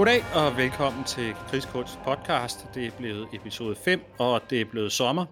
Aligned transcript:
Goddag 0.00 0.24
og 0.34 0.56
velkommen 0.56 1.04
til 1.04 1.34
Krigskunst 1.34 1.98
podcast. 2.04 2.66
Det 2.74 2.86
er 2.86 2.90
blevet 2.98 3.28
episode 3.32 3.76
5, 3.76 4.00
og 4.18 4.42
det 4.50 4.60
er 4.60 4.64
blevet 4.64 4.92
sommer. 4.92 5.26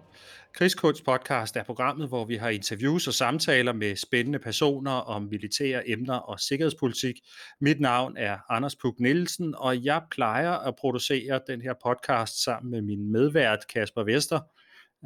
Krigskunst 0.53 1.05
podcast 1.05 1.55
er 1.55 1.63
programmet, 1.63 2.07
hvor 2.07 2.25
vi 2.25 2.35
har 2.35 2.49
interviews 2.49 3.07
og 3.07 3.13
samtaler 3.13 3.73
med 3.73 3.95
spændende 3.95 4.39
personer 4.39 4.91
om 4.91 5.21
militære 5.21 5.89
emner 5.89 6.15
og 6.15 6.39
sikkerhedspolitik. 6.39 7.15
Mit 7.61 7.79
navn 7.79 8.17
er 8.17 8.37
Anders 8.49 8.75
Puk 8.75 8.99
Nielsen, 8.99 9.55
og 9.57 9.85
jeg 9.85 10.01
plejer 10.11 10.51
at 10.51 10.75
producere 10.75 11.39
den 11.47 11.61
her 11.61 11.73
podcast 11.85 12.43
sammen 12.43 12.71
med 12.71 12.81
min 12.81 13.11
medvært 13.11 13.59
Kasper 13.73 14.03
Vester. 14.03 14.39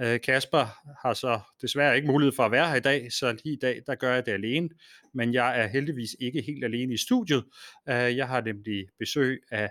Øh, 0.01 0.21
Kasper 0.21 0.93
har 1.05 1.13
så 1.13 1.39
desværre 1.61 1.95
ikke 1.95 2.07
mulighed 2.07 2.35
for 2.35 2.43
at 2.43 2.51
være 2.51 2.69
her 2.69 2.75
i 2.75 2.79
dag, 2.79 3.11
så 3.11 3.37
lige 3.43 3.53
i 3.53 3.59
dag, 3.59 3.81
der 3.87 3.95
gør 3.95 4.13
jeg 4.13 4.25
det 4.25 4.31
alene. 4.31 4.69
Men 5.13 5.33
jeg 5.33 5.61
er 5.61 5.67
heldigvis 5.67 6.15
ikke 6.19 6.41
helt 6.41 6.63
alene 6.63 6.93
i 6.93 6.97
studiet. 6.97 7.43
Øh, 7.89 8.17
jeg 8.17 8.27
har 8.27 8.41
nemlig 8.41 8.85
besøg 8.99 9.41
af 9.51 9.69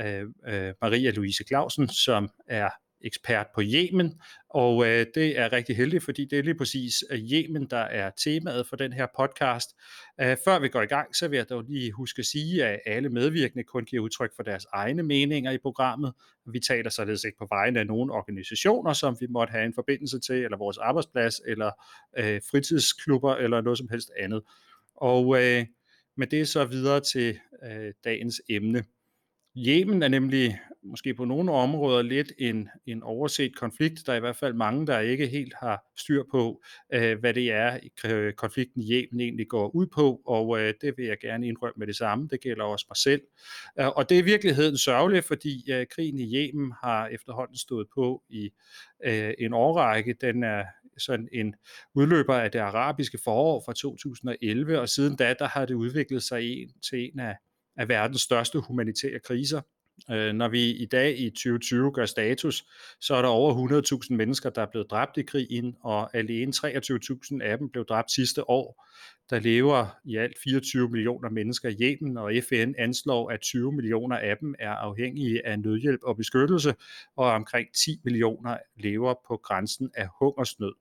øh, 0.00 0.22
øh 0.46 0.74
Maria 0.82 1.10
Louise 1.10 1.44
Clausen, 1.44 1.88
som 1.88 2.28
er 2.46 2.70
ekspert 3.04 3.46
på 3.54 3.62
Yemen, 3.64 4.20
og 4.50 4.86
øh, 4.86 5.06
det 5.14 5.38
er 5.38 5.52
rigtig 5.52 5.76
heldigt, 5.76 6.04
fordi 6.04 6.24
det 6.24 6.38
er 6.38 6.42
lige 6.42 6.54
præcis 6.54 7.04
øh, 7.10 7.18
Yemen, 7.18 7.66
der 7.70 7.76
er 7.78 8.10
temaet 8.24 8.66
for 8.66 8.76
den 8.76 8.92
her 8.92 9.06
podcast. 9.16 9.68
Æh, 10.20 10.36
før 10.44 10.58
vi 10.58 10.68
går 10.68 10.82
i 10.82 10.86
gang, 10.86 11.16
så 11.16 11.28
vil 11.28 11.36
jeg 11.36 11.48
dog 11.48 11.62
lige 11.62 11.92
huske 11.92 12.18
at 12.18 12.26
sige, 12.26 12.64
at 12.64 12.80
alle 12.86 13.08
medvirkende 13.08 13.64
kun 13.64 13.84
giver 13.84 14.02
udtryk 14.02 14.30
for 14.36 14.42
deres 14.42 14.66
egne 14.72 15.02
meninger 15.02 15.50
i 15.50 15.58
programmet. 15.58 16.12
Vi 16.46 16.60
taler 16.60 16.90
således 16.90 17.24
ikke 17.24 17.38
på 17.38 17.46
vegne 17.50 17.80
af 17.80 17.86
nogen 17.86 18.10
organisationer, 18.10 18.92
som 18.92 19.16
vi 19.20 19.26
måtte 19.30 19.50
have 19.50 19.64
en 19.64 19.74
forbindelse 19.74 20.20
til, 20.20 20.44
eller 20.44 20.56
vores 20.56 20.78
arbejdsplads, 20.78 21.40
eller 21.46 21.70
øh, 22.18 22.40
fritidsklubber, 22.50 23.34
eller 23.34 23.60
noget 23.60 23.78
som 23.78 23.88
helst 23.88 24.10
andet. 24.20 24.42
Og 24.96 25.42
øh, 25.42 25.66
med 26.16 26.26
det 26.26 26.48
så 26.48 26.64
videre 26.64 27.00
til 27.00 27.38
øh, 27.64 27.92
dagens 28.04 28.42
emne. 28.48 28.84
Yemen 29.56 30.02
er 30.02 30.08
nemlig 30.08 30.60
måske 30.82 31.14
på 31.14 31.24
nogle 31.24 31.52
områder 31.52 32.02
lidt 32.02 32.32
en, 32.38 32.68
en 32.86 33.02
overset 33.02 33.56
konflikt. 33.56 34.06
Der 34.06 34.12
er 34.12 34.16
i 34.16 34.20
hvert 34.20 34.36
fald 34.36 34.54
mange, 34.54 34.86
der 34.86 34.98
ikke 34.98 35.26
helt 35.26 35.54
har 35.60 35.84
styr 35.98 36.22
på, 36.30 36.62
øh, 36.94 37.18
hvad 37.18 37.34
det 37.34 37.52
er, 37.52 37.78
konflikten 38.36 38.82
i 38.82 38.92
Yemen 38.92 39.20
egentlig 39.20 39.48
går 39.48 39.74
ud 39.74 39.86
på, 39.86 40.20
og 40.26 40.60
øh, 40.60 40.74
det 40.80 40.94
vil 40.96 41.06
jeg 41.06 41.18
gerne 41.20 41.48
indrømme 41.48 41.74
med 41.76 41.86
det 41.86 41.96
samme. 41.96 42.28
Det 42.30 42.40
gælder 42.40 42.64
også 42.64 42.86
mig 42.88 42.96
selv. 42.96 43.22
Øh, 43.80 43.88
og 43.88 44.08
det 44.08 44.14
er 44.14 44.22
i 44.22 44.24
virkeligheden 44.24 44.78
sørgeligt, 44.78 45.24
fordi 45.24 45.72
øh, 45.72 45.86
krigen 45.86 46.18
i 46.18 46.36
Yemen 46.36 46.72
har 46.84 47.06
efterhånden 47.06 47.56
stået 47.56 47.86
på 47.94 48.22
i 48.28 48.50
øh, 49.04 49.34
en 49.38 49.52
årrække. 49.52 50.14
Den 50.20 50.42
er 50.42 50.64
sådan 50.98 51.28
en 51.32 51.54
udløber 51.94 52.34
af 52.34 52.50
det 52.50 52.58
arabiske 52.58 53.18
forår 53.24 53.62
fra 53.66 53.72
2011, 53.72 54.80
og 54.80 54.88
siden 54.88 55.16
da, 55.16 55.34
der 55.38 55.48
har 55.48 55.66
det 55.66 55.74
udviklet 55.74 56.22
sig 56.22 56.42
en, 56.42 56.72
til 56.90 57.10
en 57.12 57.20
af 57.20 57.36
af 57.76 57.88
verdens 57.88 58.20
største 58.20 58.58
humanitære 58.60 59.18
kriser. 59.24 59.60
Øh, 60.10 60.32
når 60.32 60.48
vi 60.48 60.70
i 60.70 60.86
dag 60.86 61.18
i 61.18 61.30
2020 61.30 61.92
gør 61.92 62.06
status, 62.06 62.64
så 63.00 63.14
er 63.14 63.22
der 63.22 63.28
over 63.28 64.02
100.000 64.10 64.14
mennesker, 64.16 64.50
der 64.50 64.62
er 64.62 64.70
blevet 64.70 64.90
dræbt 64.90 65.16
i 65.16 65.22
krigen, 65.22 65.76
og 65.80 66.16
alene 66.16 66.52
23.000 66.56 67.42
af 67.42 67.58
dem 67.58 67.70
blev 67.70 67.84
dræbt 67.84 68.10
sidste 68.10 68.50
år. 68.50 68.86
Der 69.30 69.38
lever 69.38 69.86
i 70.04 70.16
alt 70.16 70.36
24 70.44 70.88
millioner 70.88 71.30
mennesker 71.30 71.68
i 71.68 71.76
Yemen, 71.80 72.16
og 72.16 72.32
FN 72.48 72.72
anslår, 72.78 73.30
at 73.30 73.40
20 73.40 73.72
millioner 73.72 74.16
af 74.16 74.36
dem 74.40 74.54
er 74.58 74.70
afhængige 74.70 75.46
af 75.46 75.60
nødhjælp 75.60 76.00
og 76.02 76.16
beskyttelse, 76.16 76.74
og 77.16 77.26
omkring 77.26 77.68
10 77.84 78.00
millioner 78.04 78.58
lever 78.76 79.14
på 79.28 79.36
grænsen 79.36 79.90
af 79.94 80.08
hungersnød. 80.20 80.74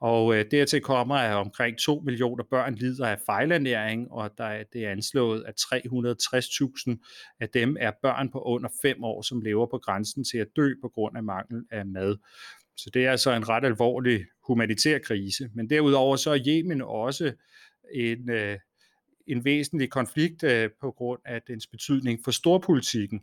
Og 0.00 0.36
øh, 0.36 0.44
dertil 0.50 0.80
kommer, 0.80 1.14
at 1.14 1.34
omkring 1.36 1.78
2 1.78 2.00
millioner 2.00 2.44
børn 2.50 2.74
lider 2.74 3.06
af 3.06 3.18
fejlernæring, 3.26 4.10
og 4.10 4.30
der 4.38 4.44
er, 4.44 4.64
det 4.72 4.84
er 4.84 4.90
anslået, 4.90 5.44
at 5.46 5.54
360.000 5.60 7.36
af 7.40 7.48
dem 7.48 7.76
er 7.80 7.90
børn 8.02 8.30
på 8.30 8.42
under 8.42 8.68
5 8.82 9.04
år, 9.04 9.22
som 9.22 9.40
lever 9.40 9.66
på 9.66 9.78
grænsen 9.78 10.24
til 10.24 10.38
at 10.38 10.48
dø 10.56 10.74
på 10.82 10.88
grund 10.88 11.16
af 11.16 11.22
mangel 11.22 11.64
af 11.70 11.86
mad. 11.86 12.16
Så 12.76 12.90
det 12.94 13.06
er 13.06 13.10
altså 13.10 13.32
en 13.32 13.48
ret 13.48 13.64
alvorlig 13.64 14.24
humanitær 14.46 14.98
krise. 14.98 15.50
Men 15.54 15.70
derudover 15.70 16.16
så 16.16 16.30
er 16.30 16.38
Yemen 16.46 16.82
også 16.82 17.32
en, 17.94 18.30
øh, 18.30 18.58
en 19.26 19.44
væsentlig 19.44 19.90
konflikt 19.90 20.42
øh, 20.42 20.70
på 20.80 20.90
grund 20.90 21.20
af 21.24 21.42
dens 21.42 21.66
betydning 21.66 22.20
for 22.24 22.30
storpolitikken. 22.30 23.20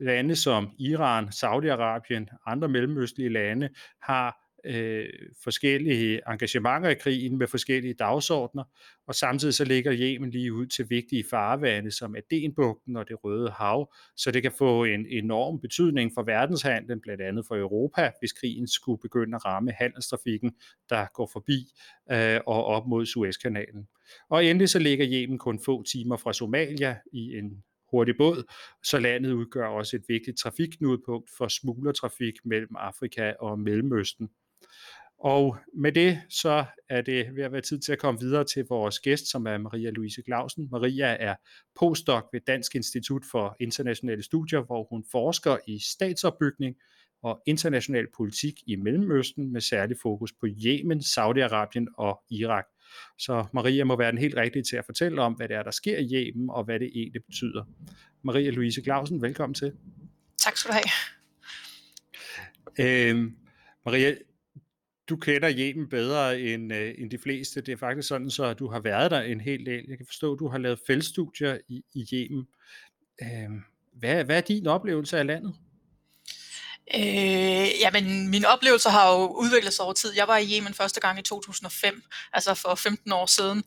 Lande 0.00 0.36
som 0.36 0.70
Iran, 0.78 1.28
Saudi-Arabien, 1.28 2.40
andre 2.46 2.68
mellemøstlige 2.68 3.28
lande 3.28 3.68
har 4.02 4.41
øh, 4.64 5.08
forskellige 5.44 6.20
engagementer 6.28 6.88
i 6.90 6.94
krigen 6.94 7.38
med 7.38 7.46
forskellige 7.46 7.94
dagsordner, 7.94 8.64
og 9.06 9.14
samtidig 9.14 9.54
så 9.54 9.64
ligger 9.64 9.92
Yemen 9.94 10.30
lige 10.30 10.52
ud 10.52 10.66
til 10.66 10.90
vigtige 10.90 11.24
farvande 11.30 11.90
som 11.90 12.16
Adenbugten 12.16 12.96
og 12.96 13.08
det 13.08 13.24
Røde 13.24 13.50
Hav, 13.50 13.94
så 14.16 14.30
det 14.30 14.42
kan 14.42 14.52
få 14.58 14.84
en 14.84 15.06
enorm 15.06 15.60
betydning 15.60 16.10
for 16.14 16.22
verdenshandlen, 16.22 17.00
blandt 17.00 17.22
andet 17.22 17.46
for 17.48 17.56
Europa, 17.56 18.10
hvis 18.18 18.32
krigen 18.32 18.68
skulle 18.68 19.00
begynde 19.02 19.36
at 19.36 19.44
ramme 19.44 19.72
handelstrafikken, 19.72 20.52
der 20.90 21.06
går 21.14 21.30
forbi 21.32 21.66
øh, 22.12 22.40
og 22.46 22.64
op 22.64 22.86
mod 22.86 23.06
Suezkanalen. 23.06 23.88
Og 24.30 24.44
endelig 24.44 24.68
så 24.68 24.78
ligger 24.78 25.06
Yemen 25.10 25.38
kun 25.38 25.60
få 25.64 25.82
timer 25.82 26.16
fra 26.16 26.32
Somalia 26.32 26.96
i 27.12 27.38
en 27.38 27.64
hurtig 27.92 28.14
båd, 28.16 28.52
så 28.84 28.98
landet 28.98 29.32
udgør 29.32 29.66
også 29.66 29.96
et 29.96 30.04
vigtigt 30.08 30.38
trafikknudepunkt 30.38 31.30
for 31.36 31.48
smuglertrafik 31.48 32.34
mellem 32.44 32.76
Afrika 32.76 33.32
og 33.40 33.58
Mellemøsten. 33.58 34.28
Og 35.18 35.56
med 35.74 35.92
det, 35.92 36.20
så 36.28 36.64
er 36.88 37.00
det 37.00 37.36
ved 37.36 37.44
at 37.44 37.52
være 37.52 37.60
tid 37.60 37.80
til 37.80 37.92
at 37.92 37.98
komme 37.98 38.20
videre 38.20 38.44
til 38.44 38.64
vores 38.68 38.98
gæst, 38.98 39.30
som 39.30 39.46
er 39.46 39.58
Maria 39.58 39.90
Louise 39.90 40.22
Clausen. 40.22 40.68
Maria 40.70 41.06
er 41.06 41.34
postdoc 41.78 42.24
ved 42.32 42.40
Dansk 42.46 42.74
Institut 42.74 43.22
for 43.30 43.56
Internationale 43.60 44.22
Studier, 44.22 44.60
hvor 44.60 44.86
hun 44.90 45.04
forsker 45.12 45.56
i 45.66 45.78
statsopbygning 45.78 46.76
og 47.22 47.42
international 47.46 48.06
politik 48.16 48.54
i 48.66 48.76
Mellemøsten 48.76 49.52
med 49.52 49.60
særlig 49.60 49.96
fokus 50.02 50.32
på 50.32 50.46
Yemen, 50.46 51.00
Saudi-Arabien 51.00 51.86
og 51.98 52.22
Irak. 52.30 52.64
Så 53.18 53.46
Maria 53.52 53.84
må 53.84 53.96
være 53.96 54.10
den 54.10 54.18
helt 54.18 54.36
rigtige 54.36 54.62
til 54.62 54.76
at 54.76 54.84
fortælle 54.84 55.22
om, 55.22 55.32
hvad 55.32 55.48
det 55.48 55.56
er, 55.56 55.62
der 55.62 55.70
sker 55.70 55.98
i 55.98 56.08
Yemen, 56.12 56.50
og 56.50 56.64
hvad 56.64 56.80
det 56.80 56.90
egentlig 56.94 57.24
betyder. 57.24 57.64
Maria 58.22 58.50
Louise 58.50 58.82
Clausen, 58.82 59.22
velkommen 59.22 59.54
til. 59.54 59.72
Tak 60.38 60.56
skal 60.56 60.70
du 60.70 60.74
have. 60.74 60.90
Øhm, 63.10 63.36
Maria, 63.86 64.14
du 65.12 65.16
kender 65.16 65.52
Yemen 65.58 65.88
bedre 65.88 66.40
end, 66.40 66.74
øh, 66.74 66.94
end 66.98 67.10
de 67.10 67.18
fleste. 67.18 67.60
Det 67.60 67.72
er 67.72 67.76
faktisk 67.76 68.08
sådan, 68.08 68.30
så 68.30 68.54
du 68.54 68.68
har 68.68 68.80
været 68.80 69.10
der 69.10 69.20
en 69.20 69.40
hel 69.40 69.66
del. 69.66 69.84
Jeg 69.88 69.96
kan 69.96 70.06
forstå, 70.06 70.32
at 70.32 70.38
du 70.38 70.48
har 70.48 70.58
lavet 70.58 70.78
feltstudier 70.86 71.58
i, 71.68 71.84
i 71.94 72.06
Yemen. 72.12 72.46
Øh, 73.22 73.50
hvad, 73.92 74.24
hvad 74.24 74.36
er 74.36 74.40
din 74.40 74.66
oplevelse 74.66 75.18
af 75.18 75.26
landet? 75.26 75.54
Øh, 76.94 77.80
jamen, 77.80 78.28
mine 78.28 78.48
oplevelser 78.48 78.90
har 78.90 79.12
jo 79.12 79.26
udviklet 79.26 79.74
sig 79.74 79.84
over 79.84 79.94
tid. 79.94 80.12
Jeg 80.16 80.28
var 80.28 80.36
i 80.36 80.56
Yemen 80.56 80.74
første 80.74 81.00
gang 81.00 81.18
i 81.18 81.22
2005, 81.22 82.02
altså 82.32 82.54
for 82.54 82.74
15 82.74 83.12
år 83.12 83.26
siden, 83.26 83.64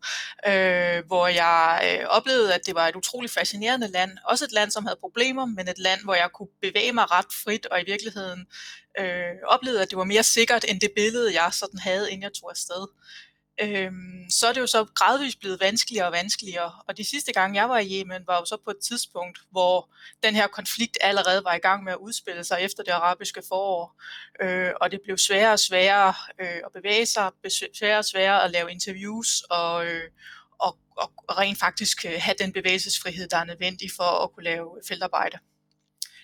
øh, 0.48 1.06
hvor 1.08 1.28
jeg 1.28 1.82
øh, 1.84 2.08
oplevede, 2.08 2.54
at 2.54 2.66
det 2.66 2.76
var 2.76 2.88
et 2.88 2.96
utroligt 2.96 3.34
fascinerende 3.34 3.88
land. 3.88 4.12
Også 4.26 4.46
et 4.46 4.52
land, 4.52 4.72
som 4.72 4.86
havde 4.86 4.98
problemer, 5.00 5.46
men 5.46 5.68
et 5.68 5.80
land, 5.80 6.04
hvor 6.04 6.14
jeg 6.14 6.30
kunne 6.34 6.50
bevæge 6.62 6.94
mig 6.94 7.12
ret 7.12 7.34
frit, 7.44 7.66
og 7.66 7.82
i 7.82 7.86
virkeligheden 7.86 8.48
øh, 9.00 9.36
oplevede, 9.48 9.82
at 9.82 9.90
det 9.90 9.98
var 9.98 10.04
mere 10.04 10.24
sikkert 10.24 10.66
end 10.68 10.82
det 10.82 10.92
billede, 10.96 11.42
jeg 11.42 11.54
sådan 11.54 11.80
havde, 11.80 12.12
inden 12.12 12.24
jeg 12.24 12.34
tog 12.34 12.52
afsted 12.52 12.88
øhm, 13.62 14.30
så 14.30 14.48
er 14.48 14.54
det 14.54 14.62
jo 14.62 14.68
så 14.68 14.86
gradvist 14.96 15.40
blevet 15.40 15.60
vanskeligere 15.60 16.06
og 16.06 16.12
vanskeligere. 16.12 16.72
Og 16.88 16.98
de 16.98 17.10
sidste 17.10 17.34
gange, 17.34 17.62
jeg 17.62 17.70
var 17.70 17.80
i 17.80 18.00
Yemen, 18.00 18.28
var 18.28 18.40
jo 18.40 18.46
så 18.46 18.58
på 18.66 18.72
et 18.72 18.78
tidspunkt, 18.88 19.40
hvor 19.52 19.90
den 20.24 20.36
her 20.36 20.48
konflikt 20.48 20.98
allerede 21.02 21.44
var 21.44 21.54
i 21.54 21.60
gang 21.60 21.84
med 21.84 21.92
at 21.94 21.98
udspille 21.98 22.44
sig 22.44 22.58
efter 22.62 22.84
det 22.84 22.92
arabiske 22.92 23.42
forår. 23.48 24.02
Øh, 24.42 24.72
og 24.82 24.92
det 24.92 25.00
blev 25.04 25.18
sværere 25.18 25.54
og 25.54 25.60
sværere 25.60 26.14
øh, 26.40 26.62
at 26.66 26.72
bevæge 26.74 27.06
sig, 27.06 27.32
sværere 27.74 27.98
og 27.98 28.06
sværere 28.06 28.44
at 28.44 28.52
lave 28.52 28.72
interviews 28.72 29.42
og, 29.50 29.86
øh, 29.86 30.10
og, 30.60 30.78
og 30.98 31.38
rent 31.38 31.60
faktisk 31.60 32.06
øh, 32.06 32.14
have 32.18 32.36
den 32.40 32.54
bevægelsesfrihed, 32.54 33.28
der 33.28 33.38
er 33.38 33.44
nødvendig 33.44 33.90
for 33.96 34.24
at 34.24 34.32
kunne 34.32 34.44
lave 34.44 34.70
feltarbejde. 34.88 35.38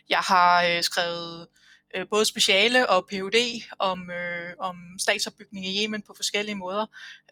Jeg 0.09 0.19
har 0.19 0.63
øh, 0.63 0.83
skrevet 0.83 1.47
øh, 1.95 2.05
både 2.09 2.25
speciale 2.25 2.89
og 2.89 3.07
Ph.D. 3.07 3.61
om, 3.79 4.11
øh, 4.11 4.53
om 4.59 4.75
statsopbygning 4.99 5.65
i 5.65 5.83
Yemen 5.83 6.01
på 6.01 6.13
forskellige 6.15 6.55
måder, 6.55 6.85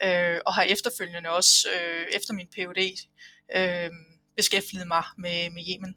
øh, 0.04 0.40
og 0.46 0.54
har 0.54 0.64
efterfølgende 0.64 1.30
også 1.30 1.68
øh, 1.76 2.06
efter 2.16 2.34
min 2.34 2.48
Ph.D. 2.48 3.08
Øh, 3.56 3.90
beskæftiget 4.38 4.88
mig 4.88 5.04
med, 5.18 5.50
med 5.50 5.64
Yemen. 5.74 5.96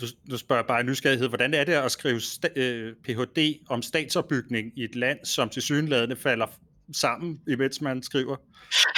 Du, 0.00 0.06
du 0.30 0.38
spørger 0.38 0.62
bare 0.62 0.80
i 0.80 0.84
nysgerrighed, 0.84 1.28
hvordan 1.28 1.54
er 1.54 1.64
det 1.64 1.72
at 1.72 1.92
skrive 1.92 2.20
sta- 2.20 2.58
øh, 2.58 2.94
Ph.D. 3.04 3.66
om 3.68 3.82
statsopbygning 3.82 4.72
i 4.78 4.84
et 4.84 4.94
land, 4.94 5.24
som 5.24 5.48
til 5.48 5.62
synlædende 5.62 6.16
falder 6.16 6.46
sammen, 6.92 7.40
imens 7.48 7.80
man 7.80 8.02
skriver? 8.02 8.36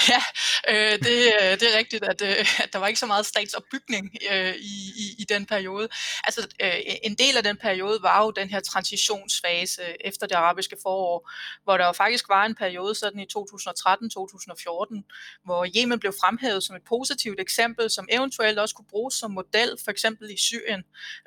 Ja, 0.08 0.22
Øh, 0.68 0.92
det, 0.92 1.32
øh, 1.40 1.60
det 1.60 1.62
er 1.62 1.78
rigtigt, 1.78 2.04
at, 2.04 2.22
øh, 2.22 2.62
at 2.64 2.72
der 2.72 2.78
var 2.78 2.86
ikke 2.86 3.00
så 3.00 3.06
meget 3.06 3.26
statsopbygning 3.26 4.16
øh, 4.32 4.54
i, 4.54 4.92
i, 4.96 5.14
i 5.18 5.24
den 5.28 5.46
periode. 5.46 5.88
Altså, 6.24 6.48
øh, 6.62 6.74
en 7.02 7.14
del 7.14 7.36
af 7.36 7.42
den 7.42 7.56
periode 7.56 7.98
var 8.02 8.24
jo 8.24 8.30
den 8.30 8.50
her 8.50 8.60
transitionsfase 8.60 9.82
efter 10.00 10.26
det 10.26 10.34
arabiske 10.34 10.76
forår, 10.82 11.30
hvor 11.64 11.76
der 11.76 11.86
jo 11.86 11.92
faktisk 11.92 12.28
var 12.28 12.44
en 12.44 12.54
periode 12.54 12.94
sådan 12.94 13.20
i 13.20 13.26
2013-2014, 13.38 15.42
hvor 15.44 15.66
Yemen 15.76 16.00
blev 16.00 16.12
fremhævet 16.20 16.64
som 16.64 16.76
et 16.76 16.82
positivt 16.88 17.40
eksempel, 17.40 17.90
som 17.90 18.08
eventuelt 18.12 18.58
også 18.58 18.74
kunne 18.74 18.88
bruges 18.90 19.14
som 19.14 19.30
model, 19.30 19.76
for 19.84 19.90
eksempel 19.90 20.30
i 20.30 20.36
Syrien, 20.36 20.82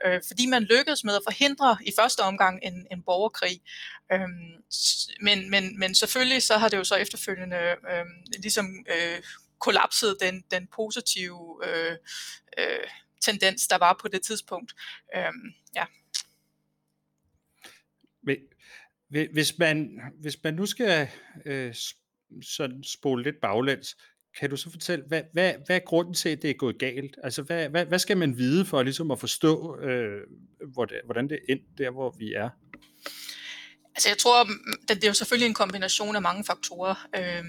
øh, 0.06 0.22
fordi 0.28 0.46
man 0.46 0.64
lykkedes 0.64 1.04
med 1.04 1.16
at 1.16 1.22
forhindre 1.26 1.78
i 1.86 1.92
første 2.00 2.20
omgang 2.20 2.60
en, 2.64 2.88
en 2.92 3.02
borgerkrig. 3.02 3.62
Øhm, 4.14 4.64
men, 5.22 5.50
men, 5.50 5.80
men 5.80 5.96
selvfølgelig 5.96 6.44
så 6.44 6.58
har 6.58 6.70
det 6.70 6.78
jo 6.78 6.84
så 6.84 6.96
efterfølgende 6.96 7.58
øh, 7.58 8.06
ligesom 8.40 8.86
øh, 8.90 9.22
kollapset 9.62 10.18
den, 10.22 10.44
den 10.52 10.68
positive 10.68 11.60
øh, 11.68 11.98
øh, 12.58 12.88
tendens, 13.22 13.68
der 13.68 13.78
var 13.78 13.98
på 14.02 14.08
det 14.08 14.22
tidspunkt. 14.22 14.74
Øhm, 15.16 15.54
ja. 15.76 15.86
Hvis 19.32 19.58
man, 19.58 20.00
hvis 20.22 20.44
man 20.44 20.54
nu 20.54 20.66
skal 20.66 21.10
øh, 21.46 21.76
sådan 22.42 22.84
spole 22.84 23.24
lidt 23.24 23.42
baglæns, 23.42 23.98
kan 24.40 24.50
du 24.50 24.58
så 24.58 24.72
fortælle, 24.72 25.06
hvad, 25.08 25.24
hvad, 25.34 25.54
hvad 25.66 25.76
er 25.76 25.80
grunden 25.80 26.14
til, 26.14 26.30
at 26.30 26.42
det 26.42 26.50
er 26.50 26.54
gået 26.54 26.80
galt? 26.80 27.18
Altså, 27.24 27.42
hvad, 27.42 27.70
hvad, 27.70 27.86
hvad 27.86 28.00
skal 28.00 28.18
man 28.18 28.38
vide 28.38 28.66
for 28.66 28.84
ligesom 28.84 29.12
at 29.12 29.20
forstå, 29.20 29.80
øh, 29.80 30.22
hvordan 31.06 31.30
det 31.30 31.40
er 31.48 31.54
endt 31.54 31.78
der, 31.78 31.90
hvor 31.90 32.16
vi 32.20 32.34
er? 32.34 32.50
Altså 33.96 34.10
jeg 34.10 34.18
tror, 34.18 34.48
det 34.88 35.04
er 35.04 35.08
jo 35.08 35.14
selvfølgelig 35.14 35.48
en 35.48 35.54
kombination 35.54 36.16
af 36.16 36.22
mange 36.22 36.44
faktorer. 36.44 37.08
Øh, 37.16 37.46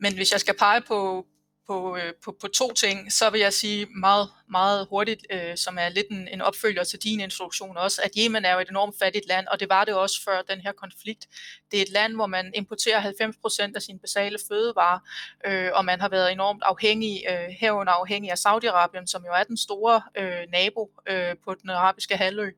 men 0.00 0.14
hvis 0.14 0.32
jeg 0.32 0.40
skal 0.40 0.56
pege 0.58 0.80
på, 0.80 1.26
på, 1.66 1.96
øh, 1.96 2.12
på, 2.24 2.36
på 2.40 2.48
to 2.48 2.72
ting, 2.72 3.12
så 3.12 3.30
vil 3.30 3.40
jeg 3.40 3.52
sige 3.52 3.86
meget, 3.86 4.28
meget 4.50 4.86
hurtigt, 4.90 5.26
øh, 5.30 5.56
som 5.56 5.78
er 5.78 5.88
lidt 5.88 6.06
en, 6.10 6.28
en 6.28 6.40
opfølger 6.40 6.84
til 6.84 6.98
din 6.98 7.20
introduktion 7.20 7.76
også, 7.76 8.02
at 8.04 8.10
Yemen 8.18 8.44
er 8.44 8.52
jo 8.52 8.60
et 8.60 8.68
enormt 8.68 8.94
fattigt 8.98 9.28
land, 9.28 9.46
og 9.46 9.60
det 9.60 9.68
var 9.68 9.84
det 9.84 9.94
også 9.94 10.22
før 10.24 10.42
den 10.42 10.60
her 10.60 10.72
konflikt. 10.72 11.28
Det 11.70 11.78
er 11.78 11.82
et 11.82 11.90
land, 11.90 12.14
hvor 12.14 12.26
man 12.26 12.52
importerer 12.54 13.00
90% 13.00 13.72
af 13.74 13.82
sine 13.82 13.98
basale 13.98 14.38
fødevarer, 14.48 14.98
øh, 15.46 15.70
og 15.74 15.84
man 15.84 16.00
har 16.00 16.08
været 16.08 16.32
enormt 16.32 16.62
afhængig, 16.62 17.24
øh, 17.30 17.48
herunder 17.60 17.92
afhængig 17.92 18.30
af 18.30 18.38
Saudi-Arabien, 18.38 19.06
som 19.06 19.24
jo 19.24 19.32
er 19.32 19.44
den 19.44 19.56
store 19.56 20.02
øh, 20.16 20.50
nabo 20.52 20.90
øh, 21.08 21.36
på 21.44 21.54
den 21.54 21.70
arabiske 21.70 22.16
halvø. 22.16 22.50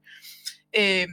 Øh, 0.78 1.08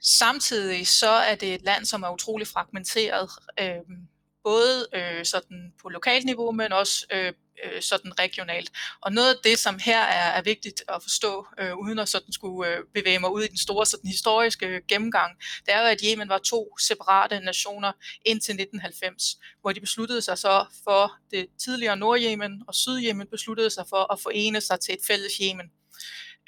Samtidig 0.00 0.88
så 0.88 1.10
er 1.10 1.34
det 1.34 1.54
et 1.54 1.62
land, 1.62 1.84
som 1.84 2.02
er 2.02 2.12
utrolig 2.12 2.46
fragmenteret, 2.46 3.30
øh, 3.60 3.96
både 4.44 4.86
øh, 4.94 5.24
sådan 5.24 5.72
på 5.82 5.88
lokalt 5.88 6.24
niveau, 6.24 6.52
men 6.52 6.72
også 6.72 7.06
øh, 7.12 7.32
øh, 7.64 7.82
sådan 7.82 8.18
regionalt. 8.18 8.70
Og 9.00 9.12
noget 9.12 9.34
af 9.34 9.40
det, 9.44 9.58
som 9.58 9.78
her 9.78 10.00
er, 10.00 10.30
er 10.38 10.42
vigtigt 10.42 10.82
at 10.88 11.02
forstå, 11.02 11.46
øh, 11.58 11.76
uden 11.76 11.98
at 11.98 12.08
sådan 12.08 12.32
skulle 12.32 12.70
øh, 12.70 12.78
bevæge 12.94 13.18
mig 13.18 13.32
ud 13.32 13.42
i 13.42 13.48
den 13.48 13.58
store 13.58 13.86
sådan 13.86 14.10
historiske 14.10 14.80
gennemgang, 14.88 15.36
det 15.66 15.74
er 15.74 15.80
jo, 15.80 15.86
at 15.86 16.00
Yemen 16.04 16.28
var 16.28 16.38
to 16.38 16.78
separate 16.78 17.40
nationer 17.40 17.92
indtil 18.24 18.52
1990, 18.52 19.36
hvor 19.60 19.72
de 19.72 19.80
besluttede 19.80 20.22
sig 20.22 20.38
så 20.38 20.66
for 20.84 21.12
det 21.30 21.46
tidligere 21.64 21.96
Nordjemen 21.96 22.62
og 22.68 22.74
Sydjemen 22.74 23.26
besluttede 23.26 23.70
sig 23.70 23.84
for 23.88 24.12
at 24.12 24.20
forene 24.20 24.60
sig 24.60 24.80
til 24.80 24.94
et 24.94 25.00
fælles 25.06 25.32
Yemen. 25.42 25.70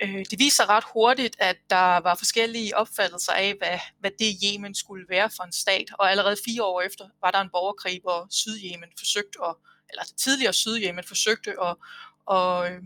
Øh, 0.03 0.25
det 0.31 0.39
viser 0.39 0.69
ret 0.69 0.85
hurtigt, 0.93 1.37
at 1.39 1.57
der 1.71 2.01
var 2.01 2.15
forskellige 2.15 2.77
opfattelser 2.77 3.33
af, 3.33 3.55
hvad, 3.59 3.79
hvad 3.99 4.11
det 4.19 4.37
Yemen 4.45 4.75
skulle 4.75 5.07
være 5.09 5.31
for 5.37 5.45
en 5.45 5.53
stat, 5.53 5.85
og 5.99 6.11
allerede 6.11 6.37
fire 6.45 6.65
år 6.65 6.81
efter 6.81 7.05
var 7.21 7.31
der 7.31 7.41
en 7.41 7.51
borgerkrig, 7.51 8.01
hvor 8.03 8.27
Sydjemen 8.31 8.89
forsøgte 8.99 9.39
at, 9.49 9.55
eller 9.91 10.03
det 10.03 10.17
tidligere 10.17 10.53
Sydjemen 10.53 11.05
forsøgte 11.05 11.51
at, 11.63 11.77
at, 12.37 12.73
øh, 12.73 12.83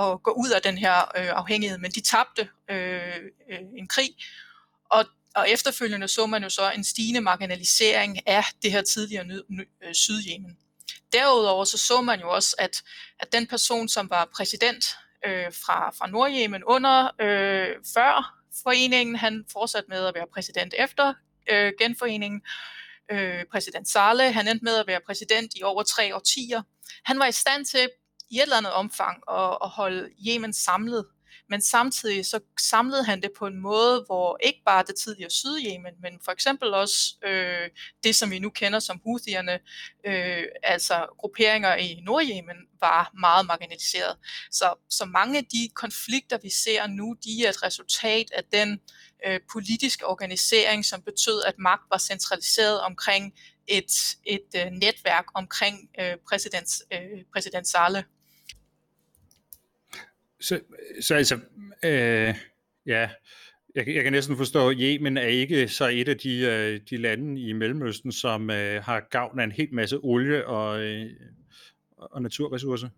at 0.00 0.22
gå 0.22 0.30
ud 0.30 0.50
af 0.50 0.62
den 0.62 0.78
her 0.78 1.00
øh, 1.00 1.28
afhængighed, 1.28 1.78
men 1.78 1.90
de 1.90 2.00
tabte 2.00 2.48
øh, 2.70 3.16
øh, 3.50 3.60
en 3.78 3.88
krig, 3.88 4.16
og, 4.90 5.04
og 5.34 5.50
efterfølgende 5.50 6.08
så 6.08 6.26
man 6.26 6.42
jo 6.42 6.48
så 6.48 6.70
en 6.70 6.84
stigende 6.84 7.20
marginalisering 7.20 8.28
af 8.28 8.44
det 8.62 8.72
her 8.72 8.82
tidligere 8.82 9.42
øh, 9.82 9.94
Sydjemen. 9.94 10.56
Derudover 11.12 11.64
så 11.64 11.78
så 11.78 12.00
man 12.00 12.20
jo 12.20 12.30
også, 12.30 12.56
at, 12.58 12.82
at 13.18 13.32
den 13.32 13.46
person, 13.46 13.88
som 13.88 14.10
var 14.10 14.28
præsident 14.36 14.96
øh, 15.26 15.52
fra, 15.64 15.90
fra 15.90 16.06
Nordjemen 16.06 16.64
under 16.64 17.10
øh, 17.20 17.76
før 17.94 18.36
foreningen. 18.62 19.16
Han 19.16 19.44
fortsatte 19.52 19.88
med 19.88 20.06
at 20.06 20.14
være 20.14 20.26
præsident 20.34 20.74
efter 20.78 21.14
øh, 21.52 21.72
genforeningen. 21.78 22.42
Øh, 23.10 23.44
præsident 23.52 23.88
Saleh, 23.88 24.34
han 24.34 24.48
endte 24.48 24.64
med 24.64 24.76
at 24.76 24.86
være 24.86 25.00
præsident 25.06 25.52
i 25.56 25.62
over 25.62 25.82
tre 25.82 26.14
årtier. 26.14 26.62
Han 27.04 27.18
var 27.18 27.26
i 27.26 27.32
stand 27.32 27.64
til 27.64 27.88
i 28.30 28.36
et 28.36 28.42
eller 28.42 28.56
andet 28.56 28.72
omfang 28.72 29.22
at, 29.30 29.58
at 29.62 29.68
holde 29.68 30.10
Yemen 30.28 30.52
samlet 30.52 31.04
men 31.50 31.60
samtidig 31.60 32.26
så 32.26 32.40
samlede 32.60 33.04
han 33.04 33.22
det 33.22 33.30
på 33.38 33.46
en 33.46 33.56
måde, 33.56 34.04
hvor 34.06 34.38
ikke 34.42 34.62
bare 34.66 34.84
det 34.86 34.94
tidligere 34.96 35.30
Sydjemen, 35.30 35.94
men 36.02 36.12
for 36.24 36.32
eksempel 36.32 36.74
også 36.74 37.14
øh, 37.24 37.70
det, 38.04 38.16
som 38.16 38.30
vi 38.30 38.38
nu 38.38 38.50
kender 38.50 38.78
som 38.78 39.00
Houthierne, 39.04 39.58
øh, 40.06 40.44
altså 40.62 41.06
grupperinger 41.18 41.74
i 41.74 42.00
Nordjemen, 42.04 42.56
var 42.80 43.10
meget 43.20 43.46
marginaliseret. 43.46 44.16
Så, 44.50 44.74
så 44.90 45.04
mange 45.04 45.38
af 45.38 45.44
de 45.44 45.68
konflikter, 45.74 46.38
vi 46.42 46.50
ser 46.50 46.86
nu, 46.86 47.16
de 47.24 47.44
er 47.44 47.50
et 47.50 47.62
resultat 47.62 48.26
af 48.32 48.44
den 48.52 48.80
øh, 49.26 49.40
politiske 49.52 50.06
organisering, 50.06 50.84
som 50.84 51.02
betød, 51.02 51.42
at 51.42 51.54
magt 51.58 51.82
var 51.90 51.98
centraliseret 51.98 52.80
omkring 52.80 53.34
et, 53.66 53.92
et 54.24 54.48
øh, 54.56 54.66
netværk 54.70 55.24
omkring 55.34 55.90
øh, 56.00 56.16
præsident, 56.28 56.68
øh, 56.92 57.24
præsident 57.32 57.68
Saleh. 57.68 58.02
Så, 60.46 60.60
så 61.00 61.14
altså, 61.14 61.34
øh, 61.84 62.34
ja, 62.86 63.08
jeg, 63.74 63.88
jeg 63.88 64.02
kan 64.02 64.12
næsten 64.12 64.36
forstå, 64.36 64.68
at 64.68 64.76
Yemen 64.80 65.16
er 65.16 65.26
ikke 65.26 65.68
så 65.68 65.88
et 65.88 66.08
af 66.08 66.18
de, 66.18 66.38
øh, 66.38 66.80
de 66.90 66.96
lande 66.96 67.40
i 67.40 67.52
Mellemøsten, 67.52 68.12
som 68.12 68.50
øh, 68.50 68.82
har 68.84 69.00
gavn 69.10 69.40
af 69.40 69.44
en 69.44 69.52
helt 69.52 69.72
masse 69.72 69.96
olie 70.02 70.46
og, 70.46 70.80
øh, 70.80 71.10
og 71.96 72.22
naturressourcer. 72.22 72.88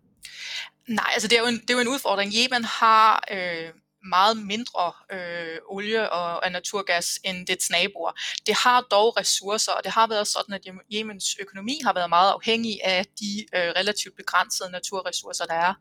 Nej, 0.87 1.09
altså 1.13 1.27
det 1.27 1.37
er 1.37 1.41
jo 1.41 1.47
en, 1.47 1.59
det 1.61 1.69
er 1.69 1.73
jo 1.73 1.79
en 1.79 1.87
udfordring. 1.87 2.33
Yemen 2.33 2.63
har 2.63 3.23
øh, 3.31 3.69
meget 4.09 4.37
mindre 4.37 4.91
øh, 5.11 5.57
olie 5.69 6.11
og, 6.11 6.43
og 6.43 6.51
naturgas 6.51 7.19
end 7.23 7.47
dets 7.47 7.69
naboer. 7.69 8.11
Det 8.47 8.55
har 8.55 8.81
dog 8.81 9.17
ressourcer, 9.17 9.71
og 9.71 9.83
det 9.83 9.91
har 9.91 10.07
været 10.07 10.27
sådan, 10.27 10.53
at 10.55 10.67
Yemens 10.93 11.37
økonomi 11.39 11.79
har 11.83 11.93
været 11.93 12.09
meget 12.09 12.31
afhængig 12.31 12.79
af 12.83 13.05
de 13.19 13.45
øh, 13.55 13.61
relativt 13.61 14.15
begrænsede 14.15 14.71
naturressourcer, 14.71 15.45
der 15.45 15.53
er. 15.53 15.73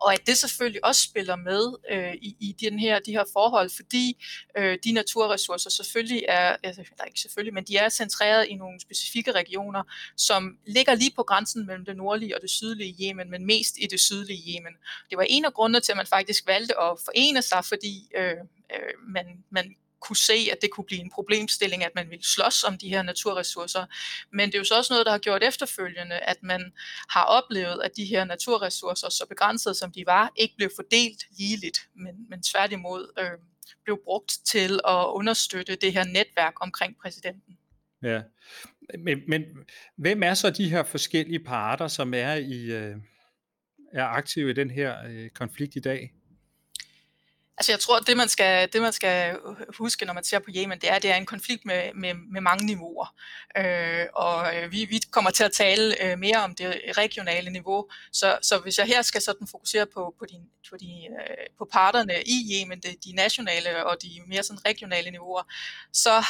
Og 0.00 0.12
at 0.12 0.26
det 0.26 0.36
selvfølgelig 0.38 0.84
også 0.84 1.02
spiller 1.02 1.36
med 1.36 1.74
øh, 1.90 2.14
i, 2.14 2.36
i 2.40 2.56
den 2.60 2.78
her, 2.78 2.98
de 2.98 3.12
her 3.12 3.24
forhold, 3.32 3.70
fordi 3.76 4.24
øh, 4.56 4.78
de 4.84 4.92
naturressourcer 4.92 5.70
selvfølgelig 5.70 6.24
er, 6.28 6.56
altså, 6.62 6.82
der 6.96 7.02
er 7.02 7.06
ikke 7.06 7.20
selvfølgelig, 7.20 7.54
men 7.54 7.64
de 7.64 7.76
er 7.76 7.88
centreret 7.88 8.46
i 8.46 8.54
nogle 8.54 8.80
specifikke 8.80 9.32
regioner, 9.32 9.82
som 10.16 10.56
ligger 10.66 10.94
lige 10.94 11.12
på 11.16 11.22
grænsen 11.22 11.66
mellem 11.66 11.84
det 11.84 11.96
nordlige 11.96 12.36
og 12.36 12.42
det 12.42 12.50
sydlige 12.50 12.96
Yemen, 13.00 13.30
men 13.30 13.46
mest 13.46 13.74
i 13.78 13.86
det 13.90 14.00
sydlige 14.00 14.42
Yemen. 14.52 14.72
Det 15.10 15.18
var 15.18 15.26
en 15.28 15.44
af 15.44 15.54
grundene 15.54 15.80
til, 15.80 15.92
at 15.92 15.96
man 15.96 16.06
faktisk 16.06 16.46
valgte 16.46 16.80
at 16.80 16.98
forene 17.04 17.42
sig 17.42 17.64
fordi 17.70 17.94
øh, 18.16 18.36
øh, 18.74 18.94
man, 19.14 19.26
man 19.50 19.76
kunne 20.00 20.16
se, 20.16 20.38
at 20.52 20.58
det 20.62 20.70
kunne 20.70 20.84
blive 20.84 21.00
en 21.00 21.10
problemstilling, 21.10 21.84
at 21.84 21.94
man 21.94 22.10
ville 22.10 22.24
slås 22.24 22.64
om 22.64 22.78
de 22.78 22.88
her 22.88 23.02
naturressourcer. 23.02 23.86
Men 24.32 24.48
det 24.48 24.54
er 24.54 24.58
jo 24.58 24.64
så 24.64 24.76
også 24.76 24.92
noget, 24.92 25.06
der 25.06 25.12
har 25.12 25.18
gjort 25.18 25.42
efterfølgende, 25.44 26.18
at 26.18 26.42
man 26.42 26.72
har 27.08 27.24
oplevet, 27.24 27.82
at 27.84 27.96
de 27.96 28.04
her 28.04 28.24
naturressourcer, 28.24 29.08
så 29.08 29.26
begrænsede 29.28 29.74
som 29.74 29.92
de 29.92 30.06
var, 30.06 30.32
ikke 30.36 30.54
blev 30.56 30.70
fordelt 30.76 31.24
ligeligt, 31.38 31.88
men, 31.96 32.14
men 32.30 32.42
tværtimod 32.42 33.12
øh, 33.18 33.38
blev 33.84 33.98
brugt 34.04 34.32
til 34.46 34.80
at 34.88 35.06
understøtte 35.06 35.76
det 35.76 35.92
her 35.92 36.04
netværk 36.04 36.54
omkring 36.60 36.96
præsidenten. 37.02 37.58
Ja, 38.02 38.22
men, 38.98 39.18
men 39.28 39.42
hvem 39.96 40.22
er 40.22 40.34
så 40.34 40.50
de 40.50 40.70
her 40.70 40.82
forskellige 40.82 41.44
parter, 41.44 41.88
som 41.88 42.14
er 42.14 42.34
i 42.34 42.60
øh, 42.62 42.96
er 43.92 44.04
aktive 44.04 44.50
i 44.50 44.52
den 44.52 44.70
her 44.70 44.96
øh, 45.08 45.30
konflikt 45.30 45.76
i 45.76 45.80
dag? 45.80 46.12
Altså 47.60 47.72
jeg 47.72 47.80
tror, 47.80 48.00
det 48.00 48.16
man, 48.16 48.28
skal, 48.28 48.72
det 48.72 48.82
man 48.82 48.92
skal 48.92 49.36
huske, 49.78 50.04
når 50.04 50.12
man 50.12 50.24
ser 50.24 50.38
på 50.38 50.50
Yemen, 50.56 50.78
det 50.80 50.90
er, 50.90 50.94
at 50.94 51.02
det 51.02 51.10
er 51.10 51.16
en 51.16 51.26
konflikt 51.26 51.64
med, 51.64 51.94
med, 51.94 52.14
med 52.14 52.40
mange 52.40 52.66
niveauer. 52.66 53.14
Øh, 53.56 54.06
og 54.14 54.56
øh, 54.56 54.72
vi, 54.72 54.84
vi 54.84 55.00
kommer 55.10 55.30
til 55.30 55.44
at 55.44 55.52
tale 55.52 56.04
øh, 56.04 56.18
mere 56.18 56.36
om 56.36 56.54
det 56.54 56.80
regionale 56.98 57.50
niveau. 57.50 57.88
Så, 58.12 58.38
så 58.42 58.58
hvis 58.58 58.78
jeg 58.78 58.86
her 58.86 59.02
skal 59.02 59.22
sådan 59.22 59.46
fokusere 59.46 59.86
på, 59.86 60.14
på, 60.18 60.26
din, 60.30 60.40
på, 60.70 60.76
de, 60.80 60.92
øh, 61.20 61.46
på 61.58 61.68
parterne 61.72 62.14
i 62.26 62.36
Yemen, 62.52 62.80
det, 62.80 63.04
de 63.04 63.12
nationale 63.12 63.86
og 63.86 63.96
de 64.02 64.08
mere 64.26 64.42
sådan 64.42 64.66
regionale 64.66 65.10
niveauer, 65.10 65.42
så 65.92 66.24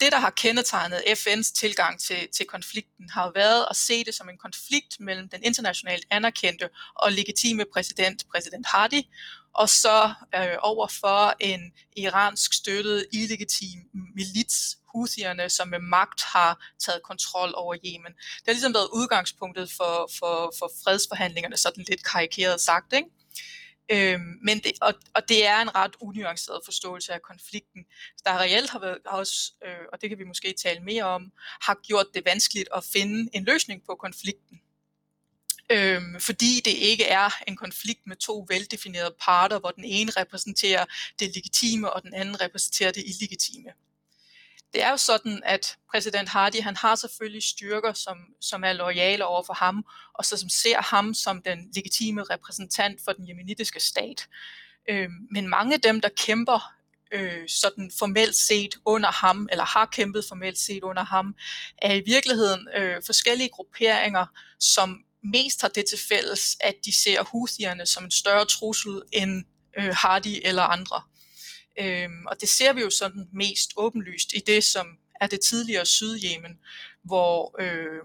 det, 0.00 0.12
der 0.12 0.18
har 0.18 0.30
kendetegnet 0.30 0.98
FN's 0.98 1.52
tilgang 1.60 2.00
til, 2.00 2.28
til 2.36 2.46
konflikten, 2.46 3.10
har 3.10 3.32
været 3.34 3.66
at 3.70 3.76
se 3.76 4.04
det 4.04 4.14
som 4.14 4.28
en 4.28 4.38
konflikt 4.38 5.00
mellem 5.00 5.28
den 5.28 5.42
internationalt 5.42 6.04
anerkendte 6.10 6.68
og 6.94 7.12
legitime 7.12 7.64
præsident, 7.72 8.24
præsident 8.30 8.66
Hadi, 8.66 9.08
og 9.54 9.68
så 9.68 10.14
øh, 10.34 10.56
over 10.58 10.86
for 11.00 11.34
en 11.40 11.72
iransk 11.96 12.52
støttet 12.54 13.06
illegitim 13.12 13.80
milits, 14.14 14.78
Houthierne, 14.94 15.50
som 15.50 15.68
med 15.68 15.78
magt 15.78 16.22
har 16.22 16.72
taget 16.78 17.02
kontrol 17.02 17.52
over 17.54 17.74
Yemen. 17.86 18.12
Det 18.12 18.46
har 18.46 18.52
ligesom 18.52 18.74
været 18.74 18.88
udgangspunktet 18.92 19.72
for, 19.72 20.10
for, 20.18 20.52
for 20.58 20.70
fredsforhandlingerne, 20.84 21.56
sådan 21.56 21.84
lidt 21.88 22.04
karikeret 22.04 22.60
sagt. 22.60 22.92
Ikke? 22.92 23.08
Øhm, 23.92 24.38
men 24.42 24.58
det, 24.58 24.72
og, 24.80 24.94
og 25.14 25.28
det 25.28 25.46
er 25.46 25.60
en 25.60 25.74
ret 25.74 25.96
unuanceret 26.00 26.60
forståelse 26.64 27.12
af 27.12 27.22
konflikten, 27.22 27.84
der 28.24 28.38
reelt 28.38 28.70
har 28.70 28.78
været 28.78 28.98
har 29.06 29.18
også, 29.18 29.52
øh, 29.64 29.84
og 29.92 30.00
det 30.00 30.08
kan 30.08 30.18
vi 30.18 30.24
måske 30.24 30.54
tale 30.62 30.80
mere 30.80 31.04
om, 31.04 31.32
har 31.60 31.76
gjort 31.82 32.06
det 32.14 32.24
vanskeligt 32.24 32.68
at 32.76 32.84
finde 32.92 33.30
en 33.32 33.44
løsning 33.44 33.82
på 33.86 33.94
konflikten. 33.94 34.60
Øhm, 35.70 36.20
fordi 36.20 36.60
det 36.64 36.70
ikke 36.70 37.04
er 37.04 37.42
en 37.48 37.56
konflikt 37.56 38.06
med 38.06 38.16
to 38.16 38.46
veldefinerede 38.48 39.14
parter, 39.20 39.58
hvor 39.58 39.70
den 39.70 39.84
ene 39.84 40.10
repræsenterer 40.10 40.84
det 41.18 41.34
legitime, 41.34 41.92
og 41.92 42.02
den 42.02 42.14
anden 42.14 42.40
repræsenterer 42.40 42.92
det 42.92 43.04
illegitime 43.06 43.70
det 44.74 44.82
er 44.82 44.90
jo 44.90 44.96
sådan, 44.96 45.42
at 45.44 45.76
præsident 45.90 46.28
Hadi, 46.28 46.58
han 46.58 46.76
har 46.76 46.94
selvfølgelig 46.94 47.42
styrker, 47.42 47.92
som, 47.92 48.18
som 48.40 48.64
er 48.64 48.72
lojale 48.72 49.26
over 49.26 49.42
for 49.42 49.54
ham, 49.54 49.86
og 50.14 50.24
så 50.24 50.36
som 50.36 50.48
ser 50.48 50.82
ham 50.82 51.14
som 51.14 51.42
den 51.42 51.70
legitime 51.74 52.22
repræsentant 52.22 53.00
for 53.04 53.12
den 53.12 53.28
jemenitiske 53.28 53.80
stat. 53.80 54.28
Øhm, 54.88 55.12
men 55.30 55.48
mange 55.48 55.74
af 55.74 55.80
dem, 55.80 56.00
der 56.00 56.08
kæmper 56.08 56.72
øh, 57.12 57.48
sådan 57.48 57.90
formelt 57.98 58.36
set 58.36 58.74
under 58.84 59.10
ham, 59.10 59.48
eller 59.50 59.64
har 59.64 59.86
kæmpet 59.86 60.24
formelt 60.28 60.58
set 60.58 60.82
under 60.82 61.04
ham, 61.04 61.34
er 61.78 61.94
i 61.94 62.02
virkeligheden 62.06 62.68
øh, 62.76 63.02
forskellige 63.06 63.48
grupperinger, 63.48 64.26
som 64.60 65.04
mest 65.24 65.60
har 65.60 65.68
det 65.68 65.84
til 65.88 65.98
fælles, 66.08 66.56
at 66.60 66.74
de 66.84 66.92
ser 66.92 67.24
Houthierne 67.24 67.86
som 67.86 68.04
en 68.04 68.10
større 68.10 68.44
trussel 68.44 69.02
end 69.12 69.44
øh, 69.78 69.94
Hardy 69.94 70.40
eller 70.42 70.62
andre. 70.62 71.02
Øhm, 71.78 72.26
og 72.26 72.40
det 72.40 72.48
ser 72.48 72.72
vi 72.72 72.80
jo 72.80 72.90
sådan 72.90 73.28
mest 73.32 73.70
åbenlyst 73.76 74.32
i 74.32 74.40
det, 74.46 74.64
som 74.64 74.86
er 75.20 75.26
det 75.26 75.40
tidligere 75.40 75.86
Sydjemen, 75.86 76.58
hvor, 77.04 77.62
øh, 77.62 78.02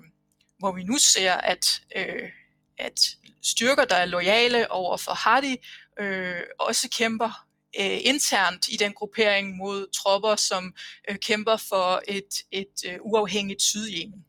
hvor 0.60 0.72
vi 0.72 0.84
nu 0.84 0.98
ser, 0.98 1.34
at, 1.34 1.82
øh, 1.96 2.30
at 2.78 3.00
styrker, 3.44 3.86
der 3.86 3.96
er 3.96 4.06
lojale 4.06 4.72
over 4.72 4.98
for 4.98 5.12
Hardy, 5.12 5.56
øh, 6.00 6.42
også 6.60 6.90
kæmper 6.90 7.46
øh, 7.80 8.00
internt 8.02 8.68
i 8.68 8.78
den 8.78 8.94
gruppering 8.94 9.58
mod 9.58 9.88
tropper, 9.92 10.36
som 10.36 10.76
øh, 11.10 11.18
kæmper 11.18 11.58
for 11.58 12.02
et, 12.08 12.44
et 12.52 12.86
øh, 12.86 12.98
uafhængigt 13.02 13.62
Sydjemen 13.62 14.26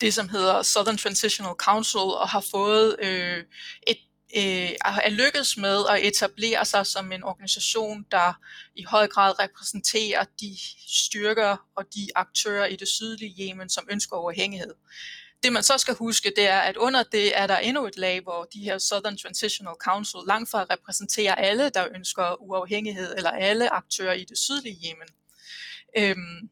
det, 0.00 0.14
som 0.14 0.28
hedder 0.28 0.62
Southern 0.62 0.98
Transitional 0.98 1.54
Council, 1.58 2.00
og 2.00 2.28
har 2.28 2.44
fået 2.50 2.96
øh, 3.02 3.44
et 3.86 3.98
øh, 4.36 4.70
er 4.84 5.10
lykkedes 5.10 5.56
med 5.56 5.84
at 5.90 6.06
etablere 6.06 6.64
sig 6.64 6.86
som 6.86 7.12
en 7.12 7.22
organisation, 7.22 8.06
der 8.10 8.32
i 8.76 8.82
høj 8.82 9.06
grad 9.06 9.34
repræsenterer 9.38 10.24
de 10.40 10.56
styrker 10.88 11.56
og 11.76 11.84
de 11.94 12.08
aktører 12.14 12.66
i 12.66 12.76
det 12.76 12.88
sydlige 12.88 13.48
Yemen, 13.48 13.68
som 13.68 13.86
ønsker 13.90 14.16
uafhængighed. 14.16 14.74
Det 15.42 15.52
man 15.52 15.62
så 15.62 15.78
skal 15.78 15.94
huske, 15.94 16.32
det 16.36 16.48
er, 16.48 16.60
at 16.60 16.76
under 16.76 17.02
det 17.02 17.38
er 17.38 17.46
der 17.46 17.58
endnu 17.58 17.86
et 17.86 17.96
lag, 17.96 18.20
hvor 18.20 18.44
de 18.44 18.60
her 18.60 18.78
Southern 18.78 19.16
Transitional 19.16 19.74
Council 19.80 20.20
langt 20.26 20.50
fra 20.50 20.66
repræsenterer 20.70 21.34
alle, 21.34 21.68
der 21.68 21.86
ønsker 21.94 22.42
uafhængighed, 22.42 23.14
eller 23.16 23.30
alle 23.30 23.72
aktører 23.72 24.12
i 24.12 24.24
det 24.24 24.38
sydlige 24.38 24.78
Yemen. 24.86 25.08
Øhm, 25.98 26.50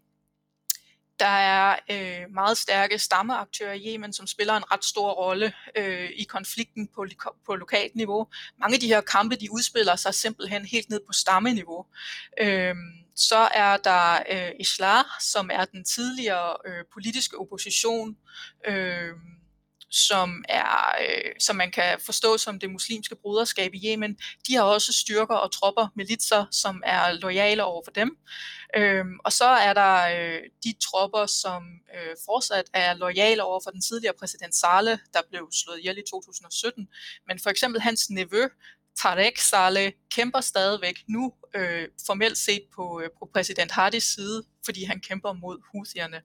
der 1.18 1.26
er 1.26 1.76
øh, 1.90 2.34
meget 2.34 2.58
stærke 2.58 2.98
stammeaktører 2.98 3.72
i 3.72 3.86
Yemen, 3.86 4.12
som 4.12 4.26
spiller 4.26 4.54
en 4.54 4.72
ret 4.72 4.84
stor 4.84 5.10
rolle 5.12 5.52
øh, 5.76 6.10
i 6.16 6.24
konflikten 6.24 6.88
på, 6.94 7.06
på 7.46 7.54
lokalt 7.54 7.94
niveau. 7.94 8.26
Mange 8.60 8.74
af 8.74 8.80
de 8.80 8.86
her 8.86 9.00
kampe, 9.00 9.36
de 9.36 9.52
udspiller 9.52 9.96
sig 9.96 10.14
simpelthen 10.14 10.64
helt 10.64 10.90
ned 10.90 11.00
på 11.06 11.12
stammeniveau. 11.12 11.86
Øh, 12.40 12.74
så 13.16 13.48
er 13.54 13.76
der 13.76 14.22
øh, 14.30 14.50
Islah, 14.60 15.04
som 15.20 15.50
er 15.52 15.64
den 15.64 15.84
tidligere 15.84 16.56
øh, 16.66 16.84
politiske 16.92 17.38
opposition, 17.38 18.16
øh, 18.68 19.12
som 19.90 20.44
er, 20.48 20.94
øh, 21.00 21.32
som 21.40 21.56
man 21.56 21.70
kan 21.70 21.98
forstå 22.00 22.38
som 22.38 22.58
det 22.60 22.70
muslimske 22.70 23.16
broderskab 23.16 23.74
i 23.74 23.80
Yemen, 23.86 24.18
de 24.48 24.54
har 24.54 24.62
også 24.62 24.92
styrker 24.92 25.34
og 25.34 25.52
tropper, 25.52 25.88
militser, 25.96 26.44
som 26.50 26.82
er 26.86 27.12
lojale 27.12 27.64
over 27.64 27.82
for 27.84 27.90
dem. 27.90 28.18
Øhm, 28.76 29.18
og 29.24 29.32
så 29.32 29.44
er 29.44 29.74
der 29.74 29.94
øh, 30.18 30.40
de 30.64 30.74
tropper, 30.82 31.26
som 31.26 31.62
øh, 31.94 32.16
fortsat 32.24 32.64
er 32.72 32.94
lojale 32.94 33.42
over 33.42 33.60
for 33.64 33.70
den 33.70 33.82
tidligere 33.82 34.14
præsident 34.20 34.54
Saleh, 34.54 34.98
der 35.12 35.20
blev 35.30 35.48
slået 35.52 35.78
ihjel 35.78 35.98
i 35.98 36.02
2017. 36.10 36.88
Men 37.28 37.38
for 37.38 37.50
eksempel 37.50 37.80
hans 37.80 38.10
nevø, 38.10 38.48
Tarek 39.02 39.38
Saleh, 39.38 39.92
kæmper 40.10 40.40
stadigvæk 40.40 40.98
nu 41.08 41.32
øh, 41.54 41.88
formelt 42.06 42.38
set 42.38 42.62
på, 42.74 43.00
øh, 43.00 43.10
på 43.18 43.28
præsident 43.32 43.70
Hardis 43.70 44.04
side, 44.04 44.42
fordi 44.64 44.84
han 44.84 45.00
kæmper 45.00 45.32
mod 45.32 45.58
Houthierne. 45.72 46.22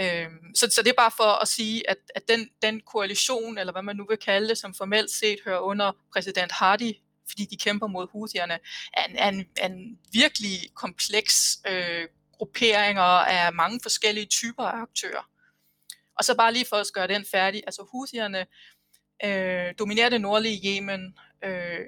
Øhm, 0.00 0.54
så, 0.54 0.70
så 0.70 0.82
det 0.82 0.90
er 0.90 0.94
bare 0.96 1.10
for 1.16 1.42
at 1.42 1.48
sige, 1.48 1.90
at, 1.90 1.98
at 2.14 2.28
den, 2.28 2.50
den 2.62 2.80
koalition, 2.80 3.58
eller 3.58 3.72
hvad 3.72 3.82
man 3.82 3.96
nu 3.96 4.06
vil 4.08 4.16
kalde 4.16 4.48
det, 4.48 4.58
som 4.58 4.74
formelt 4.74 5.10
set 5.10 5.38
hører 5.44 5.58
under 5.58 5.92
præsident 6.12 6.52
Hadi, 6.52 7.02
fordi 7.28 7.44
de 7.44 7.56
kæmper 7.56 7.86
mod 7.86 8.08
Houthierne, 8.12 8.58
er 8.92 9.04
en, 9.04 9.16
er 9.16 9.28
en, 9.28 9.48
er 9.56 9.66
en 9.66 9.98
virkelig 10.12 10.74
kompleks 10.74 11.58
øh, 11.66 12.08
grupperinger 12.32 13.02
af 13.02 13.52
mange 13.52 13.80
forskellige 13.82 14.26
typer 14.26 14.64
af 14.64 14.82
aktører. 14.82 15.30
Og 16.18 16.24
så 16.24 16.36
bare 16.36 16.52
lige 16.52 16.66
for 16.66 16.76
at 16.76 16.86
gøre 16.94 17.08
den 17.08 17.24
færdig, 17.24 17.62
altså 17.66 17.86
Houthierne 17.92 18.46
øh, 19.24 19.74
dominerer 19.78 20.08
det 20.08 20.20
nordlige 20.20 20.76
Yemen 20.76 21.18
øh, 21.44 21.86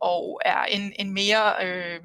og 0.00 0.40
er 0.44 0.64
en, 0.64 0.92
en 0.98 1.14
mere 1.14 1.66
øh, 1.66 2.00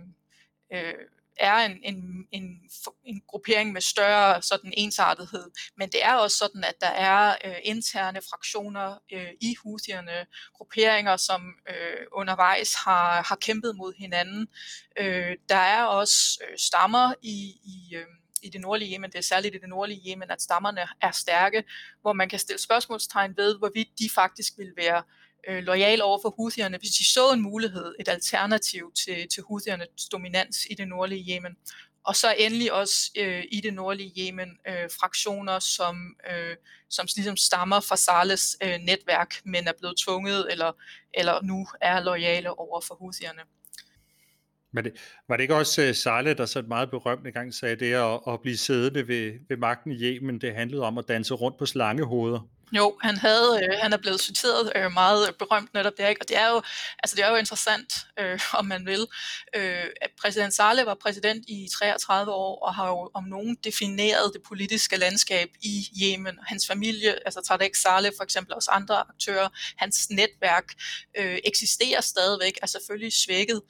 øh, 0.74 0.94
er 1.38 1.56
en, 1.56 1.80
en, 1.84 2.27
en, 2.32 2.60
en 3.06 3.22
gruppering 3.27 3.74
med 3.74 3.82
større 3.82 4.42
sådan 4.42 4.74
ensartethed, 4.77 5.51
men 5.77 5.89
det 5.89 6.06
er 6.06 6.13
også 6.13 6.38
sådan, 6.38 6.63
at 6.63 6.82
der 6.82 6.88
er 6.88 7.36
øh, 7.46 7.56
interne 7.63 8.22
fraktioner 8.30 8.98
øh, 9.13 9.30
i 9.42 9.56
Houthierne, 9.63 10.25
grupperinger, 10.54 11.18
som 11.18 11.42
øh, 11.70 12.08
undervejs 12.12 12.74
har, 12.74 13.24
har 13.24 13.36
kæmpet 13.36 13.75
mod 13.75 13.94
hinanden. 13.98 14.48
Øh, 15.00 15.38
der 15.50 15.56
er 15.56 15.84
også 15.84 16.44
øh, 16.50 16.58
stammer 16.58 17.13
i, 17.22 17.56
i 17.63 17.96
øh, 17.96 18.06
i 18.46 18.50
det 18.50 18.62
nordlige 18.62 18.94
Yemen, 18.94 19.12
det 19.12 19.18
er 19.18 19.24
særligt 19.24 19.56
i 19.56 19.58
det 19.58 19.70
nordlige 19.70 20.12
Yemen, 20.12 20.32
at 20.32 20.42
stammerne 20.42 20.82
er 21.01 21.12
stærke, 21.12 21.63
hvor 22.01 22.13
man 22.13 22.30
kan 22.30 22.39
stille 22.39 22.62
spørgsmålstegn 22.62 23.38
ved, 23.38 23.58
hvorvidt 23.58 23.89
de 24.00 24.10
faktisk 24.10 24.54
vil 24.58 24.74
være 24.77 25.04
øh, 25.48 25.64
lojal 25.64 26.02
over 26.02 26.20
for 26.22 26.30
Houthierne, 26.30 26.78
hvis 26.78 26.92
de 26.92 27.06
så 27.06 27.32
en 27.34 27.42
mulighed, 27.42 27.96
et 28.00 28.08
alternativ 28.10 28.92
til, 29.06 29.28
til 29.30 29.44
Houthiernes 29.44 30.10
dominans 30.12 30.68
i 30.70 30.74
det 30.74 30.88
nordlige 30.88 31.36
Yemen. 31.36 31.56
Og 32.04 32.16
så 32.16 32.36
endelig 32.38 32.74
også 32.74 33.12
øh, 33.18 33.44
i 33.52 33.62
det 33.62 33.74
nordlige 33.74 34.25
Yemen 34.25 34.50
øh, 34.68 34.90
fraktioner, 35.00 35.60
som, 35.60 36.16
øh, 36.32 36.56
som 36.90 37.08
ligesom 37.16 37.38
stammer 37.38 37.80
fra 37.80 37.96
Sales 37.96 38.58
øh, 38.64 38.78
netværk, 38.80 39.36
men 39.46 39.68
er 39.68 39.74
blevet 39.80 39.98
tvunget 40.06 40.52
eller, 40.52 40.72
eller 41.14 41.42
nu 41.42 41.68
er 41.82 42.00
lojale 42.00 42.60
over 42.60 42.82
for 42.82 42.96
Houthierne. 42.96 43.42
Men 44.75 44.84
det, 44.84 44.94
var 45.28 45.38
det 45.38 45.44
ikke 45.44 45.56
også 45.56 45.90
uh, 45.90 45.96
Saleh, 45.96 46.38
der 46.38 46.46
så 46.46 46.62
meget 46.62 46.90
berømt 46.90 47.34
gang 47.34 47.54
sagde 47.54 47.75
det 47.75 47.94
at, 47.94 48.20
at 48.28 48.42
blive 48.42 48.58
siddende 48.58 49.08
ved, 49.08 49.34
ved 49.50 49.58
magten 49.58 49.92
i 49.92 49.96
Yemen, 49.96 50.42
det 50.42 50.56
handlede 50.56 50.82
om 50.82 50.98
at 50.98 51.08
danse 51.08 51.34
rundt 51.34 51.58
på 51.58 51.66
slangehoveder? 51.66 52.50
Jo, 52.72 52.98
han 53.02 53.18
havde, 53.18 53.62
øh, 53.64 53.78
han 53.82 53.94
er 53.94 53.98
blevet 53.98 54.22
citeret 54.22 54.72
øh, 54.76 54.92
meget 54.92 55.36
berømt 55.40 55.74
netop 55.74 55.94
der, 55.98 56.08
ikke? 56.08 56.22
og 56.22 56.28
det 56.28 56.38
er 56.38 56.50
jo, 56.50 56.62
altså 57.04 57.16
det 57.16 57.26
er 57.26 57.30
jo 57.30 57.36
interessant, 57.36 57.94
øh, 58.20 58.40
om 58.60 58.66
man 58.66 58.86
vil. 58.86 59.08
Øh, 59.56 59.86
at 60.02 60.10
præsident 60.22 60.54
Saleh 60.54 60.86
var 60.86 60.98
præsident 61.02 61.46
i 61.48 61.70
33 61.74 62.32
år, 62.32 62.66
og 62.66 62.76
har 62.76 62.88
jo 62.88 63.12
om 63.14 63.24
nogen 63.24 63.58
defineret 63.64 64.34
det 64.34 64.42
politiske 64.48 64.98
landskab 64.98 65.50
i 65.62 65.88
Yemen. 66.04 66.38
Hans 66.48 66.68
familie, 66.68 67.26
altså 67.26 67.42
Tarek 67.48 67.76
Saleh 67.76 68.12
for 68.18 68.24
eksempel, 68.24 68.54
også 68.54 68.72
andre 68.72 69.04
aktører, 69.10 69.50
hans 69.78 70.10
netværk 70.10 70.74
øh, 71.18 71.40
eksisterer 71.44 72.02
stadigvæk, 72.02 72.58
er 72.62 72.68
selvfølgelig 72.68 73.14
svækket, 73.14 73.62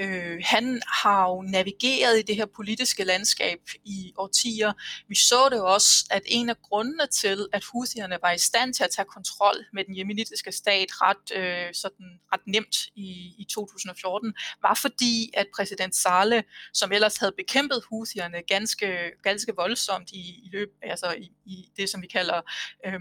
Øh, 0.00 0.42
han 0.44 0.82
har 1.02 1.28
jo 1.28 1.42
navigeret 1.42 2.18
i 2.18 2.22
det 2.22 2.36
her 2.36 2.46
politiske 2.46 3.04
landskab 3.04 3.58
i 3.84 4.12
årtier. 4.16 4.72
Vi 5.08 5.14
så 5.14 5.48
det 5.50 5.62
også, 5.62 6.06
at 6.10 6.22
en 6.26 6.48
af 6.48 6.62
grundene 6.62 7.06
til, 7.06 7.48
at 7.52 7.64
Houthierne 7.72 8.18
var 8.22 8.32
i 8.32 8.38
stand 8.38 8.74
til 8.74 8.84
at 8.84 8.90
tage 8.90 9.06
kontrol 9.06 9.56
med 9.72 9.84
den 9.84 9.96
jemenitiske 9.96 10.52
stat 10.52 10.88
ret, 10.90 11.36
øh, 11.36 11.74
sådan 11.74 12.20
ret 12.32 12.46
nemt 12.46 12.76
i, 12.94 13.34
i 13.38 13.46
2014, 13.50 14.34
var 14.62 14.74
fordi, 14.74 15.30
at 15.34 15.46
præsident 15.56 15.96
Saleh, 15.96 16.42
som 16.72 16.92
ellers 16.92 17.16
havde 17.16 17.32
bekæmpet 17.36 17.82
Houthierne 17.90 18.42
ganske, 18.48 19.10
ganske 19.22 19.52
voldsomt 19.56 20.10
i, 20.10 20.20
i 20.20 20.48
løb, 20.52 20.68
altså 20.82 21.14
i, 21.18 21.32
i 21.44 21.68
det, 21.76 21.88
som 21.88 22.02
vi 22.02 22.06
kalder 22.06 22.40
øh, 22.86 23.00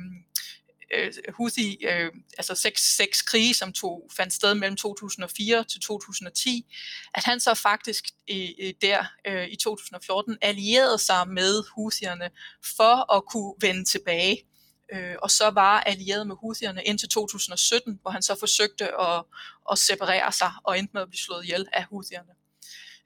øh, 0.93 1.13
Houthi, 1.37 1.85
øh, 1.85 2.11
altså 2.37 2.55
seks, 2.55 2.95
seks 2.95 3.21
krige, 3.21 3.53
som 3.53 3.73
tog, 3.73 4.09
fandt 4.17 4.33
sted 4.33 4.53
mellem 4.55 4.77
2004 4.77 5.63
til 5.63 5.81
2010, 5.81 6.65
at 7.13 7.23
han 7.23 7.39
så 7.39 7.53
faktisk 7.53 8.05
i, 8.27 8.73
der 8.81 9.05
øh, 9.27 9.47
i 9.47 9.55
2014 9.55 10.37
allierede 10.41 10.97
sig 10.97 11.27
med 11.27 11.63
Houthierne 11.75 12.29
for 12.77 13.13
at 13.15 13.25
kunne 13.25 13.53
vende 13.61 13.85
tilbage. 13.85 14.47
Øh, 14.93 15.15
og 15.21 15.31
så 15.31 15.49
var 15.49 15.79
allieret 15.79 16.27
med 16.27 16.35
Houthierne 16.35 16.83
indtil 16.83 17.09
2017, 17.09 17.99
hvor 18.01 18.11
han 18.11 18.21
så 18.21 18.35
forsøgte 18.39 19.01
at, 19.01 19.23
at 19.71 19.79
separere 19.79 20.31
sig 20.31 20.51
og 20.63 20.79
endte 20.79 20.91
med 20.93 21.01
at 21.01 21.09
blive 21.09 21.19
slået 21.19 21.43
ihjel 21.43 21.67
af 21.73 21.83
Houthierne. 21.83 22.40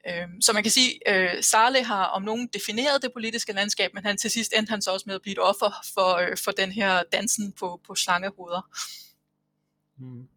Øh, 0.07 0.27
så 0.41 0.53
man 0.53 0.63
kan 0.63 0.71
sige, 0.71 1.07
at 1.07 1.45
Saleh 1.45 1.85
har 1.85 2.05
om 2.05 2.21
nogen 2.21 2.47
defineret 2.53 3.01
det 3.01 3.13
politiske 3.13 3.53
landskab, 3.53 3.93
men 3.93 4.05
han 4.05 4.17
til 4.17 4.31
sidst 4.31 4.53
endte 4.57 4.69
han 4.69 4.81
så 4.81 4.91
også 4.91 5.03
med 5.07 5.15
at 5.15 5.21
blive 5.21 5.31
et 5.31 5.39
offer 5.39 5.83
for, 5.93 6.15
øh, 6.15 6.38
for 6.38 6.51
den 6.51 6.71
her 6.71 7.03
dansen 7.12 7.51
på, 7.51 7.81
på 7.88 7.95
slangehoveder. 7.95 8.69
Mm. 9.97 10.27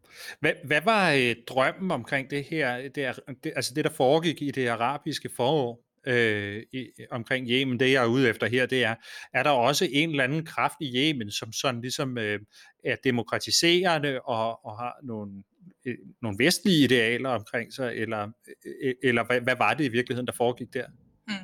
Hvad, 0.40 0.52
hvad 0.64 0.80
var 0.84 1.12
øh, 1.12 1.36
drømmen 1.46 1.90
omkring 1.90 2.30
det 2.30 2.44
her, 2.44 2.88
det, 2.88 3.20
det, 3.44 3.52
altså 3.56 3.74
det 3.74 3.84
der 3.84 3.90
foregik 3.90 4.42
i 4.42 4.50
det 4.50 4.68
arabiske 4.68 5.30
forår 5.36 5.80
øh, 6.06 6.62
i, 6.72 6.86
omkring 7.10 7.48
Yemen, 7.50 7.80
det 7.80 7.92
jeg 7.92 8.02
er 8.02 8.08
ude 8.08 8.28
efter 8.28 8.46
her, 8.46 8.66
det 8.66 8.84
er, 8.84 8.94
er 9.34 9.42
der 9.42 9.50
også 9.50 9.88
en 9.92 10.10
eller 10.10 10.24
anden 10.24 10.46
kraft 10.46 10.76
i 10.80 10.96
Yemen, 10.96 11.30
som 11.30 11.52
sådan 11.52 11.80
ligesom 11.80 12.18
øh, 12.18 12.40
er 12.84 12.96
demokratiserende 13.04 14.20
og, 14.20 14.64
og 14.66 14.78
har 14.78 14.96
nogle, 15.02 15.42
Øh, 15.88 15.98
nogle 16.22 16.38
vestlige 16.38 16.84
idealer 16.84 17.30
omkring 17.30 17.72
sig, 17.72 17.92
eller, 17.96 18.22
øh, 18.66 18.72
øh, 18.82 18.94
eller 19.02 19.24
hvad, 19.26 19.40
hvad 19.40 19.56
var 19.58 19.74
det 19.74 19.84
i 19.84 19.88
virkeligheden, 19.88 20.26
der 20.26 20.32
foregik 20.32 20.74
der? 20.74 20.86
Mm. 21.28 21.34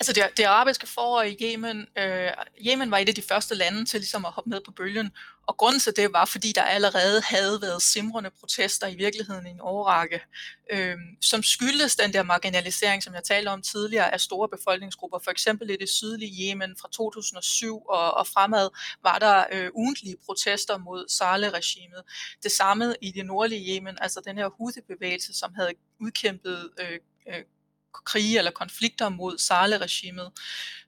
Altså 0.00 0.12
det, 0.12 0.22
det 0.36 0.44
arabiske 0.44 0.86
forår 0.86 1.22
i 1.22 1.36
Yemen, 1.42 1.86
øh, 1.98 2.30
Yemen 2.66 2.90
var 2.90 2.98
et 2.98 3.08
af 3.08 3.14
de 3.14 3.22
første 3.22 3.54
lande 3.54 3.84
til 3.84 4.00
ligesom 4.00 4.24
at 4.24 4.32
hoppe 4.32 4.50
med 4.50 4.60
på 4.64 4.70
bølgen, 4.70 5.10
og 5.46 5.56
grunden 5.56 5.80
til 5.80 5.96
det 5.96 6.12
var, 6.12 6.24
fordi 6.24 6.52
der 6.52 6.62
allerede 6.62 7.22
havde 7.24 7.62
været 7.62 7.82
simrende 7.82 8.30
protester 8.40 8.86
i 8.86 8.94
virkeligheden 8.94 9.46
i 9.46 9.50
en 9.50 9.60
årrække, 9.60 10.20
øh, 10.72 10.96
som 11.20 11.42
skyldes 11.42 11.96
den 11.96 12.12
der 12.12 12.22
marginalisering, 12.22 13.02
som 13.02 13.14
jeg 13.14 13.24
talte 13.24 13.48
om 13.48 13.62
tidligere, 13.62 14.12
af 14.12 14.20
store 14.20 14.48
befolkningsgrupper. 14.48 15.18
For 15.18 15.30
eksempel 15.30 15.70
i 15.70 15.76
det 15.76 15.88
sydlige 15.88 16.50
Yemen 16.50 16.76
fra 16.80 16.88
2007 16.92 17.82
og, 17.88 18.14
og 18.14 18.26
fremad 18.26 18.68
var 19.02 19.18
der 19.18 19.44
øh, 19.52 19.70
ugentlige 19.74 20.16
protester 20.26 20.78
mod 20.78 21.08
Saleh-regimet. 21.08 22.02
Det 22.42 22.52
samme 22.52 22.94
i 23.00 23.10
det 23.10 23.26
nordlige 23.26 23.74
Yemen, 23.74 23.98
altså 24.00 24.20
den 24.26 24.36
her 24.38 24.48
Houthi-bevægelse, 24.48 25.34
som 25.34 25.54
havde 25.54 25.72
udkæmpet 26.00 26.70
øh, 26.80 26.98
øh, 27.28 27.44
krige 28.04 28.38
eller 28.38 28.50
konflikter 28.50 29.08
mod 29.08 29.38
Saleh-regimet. 29.38 30.32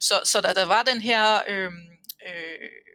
Så, 0.00 0.20
så 0.24 0.40
da 0.40 0.52
der 0.52 0.64
var 0.64 0.82
den 0.82 1.00
her 1.00 1.40
øhm, 1.48 1.74
øh, 2.26 2.32
øh, 2.62 2.89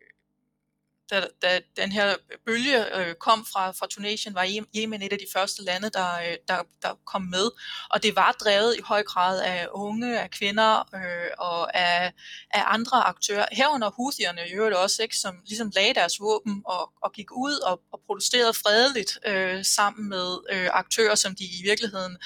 da, 1.10 1.28
da 1.42 1.60
den 1.78 1.92
her 1.92 2.16
bølge 2.46 2.98
øh, 2.98 3.16
kom 3.16 3.46
fra, 3.54 3.72
fra 3.72 3.88
Tunesien, 3.90 4.36
var 4.36 4.64
Yemen 4.76 5.02
et 5.02 5.14
af 5.14 5.20
de 5.20 5.26
første 5.34 5.64
lande, 5.64 5.90
der, 5.90 6.14
øh, 6.20 6.38
der, 6.48 6.64
der 6.82 6.94
kom 7.06 7.22
med. 7.22 7.52
Og 7.90 8.04
det 8.04 8.16
var 8.16 8.32
drevet 8.32 8.78
i 8.78 8.82
høj 8.82 9.04
grad 9.04 9.42
af 9.42 9.68
unge, 9.72 10.20
af 10.20 10.32
kvinder 10.32 10.96
øh, 10.96 11.32
og 11.38 11.78
af, 11.78 12.14
af 12.52 12.64
andre 12.66 13.04
aktører. 13.04 13.46
Herunder 13.52 13.92
Houthierne 13.92 14.42
i 14.50 14.52
øvrigt 14.52 14.76
også, 14.76 15.04
ikke, 15.04 15.18
som 15.18 15.36
ligesom 15.46 15.72
lagde 15.76 15.94
deres 15.94 16.20
våben 16.20 16.62
og, 16.66 16.92
og 17.02 17.12
gik 17.14 17.32
ud 17.32 17.60
og, 17.60 17.82
og 17.92 18.02
protesterede 18.08 18.54
fredeligt 18.54 19.20
øh, 19.26 19.66
sammen 19.66 20.10
med 20.10 20.38
øh, 20.52 20.70
aktører, 20.74 21.16
som 21.16 21.36
de 21.36 21.44
i 21.44 21.62
virkeligheden 21.64 22.18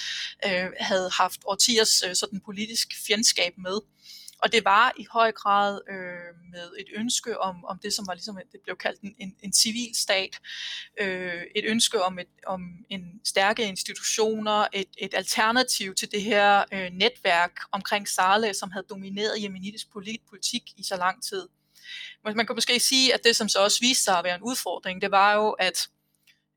øh, 0.45 0.71
havde 0.79 1.09
haft 1.09 1.39
årtiers 1.45 2.03
øh, 2.07 2.15
sådan 2.15 2.41
politisk 2.45 2.87
fjendskab 3.07 3.53
med. 3.57 3.79
Og 4.43 4.51
det 4.51 4.65
var 4.65 4.93
i 4.97 5.05
høj 5.11 5.31
grad 5.31 5.81
øh, 5.89 6.49
med 6.51 6.71
et 6.79 6.87
ønske 6.95 7.39
om, 7.39 7.65
om 7.65 7.79
det, 7.79 7.93
som 7.93 8.07
var 8.07 8.13
ligesom, 8.13 8.39
det 8.51 8.59
blev 8.63 8.75
kaldt 8.75 9.01
en, 9.01 9.15
en, 9.19 9.35
en 9.43 9.53
civil 9.53 9.95
stat. 9.95 10.39
Øh, 11.01 11.43
et 11.55 11.65
ønske 11.65 12.03
om, 12.03 12.19
et, 12.19 12.27
om 12.47 12.61
en 12.89 13.21
stærke 13.25 13.63
institutioner, 13.63 14.67
et, 14.73 14.89
et 14.97 15.13
alternativ 15.13 15.95
til 15.95 16.11
det 16.11 16.21
her 16.21 16.63
øh, 16.71 16.89
netværk 16.91 17.51
omkring 17.71 18.07
Saleh, 18.07 18.53
som 18.53 18.71
havde 18.71 18.85
domineret 18.89 19.43
jemenitisk 19.43 19.91
politik 20.29 20.63
i 20.77 20.83
så 20.83 20.95
lang 20.95 21.23
tid. 21.23 21.47
Man 22.23 22.45
kan 22.45 22.55
måske 22.55 22.79
sige, 22.79 23.13
at 23.13 23.23
det, 23.23 23.35
som 23.35 23.49
så 23.49 23.59
også 23.63 23.79
viste 23.79 24.03
sig 24.03 24.17
at 24.17 24.23
være 24.23 24.35
en 24.35 24.41
udfordring, 24.41 25.01
det 25.01 25.11
var 25.11 25.33
jo, 25.33 25.49
at 25.49 25.87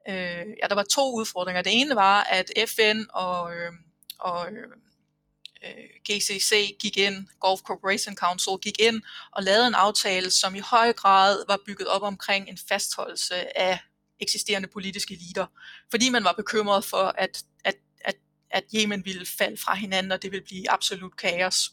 øh, 0.08 0.46
ja, 0.62 0.66
der 0.68 0.74
var 0.74 0.82
to 0.82 1.14
udfordringer. 1.14 1.62
Det 1.62 1.80
ene 1.80 1.94
var, 1.94 2.22
at 2.22 2.52
FN 2.68 3.02
og, 3.10 3.54
øh, 3.54 3.72
og 4.18 4.52
øh, 4.52 4.68
øh, 5.64 5.85
GCC 6.11 6.76
gik 6.81 6.97
ind, 6.97 7.26
Gulf 7.40 7.61
Corporation 7.61 8.16
Council 8.16 8.52
gik 8.62 8.81
ind 8.81 9.02
og 9.33 9.42
lavede 9.42 9.66
en 9.66 9.75
aftale, 9.75 10.31
som 10.31 10.54
i 10.54 10.59
høj 10.59 10.92
grad 10.92 11.45
var 11.49 11.58
bygget 11.67 11.89
op 11.89 12.02
omkring 12.02 12.49
en 12.49 12.58
fastholdelse 12.69 13.58
af 13.58 13.78
eksisterende 14.21 14.69
politiske 14.69 15.15
eliter, 15.15 15.47
fordi 15.91 16.08
man 16.08 16.25
var 16.25 16.32
bekymret 16.32 16.84
for, 16.84 17.15
at, 17.19 17.45
at, 17.65 17.76
at, 18.00 18.15
at 18.50 18.65
Yemen 18.75 19.04
ville 19.04 19.26
falde 19.26 19.56
fra 19.56 19.75
hinanden, 19.75 20.13
og 20.13 20.23
det 20.23 20.30
ville 20.30 20.45
blive 20.45 20.71
absolut 20.71 21.17
kaos. 21.17 21.71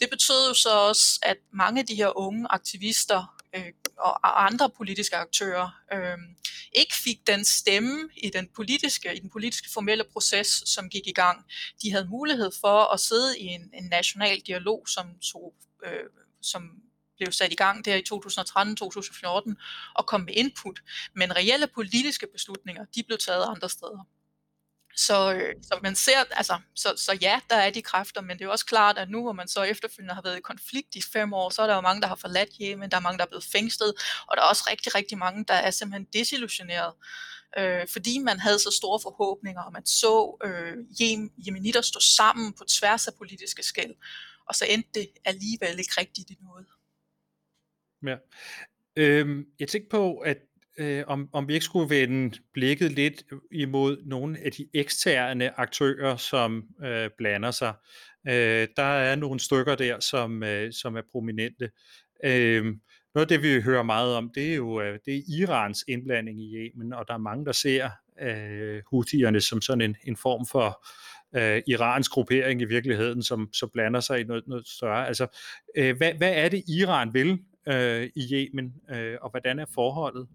Det 0.00 0.10
betød 0.10 0.48
jo 0.48 0.54
så 0.54 0.70
også, 0.70 1.18
at 1.22 1.36
mange 1.52 1.80
af 1.80 1.86
de 1.86 1.94
her 1.94 2.18
unge 2.18 2.46
aktivister 2.50 3.38
øh, 3.54 3.72
og 4.00 4.46
andre 4.46 4.70
politiske 4.70 5.16
aktører 5.16 5.80
øh, 5.92 6.18
ikke 6.72 6.94
fik 6.94 7.26
den 7.26 7.44
stemme 7.44 8.08
i 8.16 8.30
den 8.30 8.48
politiske 8.56 9.16
i 9.16 9.20
den 9.20 9.30
politiske 9.30 9.68
formelle 9.70 10.04
proces, 10.12 10.62
som 10.66 10.88
gik 10.88 11.06
i 11.06 11.12
gang. 11.12 11.44
De 11.82 11.90
havde 11.92 12.08
mulighed 12.10 12.50
for 12.60 12.92
at 12.94 13.00
sidde 13.00 13.38
i 13.38 13.44
en, 13.44 13.70
en 13.74 13.84
national 13.84 14.40
dialog, 14.40 14.88
som 14.88 15.06
tog, 15.32 15.54
øh, 15.84 16.04
som 16.42 16.70
blev 17.16 17.32
sat 17.32 17.52
i 17.52 17.56
gang 17.56 17.84
der 17.84 17.94
i 17.94 18.02
2013-2014 19.50 19.54
og 19.94 20.06
kom 20.06 20.20
med 20.20 20.34
input, 20.36 20.80
men 21.14 21.36
reelle 21.36 21.66
politiske 21.66 22.26
beslutninger, 22.32 22.84
de 22.94 23.02
blev 23.02 23.18
taget 23.18 23.44
andre 23.48 23.68
steder. 23.68 24.06
Så, 24.96 25.34
øh, 25.34 25.54
så 25.62 25.78
man 25.82 25.94
ser, 25.94 26.24
altså, 26.30 26.58
så, 26.74 26.94
så 26.96 27.18
ja, 27.20 27.40
der 27.50 27.56
er 27.56 27.70
de 27.70 27.82
kræfter, 27.82 28.20
men 28.20 28.30
det 28.30 28.40
er 28.40 28.44
jo 28.46 28.52
også 28.52 28.66
klart, 28.66 28.98
at 28.98 29.10
nu 29.10 29.22
hvor 29.22 29.32
man 29.32 29.48
så 29.48 29.62
efterfølgende 29.62 30.14
har 30.14 30.22
været 30.22 30.38
i 30.38 30.40
konflikt 30.40 30.94
i 30.94 31.02
fem 31.12 31.32
år, 31.32 31.50
så 31.50 31.62
er 31.62 31.66
der 31.66 31.74
jo 31.74 31.80
mange, 31.80 32.02
der 32.02 32.08
har 32.08 32.14
forladt 32.14 32.48
Yemen, 32.62 32.90
der 32.90 32.96
er 32.96 33.00
mange, 33.00 33.18
der 33.18 33.24
er 33.24 33.28
blevet 33.28 33.44
fængslet, 33.44 33.94
og 34.26 34.36
der 34.36 34.42
er 34.42 34.46
også 34.46 34.64
rigtig, 34.70 34.94
rigtig 34.94 35.18
mange, 35.18 35.44
der 35.44 35.54
er 35.54 35.70
simpelthen 35.70 36.08
desillusioneret, 36.12 36.92
øh, 37.58 37.88
fordi 37.88 38.18
man 38.18 38.40
havde 38.40 38.58
så 38.58 38.70
store 38.70 39.00
forhåbninger, 39.00 39.62
og 39.62 39.72
man 39.72 39.86
så 39.86 40.36
øh, 40.44 40.76
jemenitter 41.46 41.80
stå 41.80 42.00
sammen 42.00 42.52
på 42.52 42.64
tværs 42.64 43.08
af 43.08 43.14
politiske 43.14 43.62
skæld, 43.62 43.94
og 44.48 44.54
så 44.54 44.64
endte 44.68 44.90
det 44.94 45.08
alligevel 45.24 45.78
ikke 45.78 46.00
rigtigt 46.00 46.30
i 46.30 46.36
noget. 46.40 46.66
Ja. 48.06 48.16
Øhm, 48.96 49.46
jeg 49.58 49.68
tænkte 49.68 49.90
på, 49.90 50.18
at 50.18 50.38
øh, 50.78 51.04
om, 51.06 51.28
om 51.32 51.48
vi 51.48 51.54
ikke 51.54 51.64
skulle 51.64 51.90
vende 51.90 52.38
blikket 52.52 52.92
lidt 52.92 53.22
imod 53.52 54.02
nogle 54.06 54.38
af 54.44 54.52
de 54.52 54.68
eksterne 54.74 55.60
aktører, 55.60 56.16
som 56.16 56.64
øh, 56.84 57.10
blander 57.18 57.50
sig. 57.50 57.74
Øh, 58.28 58.68
der 58.76 58.82
er 58.82 59.16
nogle 59.16 59.40
stykker 59.40 59.74
der, 59.74 60.00
som, 60.00 60.42
øh, 60.42 60.72
som 60.72 60.96
er 60.96 61.02
prominente. 61.12 61.70
Øh, 62.24 62.64
noget 63.14 63.24
af 63.24 63.28
det, 63.28 63.42
vi 63.42 63.60
hører 63.60 63.82
meget 63.82 64.14
om, 64.14 64.30
det 64.34 64.50
er 64.50 64.54
jo 64.54 64.80
øh, 64.80 64.98
det 65.04 65.16
er 65.16 65.22
Irans 65.40 65.84
indblanding 65.88 66.40
i 66.40 66.54
Yemen, 66.54 66.92
og 66.92 67.04
der 67.08 67.14
er 67.14 67.18
mange, 67.18 67.44
der 67.44 67.52
ser 67.52 67.90
øh, 68.20 68.82
Houthierne 68.90 69.40
som 69.40 69.60
sådan 69.60 69.80
en, 69.80 69.96
en 70.04 70.16
form 70.16 70.46
for 70.46 70.86
øh, 71.36 71.62
Irans 71.66 72.08
gruppering 72.08 72.60
i 72.60 72.64
virkeligheden, 72.64 73.22
som 73.22 73.48
så 73.52 73.66
blander 73.66 74.00
sig 74.00 74.20
i 74.20 74.24
noget, 74.24 74.44
noget 74.46 74.68
større. 74.68 75.06
Altså, 75.06 75.26
øh, 75.76 75.96
hvad, 75.96 76.12
hvad 76.14 76.32
er 76.34 76.48
det, 76.48 76.64
Iran 76.68 77.14
vil 77.14 77.38
øh, 77.68 78.10
i 78.14 78.34
Yemen, 78.34 78.74
øh, 78.90 79.16
og 79.22 79.30
hvordan 79.30 79.58
er 79.58 79.66
forholdet? 79.74 80.28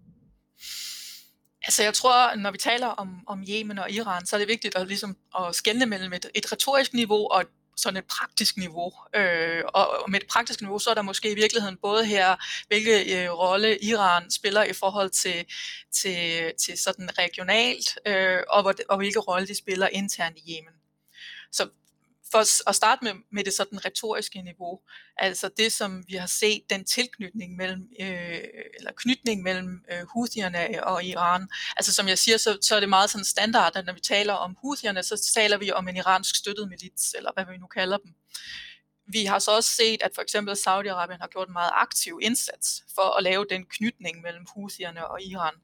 Altså 1.62 1.82
jeg 1.82 1.94
tror, 1.94 2.34
når 2.34 2.50
vi 2.50 2.58
taler 2.58 2.86
om, 2.86 3.20
om 3.26 3.44
Yemen 3.48 3.78
og 3.78 3.90
Iran, 3.90 4.26
så 4.26 4.36
er 4.36 4.38
det 4.38 4.48
vigtigt 4.48 4.76
at, 4.76 4.88
ligesom, 4.88 5.16
at 5.38 5.56
skelne 5.56 5.86
mellem 5.86 6.12
et, 6.12 6.26
et 6.34 6.52
retorisk 6.52 6.92
niveau 6.92 7.28
og 7.30 7.40
et 7.40 7.48
sådan 7.76 7.96
et 7.96 8.04
praktisk 8.04 8.56
niveau. 8.56 8.92
Øh, 9.14 9.62
og 9.74 10.10
med 10.10 10.20
et 10.20 10.26
praktisk 10.26 10.60
niveau, 10.60 10.78
så 10.78 10.90
er 10.90 10.94
der 10.94 11.02
måske 11.02 11.30
i 11.30 11.34
virkeligheden 11.34 11.76
både 11.76 12.06
her, 12.06 12.36
hvilke 12.68 13.24
øh, 13.24 13.30
rolle 13.32 13.78
Iran 13.78 14.30
spiller 14.30 14.64
i 14.64 14.72
forhold 14.72 15.10
til, 15.10 15.44
til, 15.92 16.52
til 16.58 16.78
sådan 16.78 17.18
regionalt, 17.18 17.98
øh, 18.06 18.38
og, 18.48 18.62
hvor, 18.62 18.74
og 18.88 18.96
hvilke 18.96 19.18
rolle 19.18 19.46
de 19.46 19.54
spiller 19.54 19.88
internt 19.88 20.38
i 20.38 20.56
Yemen. 20.56 20.74
Så 21.52 21.68
for 22.34 22.68
at 22.68 22.74
starte 22.74 23.04
med, 23.04 23.12
med 23.32 23.44
det 23.44 23.52
sådan 23.52 23.84
retoriske 23.84 24.42
niveau, 24.42 24.80
altså 25.16 25.50
det 25.56 25.72
som 25.72 26.04
vi 26.08 26.14
har 26.14 26.26
set, 26.26 26.62
den 26.70 26.84
tilknytning 26.84 27.56
mellem, 27.56 27.88
øh, 28.00 28.40
eller 28.78 28.92
knytning 28.96 29.42
mellem 29.42 29.84
øh, 29.92 30.06
Houthierne 30.14 30.84
og 30.84 31.04
Iran, 31.04 31.48
altså 31.76 31.92
som 31.92 32.08
jeg 32.08 32.18
siger, 32.18 32.36
så, 32.36 32.58
så 32.60 32.76
er 32.76 32.80
det 32.80 32.88
meget 32.88 33.10
sådan 33.10 33.24
standard, 33.24 33.76
at 33.76 33.86
når 33.86 33.92
vi 33.92 34.00
taler 34.00 34.32
om 34.32 34.56
Houthierne, 34.60 35.02
så 35.02 35.32
taler 35.34 35.56
vi 35.58 35.72
om 35.72 35.88
en 35.88 35.96
iransk 35.96 36.36
støttet 36.36 36.68
milits, 36.68 37.14
eller 37.18 37.30
hvad 37.34 37.44
vi 37.52 37.58
nu 37.58 37.66
kalder 37.66 37.96
dem. 37.96 38.14
Vi 39.06 39.24
har 39.24 39.38
så 39.38 39.56
også 39.56 39.70
set, 39.70 40.02
at 40.02 40.10
for 40.14 40.22
eksempel 40.22 40.52
Saudi-Arabien 40.52 41.20
har 41.20 41.28
gjort 41.32 41.48
en 41.48 41.52
meget 41.52 41.70
aktiv 41.74 42.18
indsats 42.22 42.82
for 42.94 43.16
at 43.16 43.22
lave 43.22 43.46
den 43.50 43.64
knytning 43.66 44.22
mellem 44.22 44.46
Houthierne 44.54 45.06
og 45.06 45.22
Iran 45.22 45.54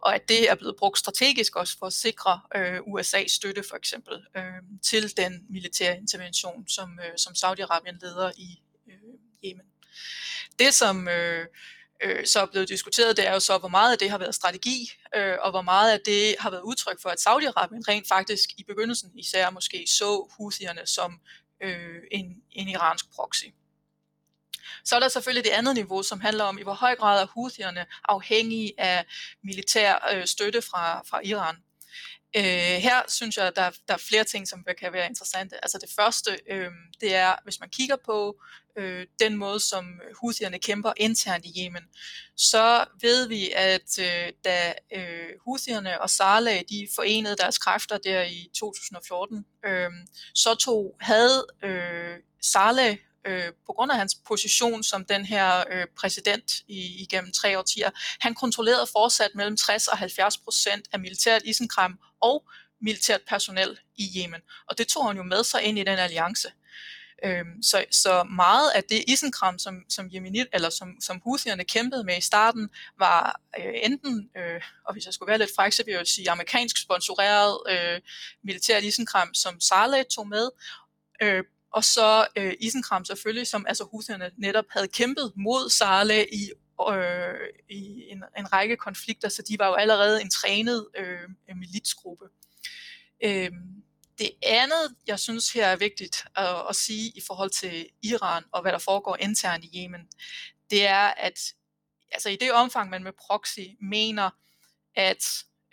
og 0.00 0.14
at 0.14 0.28
det 0.28 0.50
er 0.50 0.54
blevet 0.54 0.76
brugt 0.78 0.98
strategisk 0.98 1.56
også 1.56 1.78
for 1.78 1.86
at 1.86 1.92
sikre 1.92 2.40
øh, 2.56 2.78
USA's 2.78 3.28
støtte 3.28 3.62
for 3.68 3.76
eksempel 3.76 4.14
øh, 4.36 4.42
til 4.82 5.16
den 5.16 5.46
militære 5.50 5.96
intervention, 5.96 6.68
som, 6.68 7.00
øh, 7.04 7.12
som 7.16 7.32
Saudi-Arabien 7.32 7.98
leder 8.00 8.32
i 8.36 8.62
øh, 8.88 9.14
Yemen. 9.44 9.66
Det 10.58 10.74
som 10.74 11.08
øh, 11.08 11.46
øh, 12.02 12.26
så 12.26 12.40
er 12.40 12.46
blevet 12.46 12.68
diskuteret, 12.68 13.16
det 13.16 13.28
er 13.28 13.32
jo 13.32 13.40
så, 13.40 13.58
hvor 13.58 13.68
meget 13.68 13.92
af 13.92 13.98
det 13.98 14.10
har 14.10 14.18
været 14.18 14.34
strategi, 14.34 14.92
øh, 15.16 15.36
og 15.40 15.50
hvor 15.50 15.62
meget 15.62 15.92
af 15.92 16.00
det 16.06 16.36
har 16.38 16.50
været 16.50 16.62
udtryk 16.62 17.02
for, 17.02 17.08
at 17.08 17.18
Saudi-Arabien 17.20 17.82
rent 17.88 18.08
faktisk 18.08 18.50
i 18.58 18.64
begyndelsen 18.64 19.10
især 19.18 19.50
måske 19.50 19.84
så 19.86 20.28
Houthierne 20.36 20.86
som 20.86 21.20
øh, 21.62 22.02
en, 22.10 22.42
en 22.50 22.68
iransk 22.68 23.04
proxy. 23.14 23.46
Så 24.84 24.96
er 24.96 25.00
der 25.00 25.08
selvfølgelig 25.08 25.44
det 25.44 25.50
andet 25.50 25.74
niveau, 25.74 26.02
som 26.02 26.20
handler 26.20 26.44
om, 26.44 26.58
i 26.58 26.62
hvor 26.62 26.74
høj 26.74 26.96
grad 26.96 27.22
er 27.22 27.26
Houthierne 27.26 27.86
afhængige 28.08 28.72
af 28.78 29.04
militær 29.44 30.08
øh, 30.12 30.26
støtte 30.26 30.62
fra, 30.62 31.02
fra 31.08 31.20
Iran. 31.24 31.56
Øh, 32.36 32.82
her 32.82 33.02
synes 33.08 33.36
jeg, 33.36 33.46
at 33.46 33.56
der, 33.56 33.70
der 33.88 33.94
er 33.94 33.98
flere 34.08 34.24
ting, 34.24 34.48
som 34.48 34.64
kan 34.78 34.92
være 34.92 35.06
interessante. 35.06 35.64
Altså 35.64 35.78
det 35.78 35.90
første, 35.96 36.38
øh, 36.50 36.70
det 37.00 37.14
er, 37.14 37.34
hvis 37.44 37.60
man 37.60 37.68
kigger 37.68 37.96
på 38.04 38.40
øh, 38.78 39.06
den 39.18 39.36
måde, 39.36 39.60
som 39.60 40.00
husierne 40.20 40.58
kæmper 40.58 40.92
internt 40.96 41.44
i 41.44 41.64
Yemen, 41.64 41.82
så 42.36 42.84
ved 43.00 43.28
vi, 43.28 43.50
at 43.50 43.98
øh, 43.98 44.32
da 44.44 44.74
øh, 44.94 45.28
husierne 45.44 46.00
og 46.00 46.10
Saleh, 46.10 46.60
de 46.68 46.88
forenede 46.94 47.36
deres 47.36 47.58
kræfter 47.58 47.98
der 47.98 48.22
i 48.22 48.50
2014, 48.54 49.44
øh, 49.66 49.90
så 50.34 50.54
tog, 50.54 50.96
havde 51.00 51.46
øh, 51.64 52.16
Saleh 52.42 52.96
øh, 53.24 53.52
på 53.66 53.72
grund 53.72 53.92
af 53.92 53.98
hans 53.98 54.14
position 54.14 54.82
som 54.82 55.04
den 55.04 55.24
her 55.24 55.64
øh, 55.70 55.86
præsident 55.96 56.52
i, 56.68 57.02
igennem 57.02 57.32
tre 57.32 57.58
årtier, 57.58 57.90
han 58.20 58.34
kontrollerede 58.34 58.86
fortsat 58.92 59.30
mellem 59.34 59.56
60 59.56 59.88
og 59.88 59.98
70 59.98 60.38
procent 60.38 60.88
af 60.92 61.00
militært 61.00 61.42
isenkram 61.44 61.98
og 62.20 62.44
militært 62.80 63.20
personel 63.28 63.78
i 63.96 64.08
Yemen. 64.16 64.40
Og 64.66 64.78
det 64.78 64.88
tog 64.88 65.06
han 65.06 65.16
jo 65.16 65.22
med 65.22 65.44
sig 65.44 65.62
ind 65.62 65.78
i 65.78 65.84
den 65.84 65.98
alliance. 65.98 66.48
Øhm, 67.24 67.62
så, 67.62 67.84
så 67.90 68.24
meget 68.24 68.70
af 68.70 68.84
det 68.84 69.04
isenkram, 69.08 69.58
som, 69.58 69.84
som, 69.88 70.10
Yemenit, 70.14 70.46
eller 70.52 70.70
som, 70.70 70.96
som 71.00 71.20
Houthierne 71.24 71.64
kæmpede 71.64 72.04
med 72.04 72.18
i 72.18 72.20
starten, 72.20 72.70
var 72.98 73.40
øh, 73.58 73.74
enten, 73.82 74.30
øh, 74.36 74.60
og 74.84 74.92
hvis 74.92 75.06
jeg 75.06 75.14
skulle 75.14 75.28
være 75.28 75.38
lidt 75.38 75.50
fræk, 75.56 75.72
så 75.72 75.84
vil 75.84 75.94
jeg 75.94 76.06
sige 76.06 76.30
amerikansk 76.30 76.82
sponsoreret 76.82 77.58
øh, 77.70 78.00
militært 78.44 78.84
isenkram, 78.84 79.34
som 79.34 79.60
Saleh 79.60 80.04
tog 80.04 80.28
med, 80.28 80.50
øh, 81.22 81.44
og 81.72 81.84
så 81.84 82.26
øh, 82.36 82.54
isenkram 82.60 83.04
selvfølgelig, 83.04 83.46
som 83.46 83.66
altså 83.68 83.84
Houthierne 83.84 84.30
netop 84.36 84.64
havde 84.70 84.88
kæmpet 84.88 85.32
mod 85.36 85.70
Saleh 85.70 86.26
i 86.32 86.50
øh, 86.90 87.48
i 87.68 88.04
en, 88.08 88.24
en 88.38 88.52
række 88.52 88.76
konflikter, 88.76 89.28
så 89.28 89.42
de 89.42 89.58
var 89.58 89.66
jo 89.66 89.74
allerede 89.74 90.22
en 90.22 90.30
trænet 90.30 90.88
øh, 90.96 91.56
militsgruppe. 91.56 92.24
Øh, 93.24 93.50
det 94.18 94.30
andet, 94.42 94.96
jeg 95.06 95.18
synes 95.18 95.52
her 95.52 95.66
er 95.66 95.76
vigtigt 95.76 96.24
at, 96.36 96.68
at 96.68 96.76
sige 96.76 97.12
i 97.14 97.20
forhold 97.26 97.50
til 97.50 97.88
Iran 98.02 98.44
og 98.52 98.62
hvad 98.62 98.72
der 98.72 98.78
foregår 98.78 99.16
internt 99.20 99.64
i 99.64 99.82
Yemen, 99.82 100.00
det 100.70 100.86
er, 100.86 101.06
at 101.06 101.38
altså 102.12 102.28
i 102.28 102.36
det 102.36 102.52
omfang, 102.52 102.90
man 102.90 103.02
med 103.02 103.12
proxy 103.12 103.60
mener, 103.80 104.30
at 104.94 105.24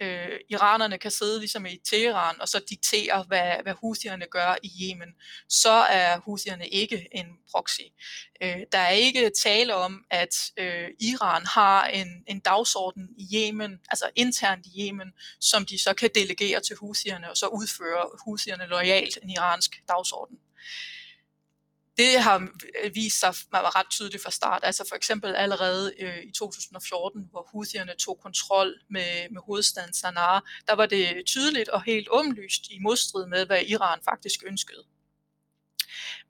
øh, 0.02 0.40
iranerne 0.50 0.98
kan 0.98 1.12
sidde 1.12 1.40
ligesom 1.40 1.66
i 1.66 1.78
Teheran 1.90 2.42
og 2.42 2.48
så 2.48 2.62
diktere, 2.70 3.24
hvad, 3.28 3.54
hvad 3.64 3.74
husierne 3.74 4.26
gør 4.32 4.56
i 4.64 4.72
Yemen, 4.82 5.10
så 5.50 5.70
er 5.70 6.20
husierne 6.20 6.68
ikke 6.68 7.08
en 7.12 7.28
proxy. 7.52 7.82
Øh, 8.42 8.58
der 8.72 8.78
er 8.78 8.90
ikke 8.90 9.32
tale 9.44 9.76
om, 9.76 10.06
at 10.10 10.36
øh, 10.58 10.90
Iran 11.00 11.46
har 11.46 11.86
en, 11.86 12.24
en 12.28 12.40
dagsorden 12.40 13.08
i 13.18 13.36
Yemen, 13.36 13.80
altså 13.90 14.10
internt 14.16 14.66
i 14.66 14.82
Yemen, 14.82 15.08
som 15.40 15.66
de 15.66 15.80
så 15.80 15.94
kan 15.94 16.10
delegere 16.16 16.60
til 16.60 16.76
husierne, 16.76 17.30
og 17.30 17.38
så 17.38 17.48
udføre 17.48 18.10
husierne 18.26 18.66
lojalt 18.66 19.18
en 19.24 19.30
iransk 19.30 19.82
dagsorden 19.88 20.38
det 22.00 22.22
har 22.22 22.48
øh, 22.84 22.96
vist 22.96 23.20
sig 23.20 23.34
var 23.52 23.76
ret 23.80 23.90
tydeligt 23.90 24.24
fra 24.24 24.32
start. 24.32 24.62
Altså 24.64 24.86
for 24.90 24.96
eksempel 24.96 25.36
allerede 25.36 25.94
øh, 26.00 26.24
i 26.24 26.32
2014, 26.32 27.28
hvor 27.32 27.50
Houthierne 27.52 27.96
tog 27.96 28.20
kontrol 28.24 28.82
med, 28.90 29.30
med 29.32 29.42
hovedstaden 29.42 29.94
Sanaa, 29.94 30.40
der 30.68 30.74
var 30.74 30.86
det 30.86 31.24
tydeligt 31.26 31.70
og 31.70 31.84
helt 31.84 32.08
åbenlyst 32.12 32.62
i 32.72 32.80
modstrid 32.80 33.26
med, 33.26 33.46
hvad 33.46 33.62
Iran 33.68 34.00
faktisk 34.04 34.44
ønskede. 34.46 34.84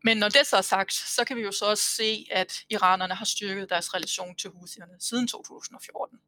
Men 0.04 0.18
når 0.18 0.30
det 0.30 0.48
så 0.48 0.58
er 0.58 0.62
sagt, 0.62 0.94
så 0.94 1.24
kan 1.26 1.38
vi 1.38 1.42
jo 1.42 1.52
så 1.52 1.66
også 1.66 1.84
se, 1.84 2.28
at 2.32 2.54
iranerne 2.70 3.16
har 3.16 3.26
styrket 3.26 3.70
deres 3.70 3.94
relation 3.94 4.36
til 4.36 4.50
Houthierne 4.50 4.94
siden 5.00 5.28
2014. 5.28 6.20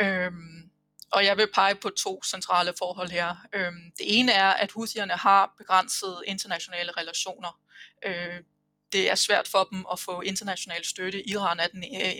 Øhm, 0.00 0.70
og 1.12 1.24
jeg 1.24 1.36
vil 1.36 1.48
pege 1.54 1.74
på 1.74 1.90
to 1.90 2.22
centrale 2.22 2.72
forhold 2.78 3.10
her. 3.10 3.36
Øhm, 3.52 3.92
det 3.98 4.18
ene 4.18 4.32
er, 4.32 4.50
at 4.50 4.72
Houthierne 4.72 5.12
har 5.12 5.54
begrænsede 5.58 6.22
internationale 6.26 6.92
relationer. 6.92 7.60
Øh, 8.06 8.40
det 8.92 9.10
er 9.10 9.14
svært 9.14 9.48
for 9.48 9.68
dem 9.72 9.86
at 9.92 10.00
få 10.00 10.20
international 10.20 10.84
støtte. 10.84 11.28
Iran 11.28 11.60
er 11.60 11.66
den, 11.66 11.84
øh, 12.02 12.10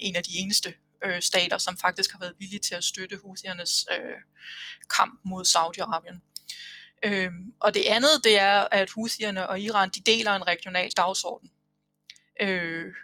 en 0.00 0.16
af 0.16 0.22
de 0.22 0.30
eneste 0.34 0.74
øh, 1.04 1.22
stater, 1.22 1.58
som 1.58 1.76
faktisk 1.76 2.12
har 2.12 2.18
været 2.18 2.34
villige 2.38 2.60
til 2.60 2.74
at 2.74 2.84
støtte 2.84 3.16
husiernes 3.16 3.86
øh, 3.92 4.16
kamp 4.96 5.20
mod 5.24 5.44
Saudi-Arabien. 5.44 6.20
Øhm, 7.04 7.54
og 7.60 7.74
det 7.74 7.84
andet, 7.84 8.24
det 8.24 8.38
er, 8.38 8.68
at 8.70 8.90
husierne 8.90 9.48
og 9.48 9.60
Iran, 9.60 9.90
de 9.90 10.00
deler 10.00 10.36
en 10.36 10.46
regional 10.46 10.90
dagsorden. 10.90 11.50
Øh, 12.40 12.94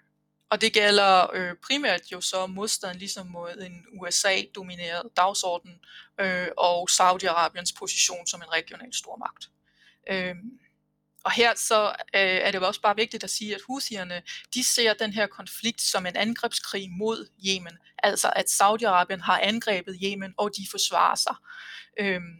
og 0.50 0.60
det 0.60 0.72
gælder 0.72 1.34
øh, 1.34 1.54
primært 1.66 2.12
jo 2.12 2.20
så 2.20 2.46
modstand 2.46 2.98
ligesom 2.98 3.26
mod 3.26 3.54
en 3.60 3.86
USA-domineret 4.00 5.02
dagsorden 5.16 5.80
øh, 6.20 6.48
og 6.56 6.88
Saudi-Arabiens 6.90 7.78
position 7.78 8.26
som 8.26 8.42
en 8.42 8.52
regional 8.52 8.94
stormagt. 8.94 9.50
Øh, 10.10 10.34
og 11.28 11.32
her 11.32 11.54
så 11.56 11.88
øh, 12.14 12.20
er 12.44 12.50
det 12.50 12.58
jo 12.58 12.66
også 12.66 12.80
bare 12.80 12.96
vigtigt 12.96 13.24
at 13.24 13.30
sige, 13.30 13.54
at 13.54 13.60
husierne, 13.66 14.22
de 14.54 14.64
ser 14.64 14.94
den 14.94 15.12
her 15.12 15.26
konflikt 15.26 15.80
som 15.80 16.06
en 16.06 16.16
angrebskrig 16.16 16.90
mod 16.90 17.28
Yemen. 17.46 17.78
Altså 18.02 18.32
at 18.36 18.46
Saudi-Arabien 18.46 19.22
har 19.22 19.40
angrebet 19.42 19.98
Yemen, 20.04 20.34
og 20.36 20.50
de 20.56 20.66
forsvarer 20.70 21.14
sig. 21.14 21.34
Øhm, 22.00 22.36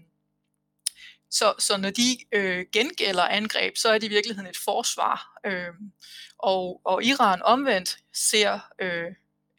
så, 1.31 1.55
så 1.59 1.77
når 1.77 1.91
de 1.91 2.19
øh, 2.33 2.67
gengælder 2.73 3.23
angreb, 3.23 3.77
så 3.77 3.89
er 3.89 3.99
det 3.99 4.07
i 4.07 4.15
virkeligheden 4.15 4.51
et 4.51 4.57
forsvar. 4.57 5.39
Øhm, 5.47 5.93
og, 6.39 6.81
og 6.85 7.05
Iran 7.05 7.43
omvendt 7.43 7.99
ser 8.15 8.61
øh, 8.81 9.13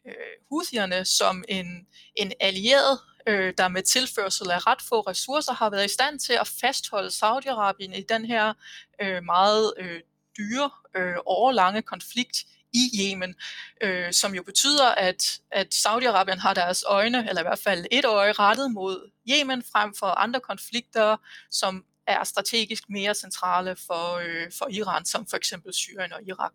øh, 0.06 0.14
husierne 0.48 1.04
som 1.04 1.44
en, 1.48 1.86
en 2.16 2.32
allieret 2.40 2.98
øh, 3.26 3.54
der 3.58 3.68
med 3.68 3.82
tilførsel 3.82 4.50
af 4.50 4.66
ret 4.66 4.82
få 4.88 5.00
ressourcer 5.00 5.52
har 5.52 5.70
været 5.70 5.84
i 5.84 5.94
stand 5.94 6.18
til 6.18 6.32
at 6.32 6.48
fastholde 6.60 7.08
Saudi-Arabien 7.08 7.98
i 7.98 8.04
den 8.08 8.24
her 8.24 8.54
øh, 9.02 9.22
meget 9.24 9.74
øh, 9.78 10.00
dyre, 10.38 10.70
øh, 10.96 11.16
årlange 11.26 11.82
konflikt 11.82 12.44
i 12.72 12.82
Yemen, 13.00 13.34
øh, 13.80 14.12
som 14.12 14.34
jo 14.34 14.42
betyder, 14.42 14.88
at, 14.88 15.40
at 15.50 15.74
Saudi-Arabien 15.74 16.40
har 16.40 16.54
deres 16.54 16.84
øjne, 16.86 17.28
eller 17.28 17.42
i 17.42 17.44
hvert 17.44 17.58
fald 17.58 17.86
et 17.90 18.04
øje 18.04 18.32
rettet 18.32 18.70
mod 18.70 19.10
Yemen 19.30 19.62
frem 19.72 19.94
for 19.94 20.06
andre 20.06 20.40
konflikter, 20.40 21.16
som 21.50 21.84
er 22.06 22.24
strategisk 22.24 22.84
mere 22.88 23.14
centrale 23.14 23.76
for, 23.86 24.16
øh, 24.16 24.50
for 24.58 24.68
Iran, 24.70 25.04
som 25.04 25.26
for 25.26 25.36
eksempel 25.36 25.74
Syrien 25.74 26.12
og 26.12 26.22
Irak. 26.22 26.52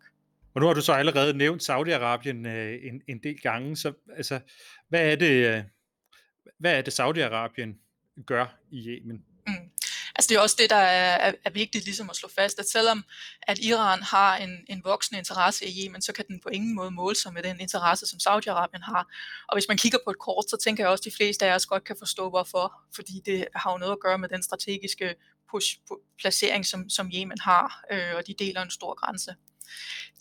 Og 0.54 0.60
nu 0.60 0.66
har 0.66 0.74
du 0.74 0.80
så 0.80 0.92
allerede 0.92 1.34
nævnt 1.34 1.70
Saudi-Arabien 1.70 2.48
øh, 2.48 2.78
en, 2.82 3.02
en 3.08 3.18
del 3.22 3.40
gange, 3.40 3.76
så 3.76 3.92
altså, 4.16 4.40
hvad 4.88 5.12
er 5.12 5.16
det, 5.16 5.56
øh, 5.56 5.62
hvad 6.58 6.78
er 6.78 6.82
det 6.82 7.00
Saudi-Arabien 7.00 7.72
gør 8.26 8.46
i 8.70 8.88
Yemen? 8.88 9.24
Mm. 9.46 9.70
Altså 10.16 10.28
det 10.28 10.36
er 10.36 10.40
også 10.40 10.56
det, 10.58 10.70
der 10.70 10.76
er, 10.76 11.32
er 11.44 11.50
vigtigt 11.50 11.84
ligesom 11.84 12.10
at 12.10 12.16
slå 12.16 12.28
fast, 12.34 12.58
at 12.58 12.68
selvom 12.68 13.04
at 13.42 13.58
Iran 13.58 14.02
har 14.02 14.36
en, 14.36 14.64
en 14.68 14.82
voksende 14.84 15.18
interesse 15.18 15.66
i 15.66 15.84
Yemen, 15.84 16.02
så 16.02 16.12
kan 16.12 16.24
den 16.28 16.40
på 16.40 16.48
ingen 16.48 16.74
måde 16.74 16.90
måle 16.90 17.16
sig 17.16 17.32
med 17.32 17.42
den 17.42 17.60
interesse, 17.60 18.06
som 18.06 18.18
Saudi-Arabien 18.18 18.84
har. 18.84 19.06
Og 19.48 19.56
hvis 19.56 19.68
man 19.68 19.76
kigger 19.76 19.98
på 20.04 20.10
et 20.10 20.18
kort, 20.18 20.44
så 20.50 20.56
tænker 20.64 20.84
jeg 20.84 20.90
også, 20.90 21.02
at 21.02 21.12
de 21.12 21.16
fleste 21.16 21.46
af 21.46 21.54
os 21.54 21.66
godt 21.66 21.84
kan 21.84 21.96
forstå, 21.98 22.30
hvorfor. 22.30 22.72
Fordi 22.94 23.20
det 23.26 23.46
har 23.54 23.72
jo 23.72 23.78
noget 23.78 23.92
at 23.92 24.00
gøre 24.00 24.18
med 24.18 24.28
den 24.28 24.42
strategiske 24.42 25.14
push, 25.50 25.78
placering, 26.18 26.66
som, 26.66 26.90
som 26.90 27.10
Yemen 27.14 27.38
har, 27.40 27.84
øh, 27.92 28.14
og 28.16 28.26
de 28.26 28.34
deler 28.38 28.62
en 28.62 28.70
stor 28.70 28.94
grænse. 28.94 29.34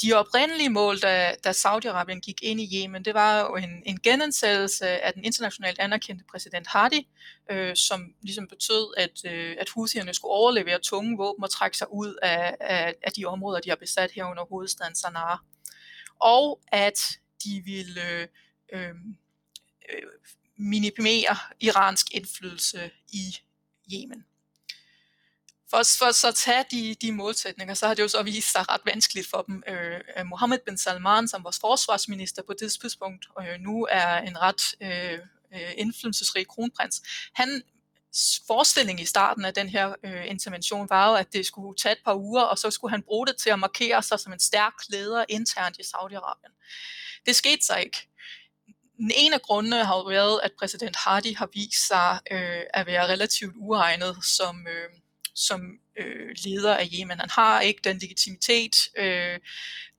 De 0.02 0.14
oprindelige 0.14 0.70
mål, 0.70 1.00
da, 1.00 1.36
da 1.44 1.52
Saudi-Arabien 1.52 2.20
gik 2.20 2.44
ind 2.44 2.62
i 2.62 2.70
Yemen, 2.76 3.06
det 3.06 3.14
var 3.14 3.40
jo 3.40 3.56
en, 3.56 3.84
en 3.86 4.00
genansættelse 4.00 4.88
af 4.88 5.14
den 5.14 5.24
internationalt 5.24 5.80
anerkendte 5.80 6.26
præsident 6.32 6.68
Hadi, 6.68 7.08
øh, 7.52 7.76
som 7.76 8.14
ligesom 8.22 8.48
betød, 8.48 8.94
at, 8.98 9.26
øh, 9.26 9.56
at 9.60 9.70
husierne 9.70 10.14
skulle 10.14 10.32
overlevere 10.32 10.80
tunge 10.80 11.18
våben 11.18 11.44
og 11.44 11.50
trække 11.50 11.78
sig 11.78 11.94
ud 11.94 12.16
af, 12.22 12.56
af, 12.60 12.96
af 13.04 13.12
de 13.12 13.26
områder, 13.26 13.60
de 13.60 13.70
har 13.70 13.76
besat 13.76 14.12
herunder 14.12 14.46
hovedstaden 14.46 14.96
Sanaa. 14.96 15.38
Og 16.20 16.60
at 16.68 17.00
de 17.44 17.62
ville 17.66 18.28
øh, 18.74 18.96
øh, 19.94 20.04
minimere 20.58 21.38
iransk 21.60 22.08
indflydelse 22.12 22.92
i 23.14 23.38
Yemen 23.94 24.26
for, 25.76 26.06
for 26.06 26.12
så 26.12 26.28
at 26.28 26.36
tage 26.36 26.66
de, 26.72 26.96
de 27.02 27.12
målsætninger, 27.12 27.74
så 27.74 27.88
har 27.88 27.94
det 27.94 28.04
jo 28.04 28.08
så 28.08 28.24
vist 28.24 28.52
sig 28.52 28.70
ret 28.70 28.82
vanskeligt 28.86 29.28
for 29.30 29.42
dem. 29.42 29.64
Øh, 29.68 30.00
øh 30.18 30.26
Mohammed 30.26 30.60
bin 30.66 30.78
Salman, 30.78 31.28
som 31.28 31.44
var 31.44 31.58
forsvarsminister 31.62 32.42
på 32.48 32.54
det 32.60 32.72
tidspunkt, 32.82 33.26
og 33.36 33.48
øh, 33.48 33.60
nu 33.60 33.88
er 33.92 34.18
en 34.18 34.42
ret 34.42 34.64
øh, 34.82 35.20
øh 35.54 35.72
indflydelsesrig 35.78 36.48
kronprins, 36.48 37.02
han 37.34 37.64
forestilling 38.48 39.02
i 39.02 39.06
starten 39.06 39.46
af 39.46 39.54
den 39.54 39.70
her 39.70 39.96
øh, 40.04 40.30
intervention 40.30 40.90
var 40.90 41.10
jo, 41.10 41.16
at 41.16 41.34
det 41.34 41.46
skulle 41.46 41.78
tage 41.78 41.94
et 41.94 42.02
par 42.06 42.16
uger, 42.16 42.42
og 42.42 42.58
så 42.58 42.72
skulle 42.72 42.92
han 42.92 43.04
bruge 43.04 43.28
det 43.28 43.38
til 43.38 43.50
at 43.50 43.60
markere 43.60 44.04
sig 44.04 44.20
som 44.20 44.34
en 44.34 44.40
stærk 44.40 44.74
leder 44.90 45.26
internt 45.30 45.78
i 45.78 45.82
Saudi-Arabien. 45.82 46.54
Det 47.26 47.36
skete 47.36 47.66
så 47.66 47.76
ikke. 47.76 48.08
En 49.00 49.34
af 49.34 49.42
grundene 49.42 49.86
har 49.86 49.96
jo 49.96 50.04
været, 50.04 50.40
at 50.44 50.52
præsident 50.60 50.96
Hadi 50.96 51.34
har 51.34 51.50
vist 51.54 51.88
sig 51.88 52.20
øh, 52.32 52.62
at 52.74 52.86
være 52.86 53.08
relativt 53.08 53.54
uegnet 53.58 54.18
som, 54.24 54.68
øh, 54.68 54.90
som 55.36 55.80
øh, 56.00 56.36
leder 56.44 56.76
af 56.76 56.90
Yemen. 56.94 57.20
Han 57.20 57.30
har 57.30 57.62
ikke 57.62 57.82
den 57.84 57.98
legitimitet, 57.98 58.76
øh, 58.98 59.40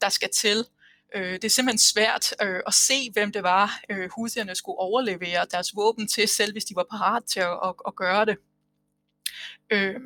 der 0.01 0.09
skal 0.09 0.31
til. 0.31 0.67
Øh, 1.15 1.33
det 1.33 1.45
er 1.45 1.49
simpelthen 1.49 1.79
svært 1.79 2.35
øh, 2.43 2.61
at 2.67 2.75
se, 2.75 3.11
hvem 3.13 3.33
det 3.33 3.43
var, 3.43 3.81
øh, 3.91 4.11
husierne 4.17 4.55
skulle 4.55 4.79
overlevere 4.79 5.47
deres 5.51 5.77
våben 5.77 6.09
til, 6.09 6.29
selv 6.29 6.53
hvis 6.53 6.65
de 6.65 6.77
var 6.77 6.87
parat 6.91 7.25
til 7.25 7.41
at, 7.41 7.59
at, 7.65 7.75
at 7.87 7.97
gøre 7.97 8.25
det. 8.25 8.37
Øh, 9.71 10.01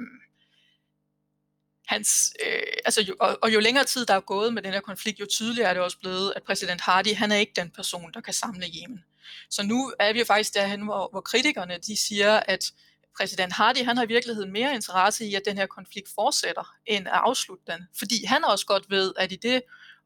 hans, 1.87 2.35
øh, 2.47 2.63
altså 2.85 3.03
jo, 3.03 3.17
og, 3.21 3.39
og 3.43 3.55
jo 3.55 3.61
længere 3.61 3.85
tid 3.85 4.07
der 4.07 4.15
er 4.15 4.21
gået 4.21 4.55
med 4.55 4.63
den 4.63 4.73
her 4.73 4.81
konflikt, 4.81 5.21
jo 5.21 5.27
tydeligere 5.27 5.69
er 5.71 5.75
det 5.75 5.83
også 5.83 5.99
blevet, 5.99 6.33
at 6.37 6.43
præsident 6.43 6.81
Hadi, 6.81 7.13
han 7.13 7.33
er 7.33 7.37
ikke 7.37 7.53
den 7.57 7.71
person, 7.71 8.13
der 8.15 8.21
kan 8.21 8.35
samle 8.35 8.67
Yemen. 8.67 9.05
Så 9.51 9.63
nu 9.63 9.93
er 9.99 10.13
vi 10.13 10.19
jo 10.19 10.25
faktisk 10.25 10.55
derhen, 10.55 10.83
hvor, 10.83 11.09
hvor 11.11 11.21
kritikerne 11.21 11.79
de 11.79 11.97
siger, 11.97 12.41
at 12.41 12.73
præsident 13.17 13.53
Hadi, 13.53 13.83
han 13.83 13.97
har 13.97 14.05
i 14.05 14.09
virkeligheden 14.09 14.53
mere 14.53 14.75
interesse 14.75 15.25
i, 15.25 15.35
at 15.35 15.43
den 15.45 15.57
her 15.57 15.67
konflikt 15.67 16.09
fortsætter, 16.15 16.77
end 16.87 17.07
at 17.09 17.15
afslutte 17.15 17.65
den. 17.67 17.89
Fordi 17.99 18.25
han 18.25 18.45
også 18.45 18.67
godt 18.67 18.91
ved, 18.91 19.13
at 19.17 19.33
i 19.33 19.37
det 19.37 19.63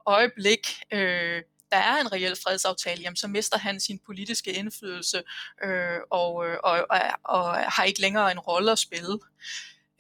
øjeblik, 0.07 0.83
øh, 0.93 1.43
der 1.71 1.77
er 1.81 2.01
en 2.01 2.12
reel 2.12 2.37
fredsaftale, 2.37 3.03
jamen, 3.03 3.17
så 3.17 3.29
mister 3.29 3.59
han 3.59 3.81
sin 3.81 3.99
politiske 4.07 4.53
indflydelse 4.53 5.23
øh, 5.64 5.99
og, 6.11 6.47
øh, 6.47 6.57
og, 6.64 6.87
og, 6.90 7.01
og 7.25 7.57
har 7.57 7.85
ikke 7.85 8.01
længere 8.01 8.33
en 8.33 8.38
rolle 8.38 8.73
at 8.73 8.79
spille. 8.79 9.19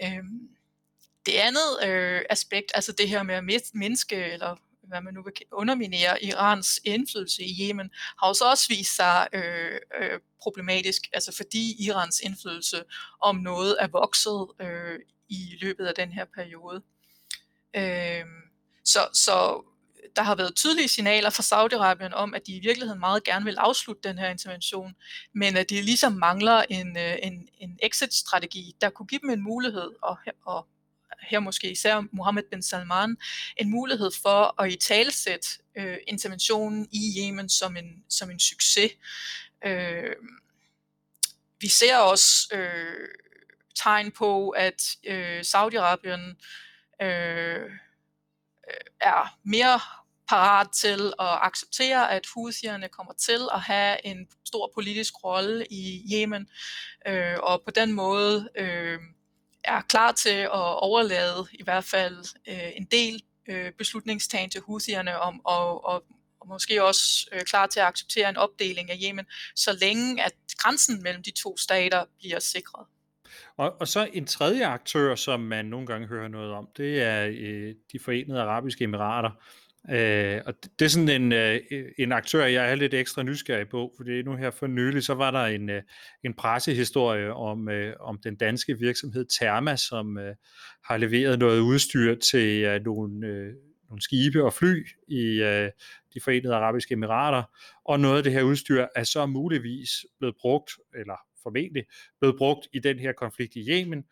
Øh, 0.02 0.24
det 1.26 1.32
andet 1.32 1.88
øh, 1.88 2.22
aspekt, 2.30 2.72
altså 2.74 2.92
det 2.92 3.08
her 3.08 3.22
med 3.22 3.34
at 3.34 3.44
mindske, 3.74 4.24
eller 4.24 4.56
hvad 4.88 5.00
man 5.00 5.14
nu 5.14 5.22
vil 5.22 5.32
underminere 5.52 6.24
Irans 6.24 6.80
indflydelse 6.84 7.42
i 7.44 7.56
Yemen, 7.60 7.90
har 8.20 8.26
også 8.26 8.44
også 8.50 8.68
vist 8.68 8.96
sig 8.96 9.28
øh, 9.32 9.80
øh, 10.00 10.20
problematisk, 10.42 11.02
altså 11.12 11.36
fordi 11.36 11.86
Irans 11.86 12.20
indflydelse 12.20 12.84
om 13.20 13.36
noget 13.36 13.76
er 13.80 13.86
vokset 13.86 14.46
øh, 14.60 14.98
i 15.28 15.58
løbet 15.60 15.86
af 15.86 15.94
den 15.94 16.12
her 16.12 16.24
periode. 16.34 16.82
Øh, 17.76 18.24
så, 18.84 19.08
så 19.12 19.64
der 20.16 20.22
har 20.22 20.34
været 20.34 20.54
tydelige 20.54 20.88
signaler 20.88 21.30
fra 21.30 21.42
Saudi-Arabien 21.42 22.14
om, 22.14 22.34
at 22.34 22.46
de 22.46 22.52
i 22.52 22.60
virkeligheden 22.60 23.00
meget 23.00 23.24
gerne 23.24 23.44
vil 23.44 23.56
afslutte 23.58 24.08
den 24.08 24.18
her 24.18 24.28
intervention, 24.28 24.94
men 25.34 25.56
at 25.56 25.70
de 25.70 25.82
ligesom 25.82 26.12
mangler 26.12 26.62
en, 26.70 26.96
øh, 26.98 27.16
en, 27.22 27.48
en 27.58 27.78
exit-strategi, 27.82 28.76
der 28.80 28.90
kunne 28.90 29.06
give 29.06 29.20
dem 29.20 29.30
en 29.30 29.42
mulighed, 29.42 29.90
og, 30.02 30.18
og 30.46 30.66
her 31.28 31.40
måske 31.40 31.70
især 31.70 32.02
Mohammed 32.12 32.42
bin 32.50 32.62
Salman, 32.62 33.16
en 33.56 33.70
mulighed 33.70 34.10
for 34.22 34.62
at 34.62 34.72
i 34.72 34.76
talsætte 34.76 35.48
øh, 35.76 35.96
interventionen 36.06 36.88
i 36.92 37.14
Yemen 37.18 37.48
som 37.48 37.76
en, 37.76 38.04
som 38.08 38.30
en 38.30 38.40
succes. 38.40 38.92
Øh, 39.64 40.16
vi 41.60 41.68
ser 41.68 41.96
også 41.96 42.48
øh, 42.52 43.08
tegn 43.74 44.10
på, 44.10 44.50
at 44.50 44.96
øh, 45.06 45.40
Saudi-Arabien 45.40 46.34
øh, 47.02 47.70
er 49.00 49.38
mere 49.44 49.80
parat 50.28 50.68
til 50.74 51.12
at 51.20 51.38
acceptere, 51.42 52.10
at 52.12 52.26
Houthierne 52.34 52.88
kommer 52.88 53.12
til 53.12 53.48
at 53.54 53.60
have 53.60 54.06
en 54.06 54.28
stor 54.44 54.70
politisk 54.74 55.24
rolle 55.24 55.66
i 55.70 56.02
Yemen, 56.14 56.48
øh, 57.06 57.36
og 57.42 57.62
på 57.64 57.70
den 57.70 57.92
måde 57.92 58.48
øh, 58.56 58.98
er 59.64 59.80
klar 59.80 60.12
til 60.12 60.38
at 60.38 60.78
overlade 60.82 61.46
i 61.52 61.62
hvert 61.62 61.84
fald 61.84 62.18
øh, 62.48 62.70
en 62.76 62.84
del 62.84 63.22
øh, 63.48 63.72
beslutningstagen 63.72 64.50
til 64.50 64.60
Houthierne 64.60 65.20
om, 65.20 65.40
og, 65.44 65.84
og, 65.84 66.04
og 66.40 66.48
måske 66.48 66.84
også 66.84 67.28
øh, 67.32 67.40
klar 67.40 67.66
til 67.66 67.80
at 67.80 67.86
acceptere 67.86 68.28
en 68.28 68.36
opdeling 68.36 68.90
af 68.90 68.98
Yemen, 69.04 69.26
så 69.56 69.78
længe 69.80 70.24
at 70.24 70.32
grænsen 70.58 71.02
mellem 71.02 71.22
de 71.22 71.30
to 71.30 71.56
stater 71.56 72.04
bliver 72.18 72.38
sikret. 72.38 72.86
Og, 73.56 73.80
og 73.80 73.88
så 73.88 74.08
en 74.12 74.26
tredje 74.26 74.66
aktør, 74.66 75.14
som 75.14 75.40
man 75.40 75.64
nogle 75.64 75.86
gange 75.86 76.06
hører 76.06 76.28
noget 76.28 76.52
om, 76.52 76.68
det 76.76 77.02
er 77.02 77.26
øh, 77.26 77.74
de 77.92 77.98
forenede 77.98 78.40
arabiske 78.40 78.84
emirater. 78.84 79.30
Øh, 79.30 79.63
Øh, 79.90 80.40
og 80.46 80.54
det 80.78 80.84
er 80.84 80.88
sådan 80.88 81.22
en, 81.22 81.32
øh, 81.32 81.60
en 81.98 82.12
aktør, 82.12 82.44
jeg 82.44 82.70
er 82.70 82.74
lidt 82.74 82.94
ekstra 82.94 83.22
nysgerrig 83.22 83.68
på, 83.68 83.92
for 83.96 84.04
det 84.04 84.20
er 84.20 84.24
nu 84.24 84.36
her 84.36 84.50
for 84.50 84.66
nylig, 84.66 85.02
så 85.02 85.14
var 85.14 85.30
der 85.30 85.44
en, 85.44 85.70
øh, 85.70 85.82
en 86.24 86.34
pressehistorie 86.34 87.34
om, 87.34 87.68
øh, 87.68 87.94
om 88.00 88.18
den 88.24 88.36
danske 88.36 88.78
virksomhed 88.78 89.26
Therma, 89.38 89.76
som 89.76 90.18
øh, 90.18 90.34
har 90.84 90.96
leveret 90.96 91.38
noget 91.38 91.60
udstyr 91.60 92.14
til 92.14 92.62
øh, 92.62 92.84
nogle, 92.84 93.26
øh, 93.26 93.52
nogle 93.88 94.02
skibe 94.02 94.44
og 94.44 94.52
fly 94.52 94.86
i 95.08 95.42
øh, 95.42 95.70
de 96.14 96.20
forenede 96.20 96.54
arabiske 96.54 96.92
emirater, 96.92 97.42
og 97.84 98.00
noget 98.00 98.16
af 98.16 98.22
det 98.22 98.32
her 98.32 98.42
udstyr 98.42 98.86
er 98.96 99.04
så 99.04 99.26
muligvis 99.26 99.90
blevet 100.18 100.34
brugt, 100.40 100.70
eller 100.94 101.16
formentlig 101.42 101.84
blevet 102.20 102.36
brugt 102.38 102.68
i 102.72 102.78
den 102.78 102.98
her 102.98 103.12
konflikt 103.12 103.56
i 103.56 103.70
Yemen, 103.70 104.04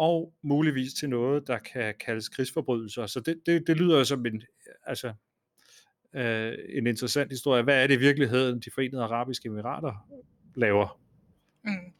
og 0.00 0.32
muligvis 0.42 0.94
til 0.94 1.08
noget, 1.10 1.46
der 1.46 1.58
kan 1.58 1.94
kaldes 2.00 2.28
krigsforbrydelser. 2.28 3.06
Så 3.06 3.20
det, 3.20 3.40
det, 3.46 3.66
det 3.66 3.76
lyder 3.76 3.98
jo 3.98 4.04
som 4.04 4.26
en, 4.26 4.42
altså, 4.86 5.12
øh, 6.14 6.54
en 6.68 6.86
interessant 6.86 7.30
historie. 7.30 7.62
Hvad 7.62 7.82
er 7.82 7.86
det 7.86 7.94
i 7.94 7.98
virkeligheden, 7.98 8.60
de 8.60 8.70
forenede 8.74 9.02
arabiske 9.02 9.46
emirater 9.46 10.08
laver? 10.54 11.00
Mm. 11.64 11.92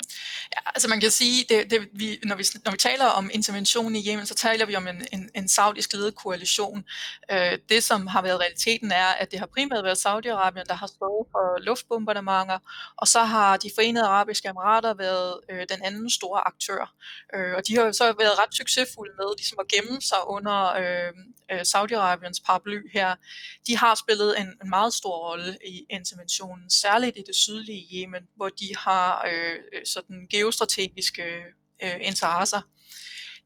Altså 0.75 0.89
man 0.89 1.01
kan 1.01 1.11
sige, 1.11 1.45
det, 1.49 1.71
det, 1.71 1.89
vi, 1.93 2.19
når, 2.25 2.37
vi, 2.37 2.45
når 2.65 2.73
vi 2.73 2.77
taler 2.77 3.05
om 3.05 3.31
intervention 3.33 3.97
i 3.97 4.09
Yemen, 4.09 4.27
så 4.27 4.35
taler 4.35 4.67
vi 4.67 4.77
om 4.77 4.89
en, 4.89 5.07
en, 5.13 5.31
en 5.35 5.49
saudisk 5.49 5.93
ledet 5.93 6.15
koalition. 6.15 6.85
Øh, 7.31 7.59
det, 7.69 7.85
som 7.85 8.07
har 8.07 8.23
været 8.23 8.41
realiteten, 8.41 8.93
er, 8.93 9.07
at 9.07 9.31
det 9.31 9.39
har 9.39 9.47
primært 9.47 9.85
været 9.85 10.07
Saudi-Arabien, 10.07 10.65
der 10.65 10.75
har 10.75 10.87
stået 10.87 11.27
for 11.31 11.59
luftbombardementer, 11.59 12.59
og 12.97 13.09
så 13.09 13.23
har 13.23 13.57
de 13.57 13.71
forenede 13.75 14.05
arabiske 14.05 14.49
emirater 14.49 14.95
været 14.95 15.41
øh, 15.51 15.67
den 15.69 15.83
anden 15.83 16.11
store 16.11 16.47
aktør. 16.47 16.95
Øh, 17.35 17.55
og 17.57 17.67
de 17.67 17.77
har 17.77 17.83
jo 17.83 17.93
så 17.93 18.05
været 18.05 18.39
ret 18.39 18.55
succesfulde 18.55 19.13
med 19.19 19.37
ligesom 19.39 19.59
at 19.61 19.69
gemme 19.69 20.01
sig 20.01 20.19
under 20.27 20.59
øh, 20.83 21.13
øh 21.53 21.61
Saudi-Arabiens 21.61 22.41
paraply 22.47 22.79
her. 22.93 23.15
De 23.67 23.77
har 23.77 23.95
spillet 23.95 24.41
en, 24.41 24.47
en 24.63 24.71
meget 24.71 24.95
stor 24.95 25.17
rolle 25.29 25.59
i 25.67 25.87
interventionen, 25.91 26.71
særligt 26.71 27.17
i 27.17 27.23
det 27.27 27.35
sydlige 27.35 27.83
Yemen, 27.95 28.23
hvor 28.37 28.49
de 28.49 28.77
har 28.77 29.27
øh, 29.33 29.57
øh 29.73 29.83
sådan 29.85 30.27
geostrategiske 30.61 31.23
øh, 31.83 31.97
interesser. 32.01 32.61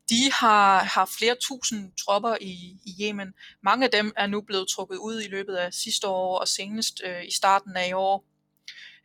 De 0.09 0.33
har 0.33 0.85
har 0.85 1.11
flere 1.19 1.37
tusind 1.41 1.93
tropper 2.05 2.37
i, 2.41 2.53
i 2.87 2.93
Yemen. 3.01 3.33
Mange 3.63 3.85
af 3.85 3.91
dem 3.91 4.13
er 4.17 4.27
nu 4.27 4.41
blevet 4.41 4.69
trukket 4.69 4.97
ud 4.97 5.23
i 5.23 5.29
løbet 5.29 5.55
af 5.55 5.73
sidste 5.73 6.09
år 6.09 6.39
og 6.39 6.49
senest 6.49 7.03
øh, 7.05 7.25
i 7.25 7.31
starten 7.31 7.77
af 7.77 7.89
i 7.89 7.93
år. 7.93 8.25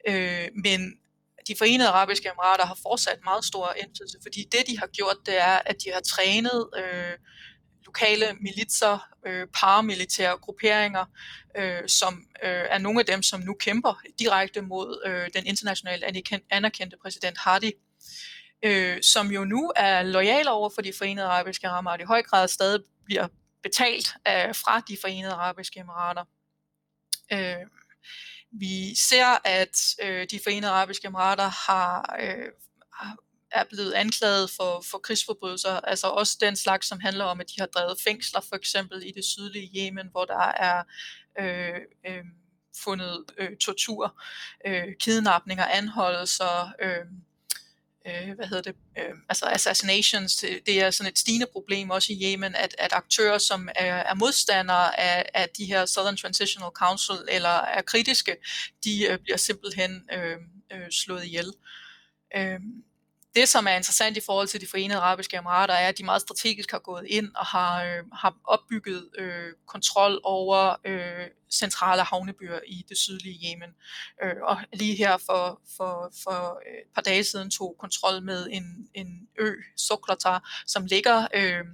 Øh, 0.08 0.48
men 0.63 1.00
de 1.48 1.56
forenede 1.58 1.89
arabiske 1.89 2.30
emirater 2.30 2.65
har 2.65 2.78
fortsat 2.82 3.19
meget 3.24 3.45
stor 3.45 3.74
indflydelse, 3.84 4.17
fordi 4.22 4.43
det 4.52 4.67
de 4.67 4.80
har 4.80 4.88
gjort, 4.88 5.17
det 5.26 5.41
er, 5.41 5.60
at 5.65 5.76
de 5.86 5.91
har 5.93 6.02
trænet 6.02 6.69
øh, 6.78 7.13
lokale 7.86 8.26
militser, 8.41 9.08
øh, 9.28 9.48
paramilitære 9.48 10.38
grupperinger, 10.38 11.06
øh, 11.58 11.88
som 11.88 12.13
øh, 12.43 12.65
er 12.69 12.78
nogle 12.78 13.00
af 13.00 13.06
dem, 13.06 13.24
som 13.24 13.39
nu 13.39 13.54
kæmper 13.54 14.02
direkte 14.19 14.62
mod 14.62 15.02
øh, 15.06 15.30
den 15.34 15.45
internationalt 15.45 16.04
anerkendte 16.50 16.98
præsident 17.02 17.38
Hadi, 17.38 17.67
øh, 17.67 17.88
Øh, 18.63 19.03
som 19.03 19.31
jo 19.31 19.43
nu 19.45 19.71
er 19.75 20.03
lojal 20.03 20.47
over 20.47 20.69
for 20.69 20.81
de 20.81 20.93
forenede 20.93 21.25
arabiske 21.27 21.67
emirater, 21.67 21.91
og 21.91 22.01
i 22.01 22.03
høj 22.03 22.23
grad 22.23 22.47
stadig 22.47 22.81
bliver 23.05 23.27
betalt 23.63 24.07
af, 24.25 24.55
fra 24.55 24.79
de 24.79 24.97
forenede 25.01 25.33
arabiske 25.33 25.79
emirater. 25.79 26.25
Øh, 27.31 27.67
vi 28.51 28.95
ser, 28.95 29.47
at 29.47 29.95
øh, 30.03 30.27
de 30.31 30.39
forenede 30.43 30.71
arabiske 30.71 31.07
emirater 31.07 31.49
har, 31.67 32.15
øh, 32.21 32.51
er 33.51 33.63
blevet 33.63 33.93
anklaget 33.93 34.49
for, 34.49 34.83
for 34.91 34.97
krigsforbrydelser, 34.97 35.79
altså 35.79 36.07
også 36.07 36.38
den 36.41 36.55
slags, 36.55 36.88
som 36.88 36.99
handler 36.99 37.25
om, 37.25 37.39
at 37.39 37.49
de 37.49 37.59
har 37.59 37.65
drevet 37.67 38.01
fængsler, 38.03 38.41
for 38.41 38.55
eksempel 38.55 39.03
i 39.05 39.12
det 39.12 39.25
sydlige 39.25 39.71
Yemen, 39.77 40.07
hvor 40.12 40.25
der 40.25 40.39
er 40.39 40.83
øh, 41.39 41.81
øh, 42.07 42.23
fundet 42.83 43.25
øh, 43.38 43.57
tortur, 43.57 44.21
øh, 44.65 44.95
kidnapninger, 44.99 45.65
anholdelser, 45.65 46.73
øh, 46.81 47.05
øh, 48.10 48.36
hvad 48.36 48.48
hedder 48.48 48.62
det, 48.62 48.76
øh, 48.98 49.15
altså 49.30 49.45
assassinations, 49.45 50.45
det 50.65 50.82
er 50.82 50.91
sådan 50.91 51.12
et 51.12 51.19
stigende 51.19 51.48
problem 51.52 51.89
også 51.89 52.13
i 52.13 52.24
Yemen, 52.24 52.56
at, 52.56 52.76
at 52.78 52.93
aktører, 52.93 53.38
som 53.38 53.69
er, 53.76 53.95
er 53.95 54.13
modstandere 54.13 55.00
af, 55.00 55.30
af 55.34 55.50
de 55.58 55.65
her 55.65 55.86
Southern 55.86 56.17
Transitional 56.17 56.69
Council, 56.74 57.15
eller 57.28 57.50
er 57.50 57.82
kritiske, 57.82 58.36
de 58.84 59.08
øh, 59.08 59.19
bliver 59.19 59.38
simpelthen 59.38 60.10
øh, 60.13 60.38
øh, 60.74 60.91
slået 60.91 61.26
ihjel. 61.26 61.54
Øh, 62.38 62.60
det, 63.36 63.50
som 63.50 63.68
er 63.68 63.76
interessant 63.76 64.18
i 64.18 64.22
forhold 64.26 64.48
til 64.48 64.62
de 64.62 64.68
forenede 64.68 65.00
arabiske 65.00 65.38
emirater, 65.38 65.74
er, 65.74 65.88
at 65.88 65.98
de 65.98 66.06
meget 66.06 66.22
strategisk 66.22 66.72
har 66.72 66.80
gået 66.80 67.06
ind 67.08 67.32
og 67.36 67.46
har, 67.46 67.84
øh, 67.84 68.04
har 68.13 68.36
opbygget 68.44 69.10
øh, 69.18 69.54
kontrol 69.68 70.20
over 70.24 70.76
øh, 70.86 71.28
centrale 71.52 72.04
havnebyer 72.04 72.60
i 72.68 72.86
det 72.89 72.98
sydlige 72.98 73.39
Yemen. 73.50 73.70
Øh, 74.24 74.36
og 74.44 74.58
lige 74.74 74.96
her 74.96 75.18
for, 75.18 75.62
for, 75.78 76.13
for 76.24 76.62
øh, 76.68 76.74
et 76.74 76.94
par 76.96 77.02
dage 77.02 77.24
siden 77.24 77.52
tog 77.52 77.76
kontrol 77.80 78.24
med 78.24 78.48
en, 78.52 78.89
en 78.94 79.28
ø, 79.39 79.54
Sokrata, 79.78 80.38
som 80.68 80.86
ligger 80.86 81.28
øh, 81.34 81.65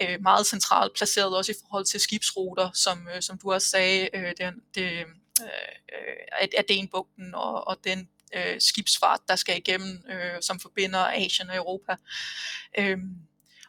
øh, 0.00 0.22
meget 0.22 0.46
centralt 0.46 0.94
placeret 0.96 1.36
også 1.36 1.52
i 1.52 1.60
forhold 1.60 1.84
til 1.84 2.00
skibsruter, 2.00 2.70
som, 2.74 3.08
øh, 3.14 3.22
som 3.22 3.38
du 3.38 3.52
også 3.52 3.68
sagde, 3.68 4.08
øh, 4.14 4.32
det, 4.38 4.54
det, 4.74 5.00
er 5.00 5.04
øh 6.58 6.64
Adenbugten 6.68 7.34
og, 7.34 7.68
og 7.68 7.76
den 7.84 8.08
øh, 8.34 8.60
skibsfart, 8.60 9.20
der 9.28 9.36
skal 9.36 9.56
igennem, 9.56 10.02
øh, 10.10 10.42
som 10.42 10.60
forbinder 10.60 10.98
Asien 10.98 11.50
og 11.50 11.56
Europa. 11.56 11.96
Øh, 12.78 12.98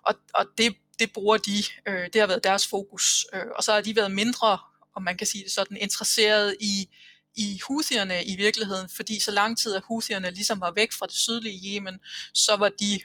og 0.03 0.15
og 0.33 0.45
det, 0.57 0.75
det 0.99 1.11
bruger 1.13 1.37
de, 1.37 1.63
øh, 1.85 2.09
det 2.13 2.21
har 2.21 2.27
været 2.27 2.43
deres 2.43 2.67
fokus. 2.67 3.25
Øh, 3.33 3.45
og 3.55 3.63
så 3.63 3.73
har 3.73 3.81
de 3.81 3.95
været 3.95 4.11
mindre, 4.11 4.59
om 4.95 5.03
man 5.03 5.17
kan 5.17 5.27
sige 5.27 5.43
det 5.43 5.51
sådan, 5.51 5.77
interesseret 5.77 6.55
i, 6.59 6.89
i 7.35 7.59
Houthierne 7.67 8.25
i 8.25 8.35
virkeligheden, 8.35 8.89
fordi 8.89 9.19
så 9.19 9.31
lang 9.31 9.57
tid 9.57 9.75
at 9.75 9.83
Houthierne 9.87 10.31
ligesom 10.31 10.61
var 10.61 10.71
væk 10.71 10.91
fra 10.91 11.05
det 11.05 11.15
sydlige 11.15 11.75
Yemen, 11.75 11.99
så 12.33 12.55
var 12.55 12.69
de 12.69 12.99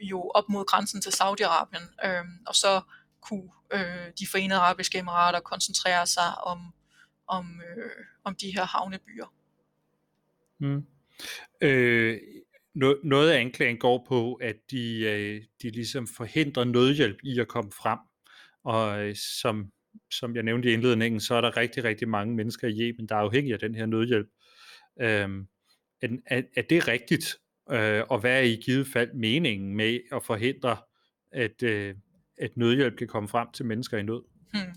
jo 0.00 0.30
op 0.34 0.48
mod 0.48 0.64
grænsen 0.64 1.00
til 1.00 1.10
Saudi-Arabien, 1.10 2.06
øh, 2.06 2.24
og 2.46 2.54
så 2.54 2.80
kunne 3.20 3.50
øh, 3.72 4.12
de 4.18 4.26
forenede 4.26 4.60
arabiske 4.60 4.98
emirater 4.98 5.40
koncentrere 5.40 6.06
sig 6.06 6.44
om, 6.44 6.74
om, 7.26 7.60
øh, 7.60 8.04
om 8.24 8.34
de 8.34 8.50
her 8.50 8.64
havnebyer. 8.64 9.32
Mm. 10.60 10.86
Øh, 11.60 12.18
noget 13.04 13.30
af 13.30 13.40
anklagen 13.40 13.78
går 13.78 14.06
på, 14.08 14.34
at 14.34 14.56
de, 14.70 15.00
øh, 15.00 15.42
de 15.62 15.70
ligesom 15.70 16.06
forhindrer 16.16 16.64
nødhjælp 16.64 17.16
i 17.22 17.40
at 17.40 17.48
komme 17.48 17.72
frem. 17.72 17.98
Og 18.64 19.04
øh, 19.04 19.16
som, 19.40 19.70
som 20.12 20.34
jeg 20.34 20.42
nævnte 20.42 20.70
i 20.70 20.72
indledningen, 20.72 21.20
så 21.20 21.34
er 21.34 21.40
der 21.40 21.56
rigtig, 21.56 21.84
rigtig 21.84 22.08
mange 22.08 22.34
mennesker 22.34 22.68
i 22.68 22.80
Yemen, 22.80 23.08
der 23.08 23.14
er 23.14 23.20
afhængige 23.20 23.54
af 23.54 23.60
den 23.60 23.74
her 23.74 23.86
nødhjælp. 23.86 24.28
Øh, 25.00 25.28
er, 26.02 26.42
er 26.56 26.62
det 26.62 26.88
rigtigt? 26.88 27.36
Øh, 27.70 28.02
og 28.08 28.20
hvad 28.20 28.38
er 28.38 28.42
i 28.42 28.60
givet 28.64 28.86
fald 28.86 29.12
meningen 29.14 29.76
med 29.76 30.00
at 30.12 30.24
forhindre, 30.24 30.76
at, 31.32 31.62
øh, 31.62 31.94
at 32.38 32.56
nødhjælp 32.56 32.96
kan 32.96 33.08
komme 33.08 33.28
frem 33.28 33.48
til 33.54 33.66
mennesker 33.66 33.98
i 33.98 34.02
nød? 34.02 34.22
Hmm. 34.52 34.74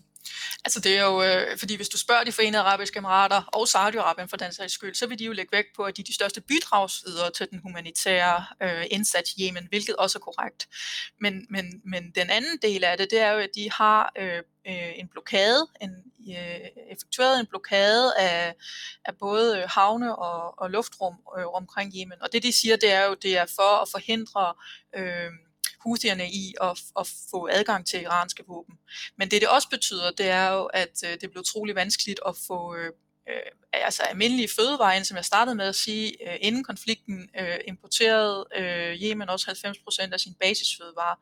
Altså 0.66 0.80
det 0.80 0.98
er 0.98 1.04
jo, 1.04 1.24
øh, 1.24 1.58
fordi 1.58 1.76
hvis 1.76 1.90
du 1.90 1.98
spørger 1.98 2.24
de 2.24 2.32
forenede 2.32 2.64
arabiske 2.64 2.98
emirater 2.98 3.42
og 3.42 3.64
Saudi-Arabien 3.64 4.28
for 4.28 4.38
den 4.38 4.54
sags 4.54 4.74
skyld, 4.74 4.96
så 4.96 5.08
vil 5.08 5.20
de 5.20 5.26
jo 5.26 5.32
lægge 5.32 5.52
vægt 5.52 5.68
på, 5.76 5.84
at 5.84 5.98
de 5.98 6.02
er 6.02 6.06
de 6.06 6.14
største 6.14 6.42
bidragsydere 6.42 7.32
til 7.32 7.48
den 7.52 7.60
humanitære 7.60 8.46
øh, 8.64 8.86
indsats 8.92 9.34
i 9.34 9.48
Yemen, 9.48 9.68
hvilket 9.70 9.96
også 9.96 10.18
er 10.18 10.20
korrekt. 10.20 10.68
Men, 11.22 11.48
men, 11.50 11.82
men 11.86 12.12
den 12.16 12.30
anden 12.30 12.58
del 12.62 12.84
af 12.84 12.98
det, 12.98 13.12
det 13.12 13.20
er 13.20 13.32
jo, 13.32 13.40
at 13.40 13.50
de 13.56 13.72
har 13.72 14.12
øh, 14.18 14.42
øh, 14.68 15.00
en 15.00 15.08
blokade, 15.08 15.68
en, 15.82 15.92
øh, 16.30 16.68
effektueret 16.92 17.40
en 17.40 17.46
blokade 17.46 18.18
af, 18.18 18.54
af 19.06 19.18
både 19.18 19.64
havne 19.68 20.16
og, 20.16 20.60
og 20.60 20.72
luftrum 20.72 21.16
øh, 21.38 21.48
omkring 21.48 21.94
Yemen. 21.96 22.22
Og 22.22 22.34
det 22.34 22.44
de 22.44 22.54
siger, 22.54 22.76
det 22.76 22.92
er 22.92 23.06
jo, 23.06 23.14
det 23.14 23.38
er 23.38 23.46
for 23.56 23.82
at 23.82 23.88
forhindre 23.92 24.54
øh, 24.96 25.32
houthierne 25.86 26.32
i 26.32 26.54
at, 26.62 26.82
at 27.00 27.08
få 27.32 27.48
adgang 27.52 27.88
til 27.88 28.02
iranske 28.02 28.44
våben. 28.48 28.76
Men 29.18 29.32
det 29.32 29.42
det 29.42 29.50
også 29.50 29.70
betyder, 29.70 30.12
det 30.12 30.30
er 30.30 30.50
jo, 30.52 30.66
at 30.66 31.04
øh, 31.06 31.12
det 31.22 31.32
blev 31.32 31.40
utrolig 31.40 31.76
vanskeligt 31.76 32.20
at 32.28 32.36
få 32.48 32.76
øh, 32.76 32.92
øh 33.30 33.52
altså 33.74 34.04
almindelige 34.04 34.50
fødevarer, 34.56 35.04
som 35.04 35.18
jeg 35.18 35.26
startede 35.26 35.56
med 35.56 35.66
at 35.66 35.76
sige, 35.76 36.32
øh, 36.32 36.38
inden 36.42 36.64
konflikten 36.64 37.30
øh, 37.40 37.58
importerede 37.68 38.46
øh, 38.56 39.02
Yemen 39.04 39.30
også 39.30 39.52
90% 39.52 40.14
af 40.14 40.20
sin 40.20 40.34
basisfødevarer. 40.34 41.16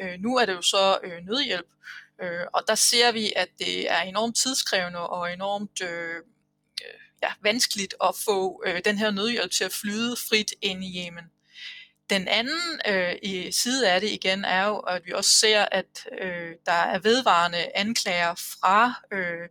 Øh, 0.00 0.20
nu 0.20 0.36
er 0.36 0.46
det 0.46 0.52
jo 0.52 0.62
så 0.62 0.98
øh, 1.04 1.26
nødhjælp, 1.26 1.66
øh, 2.22 2.46
og 2.52 2.62
der 2.68 2.74
ser 2.74 3.12
vi, 3.12 3.32
at 3.36 3.48
det 3.58 3.90
er 3.90 4.00
enormt 4.00 4.36
tidskrævende 4.36 5.08
og 5.08 5.32
enormt 5.32 5.82
øh, 5.82 6.16
øh 6.16 7.00
ja, 7.22 7.32
vanskeligt 7.42 7.94
at 8.04 8.14
få 8.24 8.62
øh, 8.66 8.80
den 8.84 8.98
her 8.98 9.10
nødhjælp 9.10 9.52
til 9.52 9.64
at 9.64 9.72
flyde 9.72 10.16
frit 10.16 10.54
ind 10.62 10.84
i 10.84 11.06
Yemen. 11.06 11.24
Den 12.10 12.28
anden 12.28 12.80
øh, 12.88 13.14
i 13.22 13.52
side 13.52 13.90
af 13.90 14.00
det 14.00 14.10
igen 14.10 14.44
er 14.44 14.66
jo, 14.66 14.78
at 14.78 15.06
vi 15.06 15.12
også 15.12 15.30
ser, 15.30 15.64
at 15.72 16.06
øh, 16.20 16.54
der 16.66 16.72
er 16.72 16.98
vedvarende 16.98 17.76
anklager 17.76 18.34
fra 18.34 18.94
øh, 19.12 19.48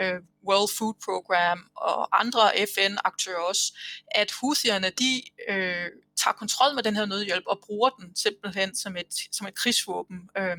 øh, 0.00 0.20
World 0.48 0.70
Food 0.78 0.94
Program 1.04 1.70
og 1.76 2.20
andre 2.20 2.40
FN-aktører 2.74 3.40
også, 3.40 3.78
at 4.10 4.32
Houthierne 4.40 4.90
de 4.90 5.22
øh, 5.48 5.86
tager 6.16 6.34
kontrol 6.34 6.74
med 6.74 6.82
den 6.82 6.96
her 6.96 7.06
nødhjælp 7.06 7.44
og 7.46 7.60
bruger 7.66 7.90
den 7.90 8.16
simpelthen 8.16 8.76
som 8.76 8.96
et, 8.96 9.14
som 9.32 9.46
et 9.46 9.54
krigsvåben. 9.54 10.18
Øh, 10.38 10.56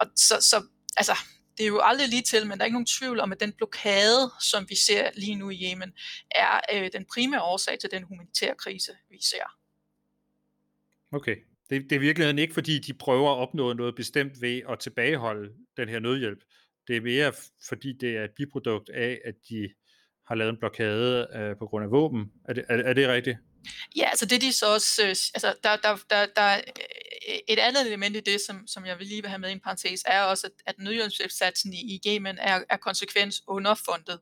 og 0.00 0.06
så, 0.16 0.40
så 0.40 0.62
altså, 0.96 1.16
det 1.58 1.64
er 1.64 1.68
jo 1.68 1.80
aldrig 1.80 2.08
lige 2.08 2.22
til, 2.22 2.46
men 2.46 2.58
der 2.58 2.62
er 2.62 2.66
ikke 2.66 2.74
nogen 2.74 2.86
tvivl 2.86 3.20
om, 3.20 3.32
at 3.32 3.40
den 3.40 3.52
blokade, 3.52 4.30
som 4.40 4.66
vi 4.68 4.76
ser 4.76 5.10
lige 5.14 5.34
nu 5.34 5.50
i 5.50 5.64
Yemen, 5.64 5.92
er 6.30 6.60
øh, 6.72 6.90
den 6.92 7.04
primære 7.12 7.42
årsag 7.42 7.78
til 7.78 7.90
den 7.90 8.02
humanitære 8.02 8.54
krise, 8.58 8.92
vi 9.10 9.18
ser. 9.22 9.63
Okay. 11.14 11.36
Det, 11.70 11.82
det 11.82 11.92
er 11.92 11.96
i 11.96 11.98
virkeligheden 11.98 12.38
ikke, 12.38 12.54
fordi 12.54 12.78
de 12.78 12.94
prøver 12.94 13.32
at 13.32 13.38
opnå 13.38 13.72
noget 13.72 13.94
bestemt 13.94 14.40
ved 14.40 14.60
at 14.68 14.78
tilbageholde 14.78 15.50
den 15.76 15.88
her 15.88 16.00
nødhjælp. 16.00 16.38
Det 16.88 16.96
er 16.96 17.00
mere, 17.00 17.32
fordi 17.68 17.92
det 18.00 18.16
er 18.16 18.24
et 18.24 18.30
biprodukt 18.36 18.90
af, 18.90 19.20
at 19.24 19.34
de 19.48 19.68
har 20.28 20.34
lavet 20.34 20.50
en 20.50 20.58
blokade 20.58 21.28
øh, 21.34 21.56
på 21.58 21.66
grund 21.66 21.84
af 21.84 21.90
våben. 21.90 22.32
Er 22.48 22.52
det, 22.52 22.64
er, 22.68 22.76
er 22.76 22.92
det 22.92 23.08
rigtigt? 23.08 23.38
Ja, 23.96 24.06
altså 24.08 24.26
det 24.26 24.40
de 24.40 24.52
så 24.52 24.66
også, 24.74 25.02
øh, 25.02 25.08
altså 25.08 25.54
der, 25.64 25.76
der, 25.76 25.96
der, 26.10 26.26
der 26.36 26.56
øh, 26.56 26.62
Øh, 27.28 27.38
et 27.48 27.58
andet 27.58 27.86
element 27.86 28.16
i 28.16 28.20
det, 28.20 28.40
som, 28.40 28.66
som 28.66 28.86
jeg 28.86 28.98
vil 28.98 29.06
lige 29.06 29.22
vil 29.22 29.28
have 29.28 29.38
med 29.38 29.48
i 29.48 29.52
en 29.52 29.60
parentes, 29.60 30.02
er 30.06 30.22
også, 30.22 30.46
at, 30.46 30.52
at 30.66 30.78
nødhjælpssatsen 30.78 31.72
i, 31.72 31.80
i 31.94 32.00
Yemen 32.06 32.38
er, 32.38 32.60
er 32.70 32.76
konsekvens 32.76 33.42
underfundet. 33.46 34.20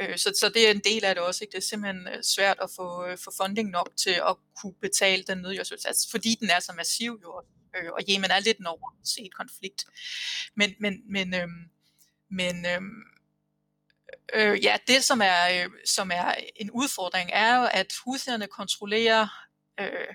Øh, 0.00 0.18
så, 0.18 0.32
så 0.40 0.48
det 0.48 0.66
er 0.66 0.70
en 0.70 0.80
del 0.84 1.04
af 1.04 1.14
det 1.14 1.24
også. 1.24 1.44
Ikke? 1.44 1.52
Det 1.52 1.58
er 1.58 1.62
simpelthen 1.62 2.08
øh, 2.08 2.22
svært 2.22 2.58
at 2.62 2.70
få, 2.76 3.06
øh, 3.06 3.18
få 3.18 3.32
funding 3.36 3.70
nok 3.70 3.90
til 3.96 4.10
at 4.28 4.36
kunne 4.60 4.74
betale 4.80 5.22
den 5.22 5.38
nødhjælpssats, 5.38 6.10
fordi 6.10 6.36
den 6.40 6.50
er 6.50 6.60
så 6.60 6.72
massiv 6.76 7.20
jo. 7.22 7.42
Øh, 7.76 7.92
og 7.92 8.00
Yemen 8.10 8.30
er 8.30 8.40
lidt 8.40 8.58
en 8.58 8.66
overset 8.66 9.34
konflikt. 9.34 9.84
Men, 10.56 10.74
men, 10.80 11.12
men, 11.12 11.34
øh, 11.34 11.48
men 12.30 12.66
øh, 12.66 12.82
øh, 14.34 14.64
ja, 14.64 14.76
det 14.86 15.04
som 15.04 15.20
er, 15.20 15.64
øh, 15.64 15.70
som 15.86 16.10
er 16.10 16.34
en 16.56 16.70
udfordring 16.70 17.30
er 17.32 17.56
jo, 17.56 17.68
at 17.72 17.86
huserne 18.04 18.46
kontrollerer 18.46 19.28
øh, 19.80 20.14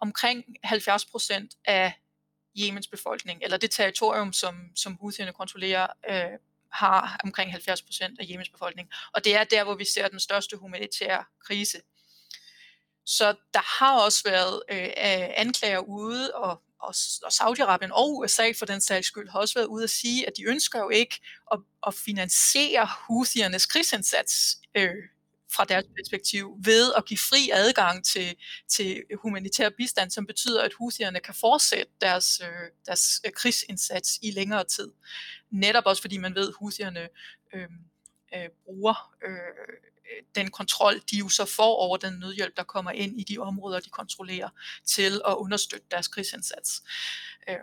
omkring 0.00 0.44
70 0.64 1.04
procent 1.04 1.54
af 1.64 1.92
Yemens 2.58 2.88
befolkning, 2.88 3.42
eller 3.42 3.56
det 3.56 3.70
territorium, 3.70 4.32
som, 4.32 4.70
som 4.76 4.96
Houthierne 5.00 5.32
kontrollerer, 5.32 5.86
øh, 6.10 6.38
har 6.72 7.20
omkring 7.24 7.50
70 7.50 7.82
procent 7.82 8.20
af 8.20 8.26
Yemens 8.30 8.48
befolkning. 8.48 8.88
Og 9.12 9.24
det 9.24 9.36
er 9.36 9.44
der, 9.44 9.64
hvor 9.64 9.74
vi 9.74 9.84
ser 9.84 10.08
den 10.08 10.20
største 10.20 10.56
humanitære 10.56 11.24
krise. 11.46 11.80
Så 13.06 13.34
der 13.54 13.80
har 13.80 14.00
også 14.00 14.22
været 14.24 14.62
øh, 14.70 14.88
anklager 15.36 15.78
ude, 15.78 16.34
og, 16.34 16.62
og, 16.80 16.94
og 17.22 17.32
Saudi-Arabien 17.32 17.92
og 17.92 18.16
USA 18.16 18.52
for 18.58 18.66
den 18.66 18.80
sags 18.80 19.06
skyld 19.06 19.28
har 19.28 19.38
også 19.38 19.54
været 19.54 19.66
ude 19.66 19.84
at 19.84 19.90
sige, 19.90 20.26
at 20.26 20.32
de 20.36 20.44
ønsker 20.44 20.78
jo 20.78 20.88
ikke 20.88 21.20
at, 21.52 21.58
at 21.86 21.94
finansiere 21.94 22.88
Houthiernes 23.08 23.66
krigsindsats 23.66 24.58
øh, 24.74 24.94
fra 25.52 25.64
deres 25.64 25.84
perspektiv 25.96 26.56
ved 26.64 26.92
at 26.96 27.04
give 27.06 27.18
fri 27.18 27.50
adgang 27.52 28.04
til, 28.04 28.36
til 28.68 29.02
humanitær 29.22 29.68
bistand, 29.76 30.10
som 30.10 30.26
betyder, 30.26 30.62
at 30.62 30.72
husierne 30.72 31.20
kan 31.20 31.34
fortsætte 31.34 31.92
deres, 32.00 32.40
øh, 32.40 32.70
deres 32.86 33.20
øh, 33.26 33.32
krigsindsats 33.32 34.18
i 34.22 34.30
længere 34.30 34.64
tid. 34.64 34.88
Netop 35.50 35.86
også 35.86 36.02
fordi 36.02 36.16
man 36.16 36.34
ved, 36.34 36.48
at 36.48 36.54
husierne 36.58 37.08
øh, 37.54 37.68
øh, 38.34 38.48
bruger 38.64 39.14
øh, 39.24 39.32
øh, 39.32 40.22
den 40.34 40.50
kontrol, 40.50 41.00
de 41.10 41.16
jo 41.16 41.28
så 41.28 41.44
får 41.44 41.76
over 41.76 41.96
den 41.96 42.18
nødhjælp, 42.18 42.56
der 42.56 42.62
kommer 42.62 42.90
ind 42.90 43.20
i 43.20 43.24
de 43.24 43.38
områder, 43.38 43.80
de 43.80 43.90
kontrollerer, 43.90 44.48
til 44.84 45.20
at 45.28 45.34
understøtte 45.34 45.86
deres 45.90 46.08
krigsindsats. 46.08 46.82
Øh, 47.48 47.56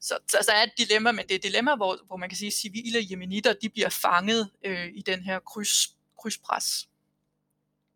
så, 0.00 0.18
så, 0.28 0.38
så 0.42 0.52
er 0.52 0.62
et 0.62 0.72
dilemma, 0.78 1.12
men 1.12 1.24
det 1.24 1.30
er 1.30 1.36
et 1.36 1.42
dilemma, 1.42 1.76
hvor, 1.76 1.98
hvor 2.06 2.16
man 2.16 2.28
kan 2.28 2.38
sige, 2.38 2.46
at 2.46 2.52
civile 2.52 3.06
jemenitter, 3.10 3.52
de 3.52 3.68
bliver 3.68 3.88
fanget 3.88 4.50
øh, 4.64 4.88
i 4.94 5.02
den 5.02 5.22
her 5.22 5.38
kryds, 5.38 5.96
krydspres. 6.18 6.88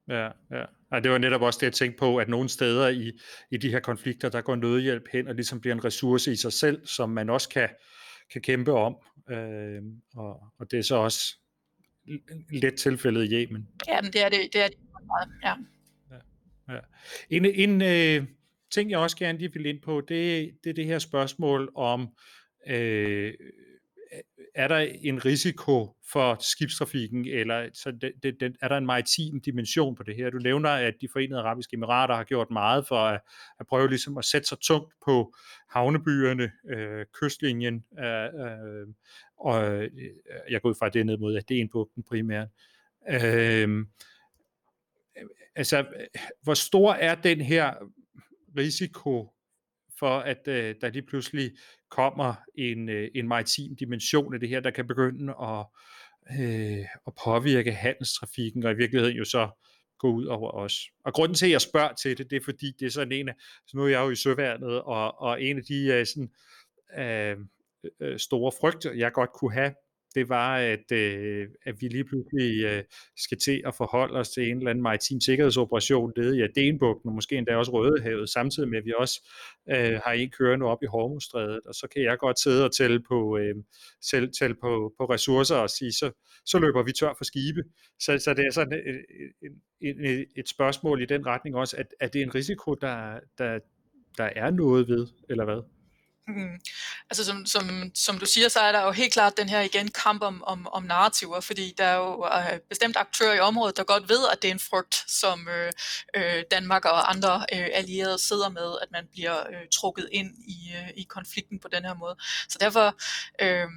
Ja, 0.09 0.29
ja. 0.51 0.65
ja. 0.93 1.01
det 1.01 1.11
var 1.11 1.19
netop 1.19 1.43
også 1.43 1.59
det, 1.59 1.67
jeg 1.67 1.73
tænkte 1.73 1.99
på, 1.99 2.17
at 2.17 2.29
nogle 2.29 2.49
steder 2.49 2.89
i, 2.89 3.13
i 3.51 3.57
de 3.57 3.71
her 3.71 3.81
konflikter, 3.81 4.29
der 4.29 4.41
går 4.41 4.57
nødhjælp 4.57 5.09
hen 5.13 5.29
og 5.29 5.35
ligesom 5.35 5.61
bliver 5.61 5.75
en 5.75 5.85
ressource 5.85 6.33
i 6.33 6.37
sig 6.37 6.53
selv, 6.53 6.87
som 6.87 7.11
man 7.11 7.31
også 7.31 7.49
kan, 7.49 7.69
kan 8.33 8.43
kæmpe 8.43 8.73
om. 8.73 8.97
Øh, 9.31 9.83
og, 10.17 10.43
og 10.59 10.71
det 10.71 10.79
er 10.79 10.83
så 10.83 10.97
også 10.97 11.37
let 12.53 12.75
tilfældet 12.75 13.33
i 13.33 13.35
Yemen. 13.35 13.69
Ja, 13.89 14.01
men 14.01 14.13
det 14.13 14.25
er 14.25 14.29
det, 14.29 14.39
det, 14.53 14.63
er 14.63 14.69
det 14.69 14.77
ja. 15.45 15.55
ja, 16.11 16.75
ja. 16.75 16.81
En, 17.31 17.45
en 17.45 17.83
øh, 17.83 18.27
ting, 18.71 18.91
jeg 18.91 18.99
også 18.99 19.17
gerne 19.17 19.39
lige 19.39 19.53
vil 19.53 19.67
ind 19.67 19.81
på, 19.81 20.01
det, 20.01 20.51
det 20.65 20.71
er 20.71 20.75
det 20.75 20.87
her 20.87 20.99
spørgsmål 20.99 21.73
om 21.75 22.09
øh, 22.67 23.35
er 24.55 24.69
der 24.69 24.79
en 24.79 25.25
risiko 25.25 25.97
for 26.13 26.37
skibstrafikken, 26.41 27.27
eller 27.27 27.69
så 27.73 27.91
det, 27.91 28.13
det, 28.23 28.41
det, 28.41 28.57
er 28.63 28.69
der 28.69 28.77
en 28.77 28.87
maritim 28.87 29.41
dimension 29.41 29.95
på 29.95 30.03
det 30.03 30.17
her? 30.17 30.31
Du 30.31 30.39
nævner, 30.39 30.71
at 30.71 30.95
de 31.01 31.09
forenede 31.13 31.41
arabiske 31.41 31.75
emirater 31.75 32.15
har 32.15 32.25
gjort 32.25 32.51
meget 32.51 32.87
for 32.87 32.97
at, 32.97 33.21
at 33.61 33.67
prøve 33.67 33.89
ligesom 33.89 34.19
at 34.19 34.25
sætte 34.25 34.49
sig 34.49 34.59
tungt 34.61 34.95
på 35.05 35.35
havnebyerne, 35.71 36.53
øh, 36.69 37.07
kystlinjen, 37.21 37.85
øh, 37.99 38.25
øh, 38.25 38.87
og 39.39 39.75
øh, 39.75 39.91
jeg 40.51 40.63
går 40.63 40.69
ud 40.69 40.75
fra, 40.75 40.87
at 40.87 40.95
det 40.95 41.01
er 41.01 41.05
ned 41.05 41.19
mod 41.19 41.37
Adenbugten 41.37 42.03
primært. 42.03 42.49
Øh, 43.09 43.87
altså, 45.57 45.87
hvor 46.43 46.55
stor 46.55 46.93
er 46.93 47.15
den 47.15 47.41
her 47.41 47.75
risiko 48.57 49.34
for 50.05 50.19
at 50.19 50.49
øh, 50.49 50.75
der 50.81 50.91
lige 50.91 51.07
pludselig 51.07 51.51
kommer 51.91 52.35
en, 52.55 52.89
øh, 52.89 53.09
en 53.15 53.29
maritim 53.29 53.77
dimension 53.77 54.35
af 54.35 54.41
det 54.41 54.49
her, 54.49 54.61
der 54.61 54.71
kan 54.71 54.87
begynde 54.87 55.35
at, 55.43 55.67
øh, 56.41 56.85
at 57.07 57.13
påvirke 57.25 57.73
handelstrafikken, 57.73 58.65
og 58.65 58.73
i 58.73 58.77
virkeligheden 58.77 59.17
jo 59.17 59.25
så 59.25 59.49
gå 59.99 60.13
ud 60.13 60.25
over 60.25 60.51
os. 60.51 60.75
Og 61.05 61.13
grunden 61.13 61.35
til, 61.35 61.47
at 61.47 61.53
jeg 61.53 61.61
spørger 61.61 61.93
til 62.03 62.19
det, 62.19 62.31
det 62.31 62.37
er 62.37 62.45
fordi, 62.45 62.73
det 62.81 62.87
er 62.87 62.91
sådan 62.91 63.13
en 63.13 63.29
af, 63.29 63.35
så 63.67 63.77
nu 63.77 63.85
er 63.85 63.89
jeg 63.89 64.01
jo 64.01 64.11
i 64.11 64.17
søværnet, 64.17 64.83
og, 64.83 65.21
og 65.21 65.43
en 65.43 65.57
af 65.57 65.63
de 65.65 66.01
uh, 66.01 66.07
sådan, 66.07 66.31
øh, 66.99 67.37
øh, 68.01 68.19
store 68.19 68.53
frygter, 68.61 68.93
jeg 68.93 69.13
godt 69.13 69.31
kunne 69.33 69.53
have, 69.53 69.75
det 70.15 70.29
var, 70.29 70.57
at, 70.57 70.93
øh, 70.93 71.49
at 71.65 71.75
vi 71.81 71.89
lige 71.89 72.05
pludselig 72.05 72.65
øh, 72.65 72.83
skal 73.17 73.39
til 73.39 73.63
at 73.67 73.75
forholde 73.75 74.19
os 74.19 74.29
til 74.29 74.51
en 74.51 74.57
eller 74.57 74.71
anden 74.71 74.83
maritim 74.83 75.21
sikkerhedsoperation 75.21 76.13
nede 76.17 76.39
i 76.39 76.43
Adenbugten, 76.43 77.09
og 77.09 77.15
måske 77.15 77.37
endda 77.37 77.57
også 77.57 77.73
Rødehavet, 77.73 78.29
samtidig 78.29 78.69
med, 78.69 78.79
at 78.79 78.85
vi 78.85 78.93
også 78.99 79.29
øh, 79.71 80.01
har 80.05 80.13
en 80.13 80.31
kørende 80.31 80.67
op 80.67 80.83
i 80.83 80.87
Hormuzstrædet, 80.87 81.61
og 81.67 81.75
så 81.75 81.87
kan 81.93 82.03
jeg 82.03 82.19
godt 82.19 82.41
sidde 82.41 82.65
og 82.65 82.75
tælle 82.75 83.01
på, 83.01 83.39
øh, 83.39 83.55
tælle, 84.11 84.31
tælle 84.31 84.57
på, 84.61 84.93
på 84.99 85.05
ressourcer 85.05 85.57
og 85.57 85.71
sige, 85.71 85.93
så, 85.93 86.11
så 86.47 86.59
løber 86.59 86.83
vi 86.83 86.93
tør 86.93 87.15
for 87.17 87.25
skibe. 87.25 87.63
Så, 88.01 88.19
så 88.19 88.35
det 88.35 88.47
er 88.47 88.51
sådan 88.51 88.73
et, 88.73 89.05
et, 89.81 90.11
et, 90.11 90.27
et 90.37 90.49
spørgsmål 90.49 91.03
i 91.03 91.07
den 91.07 91.27
retning 91.27 91.57
også, 91.57 91.77
at, 91.77 91.87
at 92.01 92.13
det 92.13 92.19
er 92.19 92.25
en 92.25 92.35
risiko, 92.35 92.75
der, 92.75 93.21
der, 93.39 93.59
der 94.19 94.25
er 94.37 94.51
noget 94.51 94.89
ved, 94.89 95.07
eller 95.29 95.45
hvad? 95.45 95.74
Mm. 96.29 96.61
Altså 97.11 97.25
som, 97.25 97.47
som, 97.47 97.91
som 97.95 98.19
du 98.19 98.27
siger, 98.27 98.49
så 98.49 98.61
er 98.61 98.73
der 98.73 98.83
jo 98.83 98.91
helt 98.91 99.13
klart 99.13 99.37
den 99.37 99.49
her 99.49 99.61
igen 99.61 99.89
kamp 99.89 100.23
om, 100.23 100.45
om, 100.45 100.67
om 100.67 100.83
narrativer, 100.83 101.41
fordi 101.41 101.75
der 101.79 101.85
er 101.85 101.97
jo 101.97 102.27
øh, 102.27 102.61
bestemt 102.69 102.97
aktører 102.97 103.35
i 103.35 103.41
området, 103.41 103.77
der 103.77 103.85
godt 103.85 104.09
ved, 104.09 104.29
at 104.33 104.43
det 104.43 104.49
er 104.49 104.53
en 104.53 104.61
frygt, 104.61 105.05
som 105.09 105.49
øh, 105.49 105.73
øh, 106.17 106.45
Danmark 106.51 106.85
og 106.85 107.11
andre 107.11 107.47
øh, 107.53 107.69
allierede 107.73 108.19
sidder 108.19 108.49
med, 108.49 108.77
at 108.83 108.89
man 108.93 109.09
bliver 109.13 109.41
øh, 109.41 109.69
trukket 109.73 110.09
ind 110.13 110.35
i, 110.39 110.73
øh, 110.77 110.91
i 110.97 111.03
konflikten 111.03 111.59
på 111.59 111.69
den 111.69 111.85
her 111.85 111.95
måde. 111.95 112.17
Så 112.49 112.59
derfor, 112.61 112.87
øh, 113.43 113.69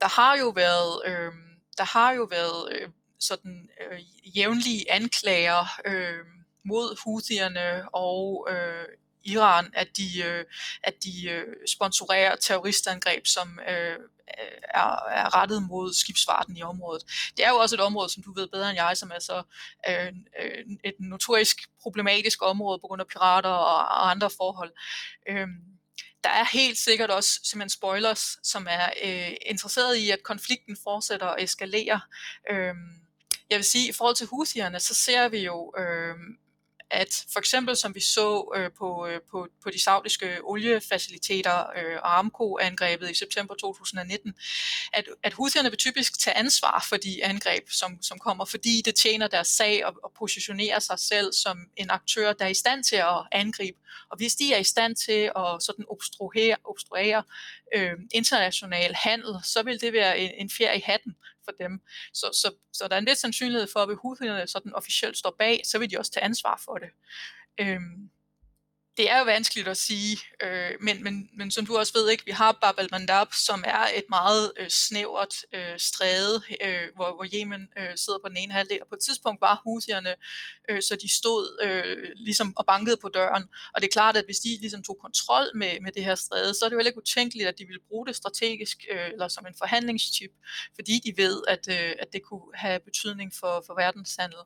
der 0.00 0.08
har 0.08 0.36
jo 0.36 0.48
været, 0.48 1.02
øh, 1.06 1.32
der 1.78 1.84
har 1.84 2.12
jo 2.12 2.22
været 2.22 2.72
øh, 2.72 2.88
sådan 3.20 3.68
øh, 3.80 4.00
jævnlige 4.36 4.92
anklager 4.92 5.80
øh, 5.84 6.24
mod 6.64 7.04
Houthierne 7.04 7.94
og 7.94 8.48
øh, 8.50 8.84
Iran, 9.24 9.70
at 9.74 9.88
de, 9.96 10.22
øh, 10.22 10.44
at 10.82 10.94
de 11.04 11.30
øh, 11.30 11.46
sponsorerer 11.66 12.36
terroristangreb, 12.36 13.26
som 13.26 13.60
øh, 13.68 13.96
er, 14.74 15.08
er 15.08 15.34
rettet 15.34 15.62
mod 15.62 15.92
skibsfarten 15.92 16.56
i 16.56 16.62
området. 16.62 17.02
Det 17.36 17.44
er 17.44 17.50
jo 17.50 17.56
også 17.56 17.76
et 17.76 17.80
område, 17.80 18.08
som 18.08 18.22
du 18.22 18.32
ved 18.34 18.48
bedre 18.48 18.70
end 18.70 18.78
jeg, 18.78 18.96
som 18.96 19.10
er 19.14 19.18
så 19.18 19.42
øh, 19.88 20.12
øh, 20.42 20.64
et 20.84 20.94
notorisk 20.98 21.58
problematisk 21.82 22.42
område 22.42 22.78
på 22.78 22.86
grund 22.86 23.00
af 23.00 23.06
pirater 23.06 23.48
og, 23.48 23.78
og 23.78 24.10
andre 24.10 24.30
forhold. 24.30 24.72
Øh, 25.28 25.48
der 26.24 26.30
er 26.30 26.44
helt 26.52 26.78
sikkert 26.78 27.10
også 27.10 27.40
simpelthen 27.44 27.70
spoilers, 27.70 28.38
som 28.42 28.66
er 28.70 28.90
øh, 29.04 29.36
interesseret 29.46 29.96
i, 29.96 30.10
at 30.10 30.22
konflikten 30.22 30.76
fortsætter 30.84 31.26
og 31.26 31.42
eskalerer. 31.42 32.00
Øh, 32.50 32.74
jeg 33.50 33.56
vil 33.56 33.64
sige, 33.64 33.88
i 33.88 33.92
forhold 33.92 34.16
til 34.16 34.26
husierne, 34.26 34.80
så 34.80 34.94
ser 34.94 35.28
vi 35.28 35.38
jo 35.38 35.74
øh, 35.78 36.14
at 36.92 37.24
for 37.32 37.38
eksempel 37.38 37.76
som 37.76 37.94
vi 37.94 38.00
så 38.00 38.52
øh, 38.56 38.70
på, 38.78 39.06
øh, 39.06 39.20
på, 39.30 39.48
på 39.62 39.70
de 39.70 39.82
saudiske 39.82 40.38
oliefaciliteter 40.42 41.58
øh, 41.60 41.96
Aramco-angrebet 42.02 43.10
i 43.10 43.14
september 43.14 43.54
2019, 43.54 44.34
at, 44.92 45.04
at 45.22 45.32
Houthierne 45.32 45.70
vil 45.70 45.78
typisk 45.78 46.18
tage 46.18 46.36
ansvar 46.36 46.86
for 46.88 46.96
de 46.96 47.24
angreb, 47.24 47.70
som, 47.70 48.02
som 48.02 48.18
kommer, 48.18 48.44
fordi 48.44 48.82
det 48.84 48.94
tjener 48.94 49.28
deres 49.28 49.48
sag 49.48 49.86
og, 49.86 49.94
og 50.04 50.12
positionerer 50.18 50.78
sig 50.78 50.98
selv 50.98 51.32
som 51.32 51.58
en 51.76 51.90
aktør, 51.90 52.32
der 52.32 52.44
er 52.44 52.48
i 52.48 52.54
stand 52.54 52.84
til 52.84 52.96
at 52.96 53.26
angribe. 53.32 53.78
Og 54.10 54.16
hvis 54.16 54.34
de 54.34 54.54
er 54.54 54.58
i 54.58 54.64
stand 54.64 54.96
til 54.96 55.30
at 55.36 55.62
sådan 55.62 55.84
obstruere, 55.90 56.56
obstruere 56.64 57.22
øh, 57.76 57.92
international 58.14 58.94
handel, 58.94 59.34
så 59.44 59.62
vil 59.62 59.80
det 59.80 59.92
være 59.92 60.18
en, 60.18 60.30
en 60.38 60.50
fjer 60.50 60.72
i 60.72 60.80
hatten 60.80 61.14
for 61.44 61.52
dem. 61.60 61.80
Så, 62.14 62.26
så, 62.32 62.54
så 62.72 62.88
der 62.88 62.94
er 62.94 62.98
en 62.98 63.04
lidt 63.04 63.18
sandsynlighed 63.18 63.68
for, 63.72 63.80
at 63.80 63.88
hvis 63.88 63.98
Houthierne 64.02 64.46
sådan 64.46 64.74
officielt 64.74 65.16
står 65.16 65.34
bag, 65.38 65.60
så 65.64 65.78
vil 65.78 65.90
de 65.90 65.98
også 65.98 66.12
tage 66.12 66.24
ansvar 66.24 66.62
for 66.64 66.78
det. 66.78 66.90
Øhm, 67.60 68.10
det 68.96 69.10
er 69.10 69.18
jo 69.18 69.24
vanskeligt 69.24 69.68
at 69.68 69.76
sige, 69.76 70.18
øh, 70.42 70.70
men, 70.80 71.02
men, 71.04 71.28
men 71.36 71.50
som 71.50 71.66
du 71.66 71.76
også 71.76 71.92
ved, 71.92 72.10
ikke, 72.10 72.24
vi 72.24 72.30
har 72.30 72.52
Bab 72.52 72.78
al-Mandab, 72.78 73.26
som 73.32 73.64
er 73.66 73.86
et 73.94 74.04
meget 74.08 74.52
øh, 74.56 74.68
snævert 74.68 75.34
øh, 75.54 75.78
stræde, 75.78 76.42
øh, 76.64 76.88
hvor, 76.94 77.14
hvor 77.14 77.26
Yemen 77.34 77.68
øh, 77.78 77.96
sidder 77.96 78.18
på 78.18 78.28
den 78.28 78.36
ene 78.36 78.52
halvdel, 78.52 78.78
og 78.82 78.88
på 78.88 78.94
et 78.94 79.00
tidspunkt 79.00 79.40
var 79.40 79.60
husierne, 79.64 80.14
øh, 80.70 80.82
så 80.82 80.96
de 80.96 81.14
stod 81.14 81.58
øh, 81.62 81.96
ligesom 82.16 82.52
og 82.56 82.66
bankede 82.66 82.96
på 82.96 83.08
døren, 83.08 83.44
og 83.74 83.80
det 83.80 83.88
er 83.88 83.92
klart, 83.92 84.16
at 84.16 84.24
hvis 84.24 84.38
de 84.38 84.58
ligesom 84.60 84.82
tog 84.82 84.98
kontrol 85.00 85.46
med, 85.54 85.80
med 85.80 85.92
det 85.92 86.04
her 86.04 86.14
stræde, 86.14 86.54
så 86.54 86.64
er 86.64 86.68
det 86.68 86.74
jo 86.74 86.78
heller 86.78 86.90
ikke 86.90 87.02
utænkeligt, 87.06 87.48
at 87.48 87.58
de 87.58 87.64
ville 87.64 87.82
bruge 87.88 88.06
det 88.06 88.16
strategisk, 88.16 88.78
øh, 88.90 89.08
eller 89.12 89.28
som 89.28 89.46
en 89.46 89.54
forhandlingschip, 89.58 90.30
fordi 90.74 91.00
de 91.04 91.16
ved, 91.16 91.42
at, 91.48 91.68
øh, 91.68 91.92
at 91.98 92.12
det 92.12 92.22
kunne 92.22 92.54
have 92.54 92.80
betydning 92.80 93.32
for, 93.40 93.64
for 93.66 93.74
verdenshandel. 93.74 94.42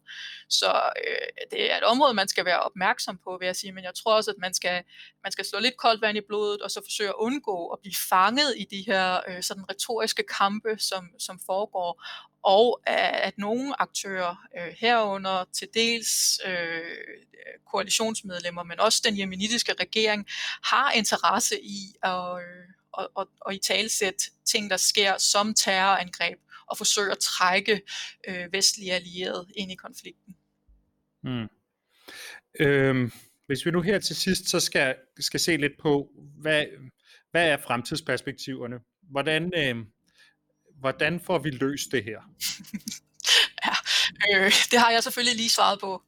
Så 0.48 0.90
øh, 1.06 1.28
det 1.50 1.72
er 1.72 1.76
et 1.76 1.84
område, 1.84 2.14
man 2.14 2.28
skal 2.28 2.44
være 2.44 2.60
opmærksom 2.60 3.18
på, 3.24 3.36
vil 3.40 3.46
jeg 3.46 3.56
sige, 3.56 3.72
men 3.72 3.84
jeg 3.84 3.94
tror 3.94 4.14
også, 4.14 4.35
man 4.38 4.54
skal, 4.54 4.82
man 5.22 5.32
skal 5.32 5.44
slå 5.44 5.58
lidt 5.58 5.76
koldt 5.76 6.02
vand 6.02 6.18
i 6.18 6.20
blodet, 6.28 6.62
og 6.62 6.70
så 6.70 6.80
forsøge 6.84 7.08
at 7.08 7.14
undgå 7.18 7.68
at 7.68 7.78
blive 7.80 7.94
fanget 8.08 8.54
i 8.56 8.64
de 8.70 8.84
her 8.86 9.20
øh, 9.28 9.42
sådan 9.42 9.70
retoriske 9.70 10.22
kampe, 10.38 10.76
som, 10.78 11.10
som 11.18 11.40
foregår, 11.46 12.04
og 12.42 12.80
at 12.86 13.38
nogle 13.38 13.82
aktører 13.82 14.36
øh, 14.58 14.74
herunder 14.78 15.44
til 15.52 15.68
dels 15.74 16.40
øh, 16.46 16.82
koalitionsmedlemmer, 17.70 18.62
men 18.62 18.80
også 18.80 19.02
den 19.04 19.18
jemenitiske 19.18 19.74
regering, 19.80 20.26
har 20.64 20.90
interesse 20.90 21.60
i 21.62 21.94
at, 22.02 22.38
øh, 22.38 22.64
at, 22.98 23.08
at, 23.18 23.26
at 23.48 23.54
i 23.54 23.58
talsæt 23.58 24.30
ting, 24.44 24.70
der 24.70 24.76
sker 24.76 25.18
som 25.18 25.54
terrorangreb, 25.54 26.38
og 26.66 26.76
forsøge 26.76 27.12
at 27.12 27.18
trække 27.18 27.80
øh, 28.28 28.52
vestlige 28.52 28.92
allierede 28.92 29.46
ind 29.56 29.72
i 29.72 29.74
konflikten. 29.74 30.36
Mm. 31.22 31.48
Øhm, 32.60 33.12
hvis 33.46 33.66
vi 33.66 33.70
nu 33.70 33.80
her 33.80 33.98
til 33.98 34.16
sidst 34.16 34.48
så 34.48 34.60
skal, 34.60 34.94
skal 35.20 35.40
se 35.40 35.56
lidt 35.56 35.72
på, 35.82 36.08
hvad, 36.40 36.64
hvad 37.30 37.48
er 37.48 37.56
fremtidsperspektiverne? 37.66 38.76
Hvordan, 39.10 39.52
øh, 39.56 39.76
hvordan 40.80 41.20
får 41.20 41.38
vi 41.38 41.50
løst 41.50 41.92
det 41.92 42.04
her? 42.04 42.20
ja, 43.66 43.74
øh, 44.34 44.52
det 44.70 44.78
har 44.78 44.90
jeg 44.90 45.02
selvfølgelig 45.02 45.36
lige 45.36 45.50
svaret 45.50 45.80
på. 45.80 46.02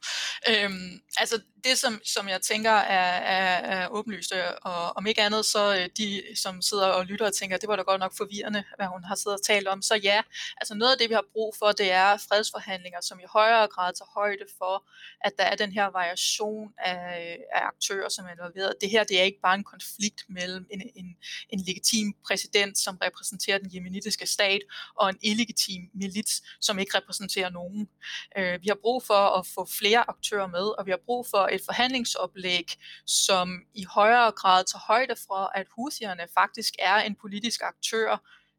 Øhm, 0.49 1.01
altså 1.19 1.41
det, 1.65 1.79
som, 1.79 2.01
som 2.05 2.29
jeg 2.29 2.43
tænker 2.43 2.71
er, 2.71 3.13
er, 3.19 3.57
er 3.77 3.89
åbenlyst, 3.89 4.33
øh, 4.35 4.43
og 4.63 4.97
om 4.97 5.07
ikke 5.07 5.23
andet, 5.23 5.45
så 5.45 5.75
øh, 5.77 5.89
de, 5.97 6.23
som 6.37 6.63
sidder 6.63 6.87
og 6.87 7.07
lytter 7.07 7.27
og 7.27 7.35
tænker, 7.35 7.57
det 7.57 7.69
var 7.69 7.77
da 7.77 7.83
godt 7.83 8.01
nok 8.01 8.17
forvirrende, 8.17 8.65
hvad 8.77 8.87
hun 8.87 9.05
har 9.05 9.15
siddet 9.15 9.39
og 9.39 9.45
talt 9.45 9.69
om, 9.69 9.83
så 9.83 9.95
ja, 9.95 10.23
altså 10.61 10.75
noget 10.75 10.93
af 10.93 10.99
det, 10.99 11.09
vi 11.09 11.15
har 11.15 11.25
brug 11.33 11.55
for, 11.59 11.73
det 11.73 11.93
er 11.93 12.17
fredsforhandlinger, 12.17 13.01
som 13.01 13.21
i 13.21 13.27
højere 13.33 13.69
grad 13.69 13.93
tager 13.95 14.11
højde 14.15 14.45
for, 14.59 14.89
at 15.21 15.33
der 15.39 15.45
er 15.45 15.57
den 15.57 15.73
her 15.73 15.87
variation 15.87 16.73
af, 16.79 17.39
af 17.55 17.61
aktører, 17.67 18.09
som 18.09 18.25
er 18.27 18.31
involveret. 18.31 18.75
Det 18.81 18.91
her, 18.91 19.05
det 19.05 19.21
er 19.21 19.25
ikke 19.25 19.41
bare 19.43 19.55
en 19.55 19.65
konflikt 19.65 20.25
mellem 20.29 20.67
en, 20.71 20.83
en, 20.97 21.17
en 21.51 21.61
legitim 21.67 22.15
præsident, 22.27 22.79
som 22.79 22.99
repræsenterer 23.03 23.59
den 23.59 23.71
jemenitiske 23.75 24.27
stat, 24.27 24.61
og 24.95 25.09
en 25.09 25.19
illegitim 25.23 25.83
milits, 25.95 26.43
som 26.61 26.79
ikke 26.79 26.97
repræsenterer 26.99 27.51
nogen. 27.51 27.89
Øh, 28.37 28.63
vi 28.63 28.69
har 28.69 28.79
brug 28.83 29.03
for 29.03 29.39
at 29.39 29.47
få 29.47 29.69
flere 29.79 30.11
aktører 30.11 30.47
med, 30.47 30.79
og 30.79 30.87
vi 30.87 30.91
har 30.91 31.01
brug 31.09 31.27
for 31.27 31.49
et 31.53 31.63
forhandlingsoplæg, 31.65 32.67
som 33.07 33.47
i 33.75 33.85
højere 33.85 34.31
grad 34.31 34.65
tager 34.65 34.87
højde 34.93 35.17
for, 35.27 35.43
at 35.55 35.67
Houthierne 35.77 36.27
faktisk 36.35 36.75
er 36.79 36.97
en 36.97 37.15
politisk 37.15 37.61
aktør, 37.63 38.17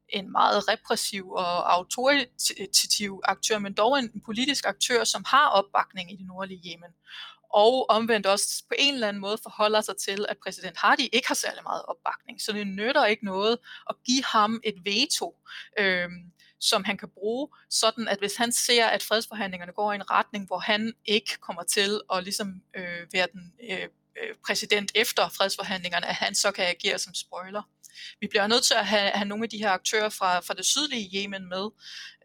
en 0.10 0.32
meget 0.32 0.68
repressiv 0.68 1.32
og 1.32 1.74
autoritativ 1.74 3.22
aktør, 3.24 3.60
men 3.60 3.74
dog 3.74 4.00
en 4.00 4.22
politisk 4.26 4.66
aktør, 4.66 5.04
som 5.04 5.24
har 5.28 5.48
opbakning 5.50 6.12
i 6.12 6.16
det 6.16 6.28
nordlige 6.28 6.72
Yemen. 6.72 6.92
Og 7.54 7.90
omvendt 7.90 8.26
også 8.28 8.64
på 8.68 8.74
en 8.80 8.94
eller 8.94 9.08
anden 9.08 9.22
måde 9.22 9.38
forholder 9.44 9.82
sig 9.82 9.98
til, 9.98 10.26
at 10.30 10.38
præsident 10.44 10.78
Hadi 10.78 11.10
ikke 11.14 11.28
har 11.28 11.36
særlig 11.36 11.64
meget 11.64 11.84
opbakning. 11.88 12.42
Så 12.42 12.52
det 12.52 12.68
nytter 12.68 13.06
ikke 13.06 13.26
noget 13.26 13.58
at 13.90 13.96
give 14.06 14.24
ham 14.24 14.62
et 14.64 14.76
veto. 14.86 15.36
Øhm, 15.80 16.32
som 16.60 16.84
han 16.84 16.98
kan 16.98 17.10
bruge, 17.10 17.48
sådan 17.70 18.08
at 18.08 18.20
hvis 18.20 18.36
han 18.36 18.52
ser, 18.52 18.86
at 18.86 19.04
fredsforhandlingerne 19.04 19.72
går 19.72 19.92
i 19.92 19.96
en 19.96 20.12
retning, 20.12 20.48
hvor 20.48 20.60
han 20.60 20.94
ikke 21.06 21.38
kommer 21.38 21.64
til 21.64 22.02
at 22.14 22.24
ligesom, 22.24 22.62
øh, 22.76 23.14
være 23.14 23.28
den 23.34 23.54
øh, 23.70 23.88
øh, 24.22 24.36
præsident 24.46 24.92
efter 24.96 25.30
fredsforhandlingerne, 25.30 26.06
at 26.06 26.16
han 26.16 26.36
så 26.36 26.52
kan 26.52 26.66
agere 26.66 27.00
som 27.00 27.14
spoiler. 27.14 27.62
Vi 28.20 28.28
bliver 28.28 28.48
nødt 28.48 28.64
til 28.64 28.74
at 28.74 28.88
have, 28.88 29.10
have 29.10 29.28
nogle 29.28 29.44
af 29.44 29.50
de 29.50 29.58
her 29.58 29.70
aktører 29.70 30.10
fra, 30.10 30.40
fra 30.40 30.54
det 30.54 30.66
sydlige 30.66 31.22
Yemen 31.22 31.50
med. 31.50 31.70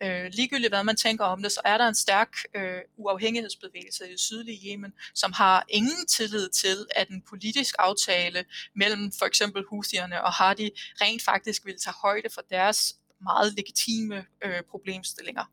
Øh, 0.03 0.31
ligegyldigt 0.33 0.71
hvad 0.71 0.85
man 0.85 0.97
tænker 0.97 1.25
om 1.25 1.43
det, 1.43 1.53
så 1.53 1.61
er 1.65 1.79
der 1.79 1.89
en 1.89 1.95
stærk 1.95 2.37
øh, 2.55 2.81
uafhængighedsbevægelse 2.97 4.09
i 4.09 4.13
det 4.13 4.21
sydlige 4.21 4.71
Yemen, 4.71 4.93
som 5.15 5.33
har 5.33 5.65
ingen 5.69 6.07
tillid 6.07 6.49
til, 6.49 6.87
at 6.97 7.09
en 7.09 7.23
politisk 7.29 7.75
aftale 7.79 8.45
mellem 8.75 9.13
for 9.19 9.27
eksempel 9.27 9.65
Houthierne 9.71 10.25
og 10.25 10.33
Hadi 10.33 10.71
rent 11.01 11.23
faktisk 11.23 11.65
vil 11.65 11.81
tage 11.85 11.95
højde 12.03 12.29
for 12.35 12.43
deres 12.51 12.97
meget 13.21 13.55
legitime 13.55 14.27
øh, 14.45 14.63
problemstillinger. 14.71 15.45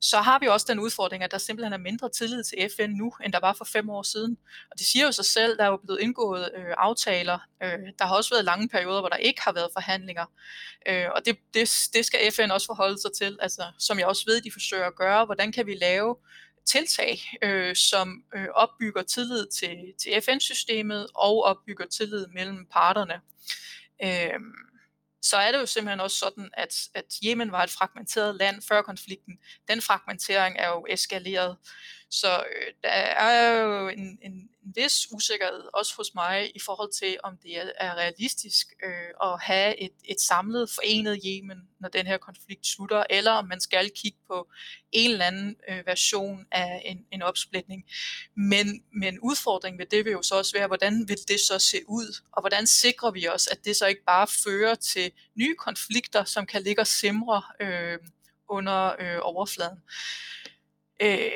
Så 0.00 0.20
har 0.20 0.38
vi 0.38 0.46
også 0.46 0.66
den 0.68 0.78
udfordring, 0.78 1.22
at 1.22 1.30
der 1.30 1.38
simpelthen 1.38 1.72
er 1.72 1.78
mindre 1.78 2.08
tillid 2.08 2.44
til 2.44 2.70
FN 2.76 2.90
nu, 2.90 3.12
end 3.24 3.32
der 3.32 3.40
var 3.40 3.52
for 3.52 3.64
fem 3.64 3.90
år 3.90 4.02
siden. 4.02 4.36
Og 4.70 4.78
det 4.78 4.86
siger 4.86 5.04
jo 5.04 5.12
sig 5.12 5.24
selv, 5.24 5.56
der 5.56 5.64
er 5.64 5.68
jo 5.68 5.76
blevet 5.76 6.00
indgået 6.00 6.50
øh, 6.56 6.74
aftaler. 6.78 7.38
Øh, 7.62 7.78
der 7.98 8.04
har 8.04 8.16
også 8.16 8.34
været 8.34 8.44
lange 8.44 8.68
perioder, 8.68 9.00
hvor 9.00 9.08
der 9.08 9.16
ikke 9.16 9.42
har 9.42 9.52
været 9.52 9.70
forhandlinger. 9.72 10.26
Øh, 10.88 11.06
og 11.14 11.24
det, 11.24 11.36
det, 11.54 11.88
det 11.94 12.06
skal 12.06 12.32
FN 12.32 12.50
også 12.50 12.66
forholde 12.66 13.00
sig 13.00 13.10
til, 13.12 13.38
altså, 13.40 13.62
som 13.78 13.98
jeg 13.98 14.06
også 14.06 14.24
ved, 14.26 14.40
de 14.40 14.52
forsøger 14.52 14.86
at 14.86 14.96
gøre. 14.96 15.24
Hvordan 15.24 15.52
kan 15.52 15.66
vi 15.66 15.74
lave 15.74 16.16
tiltag, 16.66 17.18
øh, 17.42 17.76
som 17.76 18.24
øh, 18.36 18.48
opbygger 18.54 19.02
tillid 19.02 19.46
til, 19.46 19.76
til 19.98 20.22
FN-systemet 20.22 21.06
og 21.14 21.44
opbygger 21.44 21.86
tillid 21.86 22.26
mellem 22.26 22.66
parterne. 22.72 23.20
Øh, 24.04 24.40
så 25.24 25.36
er 25.36 25.52
det 25.52 25.58
jo 25.58 25.66
simpelthen 25.66 26.00
også 26.00 26.16
sådan, 26.16 26.50
at, 26.52 26.88
at 26.94 27.04
Yemen 27.26 27.52
var 27.52 27.62
et 27.62 27.70
fragmenteret 27.70 28.34
land 28.34 28.62
før 28.68 28.82
konflikten. 28.82 29.38
Den 29.68 29.82
fragmentering 29.82 30.56
er 30.58 30.68
jo 30.68 30.86
eskaleret. 30.90 31.56
Så 32.10 32.36
øh, 32.36 32.72
der 32.82 32.88
er 32.88 33.60
jo 33.60 33.88
en, 33.88 34.18
en, 34.22 34.48
en 34.64 34.72
vis 34.76 35.06
usikkerhed 35.12 35.62
også 35.74 35.96
hos 35.96 36.14
mig 36.14 36.56
i 36.56 36.58
forhold 36.58 36.92
til, 36.92 37.16
om 37.22 37.36
det 37.42 37.58
er, 37.58 37.70
er 37.76 37.94
realistisk 37.94 38.66
øh, 38.84 39.32
at 39.32 39.40
have 39.40 39.80
et, 39.80 39.92
et 40.04 40.20
samlet 40.20 40.70
forenet 40.70 41.20
Yemen, 41.26 41.58
når 41.80 41.88
den 41.88 42.06
her 42.06 42.18
konflikt 42.18 42.66
slutter, 42.66 43.04
eller 43.10 43.32
om 43.32 43.48
man 43.48 43.60
skal 43.60 43.90
kigge 43.90 44.18
på 44.26 44.50
en 44.92 45.10
eller 45.10 45.24
anden 45.24 45.56
øh, 45.68 45.86
version 45.86 46.46
af 46.50 46.82
en, 46.84 47.06
en 47.12 47.22
opsplitning. 47.22 47.84
Men, 48.36 48.84
men 48.92 49.18
udfordringen 49.20 49.78
ved 49.78 49.86
det 49.86 50.04
vil 50.04 50.12
jo 50.12 50.22
så 50.22 50.34
også 50.34 50.52
være, 50.52 50.66
hvordan 50.66 51.08
vil 51.08 51.18
det 51.28 51.40
så 51.40 51.58
se 51.58 51.78
ud, 51.88 52.20
og 52.32 52.42
hvordan 52.42 52.66
sikrer 52.66 53.10
vi 53.10 53.28
os, 53.28 53.46
at 53.46 53.64
det 53.64 53.76
så 53.76 53.86
ikke 53.86 54.04
bare 54.06 54.26
fører 54.44 54.74
til 54.74 55.12
nye 55.34 55.54
konflikter, 55.54 56.24
som 56.24 56.46
kan 56.46 56.62
ligge 56.62 56.82
og 56.82 56.86
simre 56.86 57.42
øh, 57.60 57.98
under 58.48 58.96
øh, 59.00 59.18
overfladen. 59.22 59.78
Øh, 61.02 61.30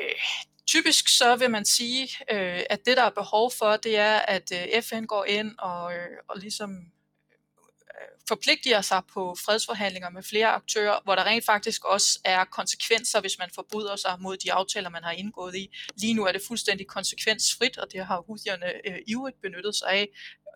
typisk 0.69 1.07
så 1.17 1.35
vil 1.35 1.51
man 1.51 1.65
sige, 1.65 2.03
øh, 2.31 2.63
at 2.69 2.85
det 2.85 2.97
der 2.97 3.03
er 3.03 3.09
behov 3.09 3.51
for, 3.51 3.77
det 3.77 3.97
er, 3.97 4.19
at 4.19 4.51
øh, 4.53 4.81
FN 4.81 5.05
går 5.05 5.25
ind 5.25 5.55
og, 5.59 5.93
øh, 5.93 6.17
og 6.27 6.37
ligesom 6.37 6.71
øh, 6.71 8.07
forpligtiger 8.27 8.81
forpligter 8.81 8.81
sig 8.81 9.01
på 9.13 9.35
fredsforhandlinger 9.45 10.09
med 10.09 10.23
flere 10.23 10.47
aktører, 10.47 10.99
hvor 11.03 11.15
der 11.15 11.23
rent 11.23 11.45
faktisk 11.45 11.85
også 11.85 12.19
er 12.25 12.45
konsekvenser, 12.45 13.21
hvis 13.21 13.39
man 13.39 13.49
forbryder 13.55 13.95
sig 13.95 14.15
mod 14.19 14.37
de 14.37 14.53
aftaler, 14.53 14.89
man 14.89 15.03
har 15.03 15.11
indgået 15.11 15.55
i. 15.55 15.75
Lige 16.01 16.13
nu 16.13 16.25
er 16.25 16.31
det 16.31 16.41
fuldstændig 16.47 16.87
konsekvensfrit, 16.87 17.77
og 17.77 17.87
det 17.91 18.05
har 18.05 18.21
Houthierne 18.27 18.87
øh, 18.87 18.99
ivrigt 19.07 19.41
benyttet 19.41 19.75
sig 19.75 19.89
af. 19.89 20.07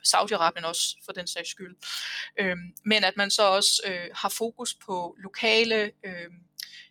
Saudi-Arabien 0.08 0.66
også 0.66 0.96
for 1.06 1.12
den 1.12 1.28
sags 1.28 1.50
skyld. 1.50 1.76
Øhm, 2.40 2.74
men 2.86 3.04
at 3.04 3.18
man 3.18 3.32
så 3.32 3.44
også 3.44 3.82
øh, 3.86 4.10
har 4.14 4.30
fokus 4.30 4.74
på 4.86 5.16
lokale 5.24 5.92
øh, 6.06 6.30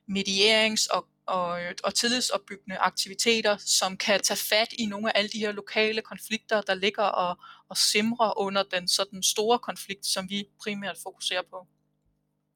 medierings- 0.08 0.86
og 0.90 1.06
og, 1.26 1.62
øh, 1.62 1.74
og 1.84 1.94
tillidsopbyggende 1.94 2.76
aktiviteter, 2.78 3.56
som 3.56 3.96
kan 3.96 4.20
tage 4.20 4.38
fat 4.38 4.68
i 4.78 4.86
nogle 4.86 5.08
af 5.08 5.18
alle 5.18 5.28
de 5.28 5.38
her 5.38 5.52
lokale 5.52 6.02
konflikter, 6.02 6.60
der 6.60 6.74
ligger 6.74 7.02
og, 7.02 7.38
og 7.68 7.76
simrer 7.76 8.40
under 8.40 8.62
den 8.62 8.88
sådan 8.88 9.22
store 9.22 9.58
konflikt, 9.58 10.06
som 10.06 10.30
vi 10.30 10.48
primært 10.62 10.96
fokuserer 11.02 11.42
på. 11.50 11.66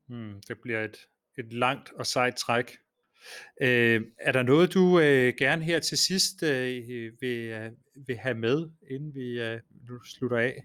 Hmm, 0.08 0.42
det 0.48 0.58
bliver 0.62 0.84
et, 0.84 0.96
et 1.38 1.52
langt 1.52 1.92
og 1.92 2.06
sejt 2.06 2.36
træk. 2.36 2.76
Øh, 3.60 4.00
er 4.18 4.32
der 4.32 4.42
noget, 4.42 4.74
du 4.74 5.00
øh, 5.00 5.34
gerne 5.38 5.64
her 5.64 5.78
til 5.78 5.98
sidst 5.98 6.42
øh, 6.42 7.12
vil, 7.20 7.38
øh, 7.38 7.72
vil 8.06 8.16
have 8.16 8.34
med, 8.34 8.70
inden 8.90 9.14
vi 9.14 9.40
øh, 9.40 9.60
slutter 10.04 10.38
af? 10.38 10.64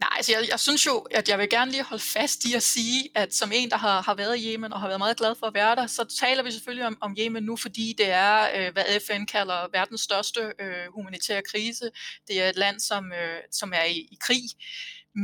Nej, 0.00 0.10
altså 0.16 0.32
jeg, 0.32 0.48
jeg 0.50 0.60
synes 0.60 0.86
jo, 0.86 0.98
at 1.10 1.28
jeg 1.28 1.38
vil 1.38 1.48
gerne 1.48 1.70
lige 1.70 1.82
holde 1.82 2.02
fast 2.02 2.44
i 2.44 2.54
at 2.54 2.62
sige, 2.62 3.10
at 3.14 3.34
som 3.34 3.52
en, 3.54 3.70
der 3.70 3.76
har, 3.76 4.02
har 4.02 4.14
været 4.14 4.38
i 4.38 4.52
Yemen 4.52 4.72
og 4.72 4.80
har 4.80 4.88
været 4.88 5.00
meget 5.00 5.16
glad 5.16 5.34
for 5.34 5.46
at 5.46 5.54
være 5.54 5.76
der, 5.76 5.86
så 5.86 6.04
taler 6.20 6.42
vi 6.42 6.50
selvfølgelig 6.50 6.86
om, 6.86 6.98
om 7.00 7.16
Yemen 7.18 7.42
nu, 7.42 7.56
fordi 7.56 7.94
det 7.98 8.10
er, 8.10 8.48
øh, 8.56 8.72
hvad 8.72 8.84
FN 9.06 9.26
kalder 9.26 9.68
verdens 9.72 10.00
største 10.00 10.40
øh, 10.40 10.92
humanitære 10.94 11.42
krise. 11.50 11.90
Det 12.28 12.42
er 12.42 12.48
et 12.48 12.56
land, 12.56 12.80
som, 12.80 13.12
øh, 13.12 13.40
som 13.52 13.72
er 13.72 13.84
i, 13.84 13.96
i 13.96 14.18
krig. 14.20 14.42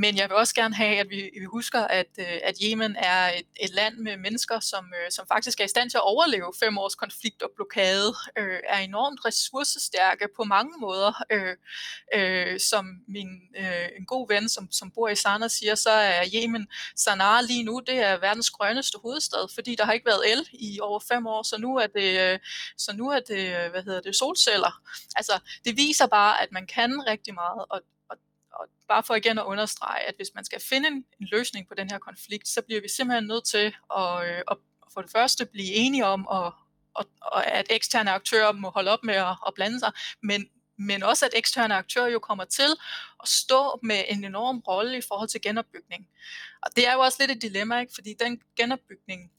Men 0.03 0.17
jeg 0.17 0.29
vil 0.29 0.37
også 0.37 0.55
gerne 0.55 0.75
have, 0.75 0.97
at 0.99 1.11
vi, 1.11 1.31
vi 1.41 1.45
husker, 1.45 1.81
at, 1.81 2.07
øh, 2.19 2.39
at 2.43 2.55
Yemen 2.65 2.97
er 2.97 3.29
et, 3.29 3.47
et 3.61 3.71
land 3.71 3.97
med 3.97 4.17
mennesker, 4.17 4.61
som, 4.61 4.85
øh, 4.85 5.11
som 5.11 5.27
faktisk 5.27 5.61
er 5.61 5.65
i 5.65 5.69
stand 5.69 5.91
til 5.91 5.99
at 5.99 6.03
overleve 6.05 6.53
fem 6.61 6.79
års 6.79 6.95
konflikt 6.95 7.43
og 7.43 7.51
blokade, 7.57 8.15
øh, 8.39 8.59
er 8.69 8.79
enormt 8.79 9.25
ressourcestærke 9.25 10.29
på 10.37 10.45
mange 10.45 10.73
måder. 10.81 11.23
Øh, 11.31 11.57
øh, 12.15 12.61
som 12.61 12.87
min 13.09 13.29
øh, 13.57 13.89
en 13.99 14.07
god 14.07 14.29
ven, 14.29 14.49
som, 14.49 14.73
som 14.73 14.91
bor 14.91 15.09
i 15.09 15.15
Sanaa, 15.15 15.49
siger, 15.49 15.75
så 15.75 15.91
er 15.91 16.25
Yemen 16.35 16.67
Sanaa 16.97 17.41
lige 17.41 17.65
nu, 17.65 17.81
det 17.87 17.99
er 17.99 18.17
verdens 18.17 18.51
grønneste 18.51 18.99
hovedstad, 19.03 19.55
fordi 19.55 19.75
der 19.75 19.85
har 19.85 19.93
ikke 19.93 20.07
været 20.07 20.33
el 20.33 20.49
i 20.53 20.81
over 20.81 21.01
fem 21.09 21.27
år, 21.27 21.43
så 21.43 21.59
nu 21.59 21.77
er 21.77 21.87
det, 21.87 22.21
øh, 22.21 22.39
så 22.79 22.93
nu 22.97 23.09
er 23.09 23.21
det 23.21 23.71
hvad 23.71 23.83
hedder 23.83 24.01
det, 24.01 24.17
solceller. 24.17 24.83
Altså, 25.17 25.33
det 25.65 25.77
viser 25.77 26.07
bare, 26.07 26.43
at 26.43 26.53
man 26.53 26.67
kan 26.67 27.07
rigtig 27.07 27.35
meget, 27.35 27.65
og, 27.71 27.81
og 28.61 28.69
bare 28.89 29.03
for 29.03 29.15
igen 29.15 29.39
at 29.39 29.45
understrege, 29.45 30.01
at 30.01 30.15
hvis 30.17 30.31
man 30.35 30.45
skal 30.45 30.61
finde 30.61 30.89
en, 30.89 31.05
en 31.21 31.29
løsning 31.33 31.69
på 31.69 31.75
den 31.75 31.91
her 31.91 31.99
konflikt, 31.99 32.49
så 32.49 32.63
bliver 32.63 32.81
vi 32.81 32.89
simpelthen 32.89 33.27
nødt 33.27 33.45
til 33.45 33.75
at, 33.97 34.25
øh, 34.25 34.43
at 34.51 34.57
for 34.93 35.03
det 35.03 35.11
første 35.11 35.47
blive 35.47 35.73
enige 35.73 36.07
om, 36.07 36.21
at, 36.21 36.53
og, 36.95 37.07
og 37.23 37.47
at 37.47 37.67
eksterne 37.71 38.11
aktører 38.11 38.53
må 38.53 38.71
holde 38.71 38.91
op 38.91 39.05
med 39.05 39.15
at, 39.15 39.37
at 39.47 39.55
blande 39.55 39.79
sig, 39.79 39.93
men, 40.23 40.49
men 40.79 41.03
også 41.03 41.27
at 41.27 41.33
eksterne 41.35 41.75
aktører 41.75 42.09
jo 42.09 42.19
kommer 42.19 42.45
til 42.45 42.71
at 43.23 43.29
stå 43.29 43.79
med 43.83 44.05
en 44.09 44.25
enorm 44.25 44.59
rolle 44.59 44.99
i 44.99 45.03
forhold 45.09 45.29
til 45.29 45.41
genopbygning. 45.41 46.09
Og 46.63 46.77
det 46.77 46.89
er 46.89 46.93
jo 46.93 47.01
også 47.01 47.17
lidt 47.21 47.31
et 47.31 47.43
dilemma, 47.43 47.81
ikke? 47.81 47.93
fordi 47.95 48.15
den 48.21 48.41
genopbygning 48.57 49.31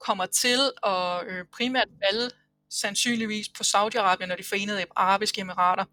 kommer 0.00 0.26
til 0.26 0.70
at 0.86 1.26
øh, 1.26 1.44
primært 1.44 1.88
falde 2.04 2.30
sandsynligvis 2.70 3.48
på 3.48 3.62
Saudi-Arabien 3.62 4.32
og 4.32 4.38
de 4.38 4.44
forenede 4.44 4.84
arabiske 4.96 5.40
emirater. 5.40 5.84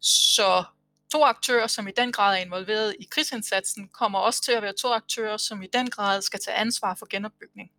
Så 0.00 0.64
to 1.12 1.22
aktører, 1.22 1.66
som 1.66 1.88
i 1.88 1.90
den 1.96 2.12
grad 2.12 2.36
er 2.38 2.44
involveret 2.44 2.96
i 3.00 3.08
krigsindsatsen, 3.10 3.88
kommer 3.88 4.18
også 4.18 4.42
til 4.42 4.52
at 4.52 4.62
være 4.62 4.72
to 4.72 4.92
aktører, 4.92 5.36
som 5.36 5.62
i 5.62 5.66
den 5.72 5.90
grad 5.90 6.22
skal 6.22 6.40
tage 6.40 6.56
ansvar 6.56 6.94
for 6.94 7.06
genopbygning. 7.10 7.70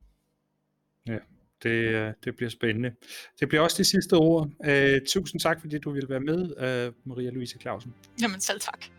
Ja, 1.08 1.18
det, 1.64 1.70
øh, 1.70 2.14
det 2.24 2.36
bliver 2.36 2.50
spændende. 2.50 2.92
Det 3.40 3.50
bliver 3.50 3.62
også 3.62 3.78
de 3.78 3.84
sidste 3.84 4.14
ord. 4.14 4.50
Uh, 4.60 5.08
tusind 5.08 5.42
tak, 5.42 5.62
fordi 5.62 5.78
du 5.80 5.92
ville 5.92 6.10
være 6.10 6.20
med, 6.20 6.42
uh, 6.42 7.10
Maria 7.10 7.30
Louise 7.30 7.60
Clausen. 7.60 7.94
Jamen 8.22 8.42
selv 8.42 8.60
tak. 8.60 8.97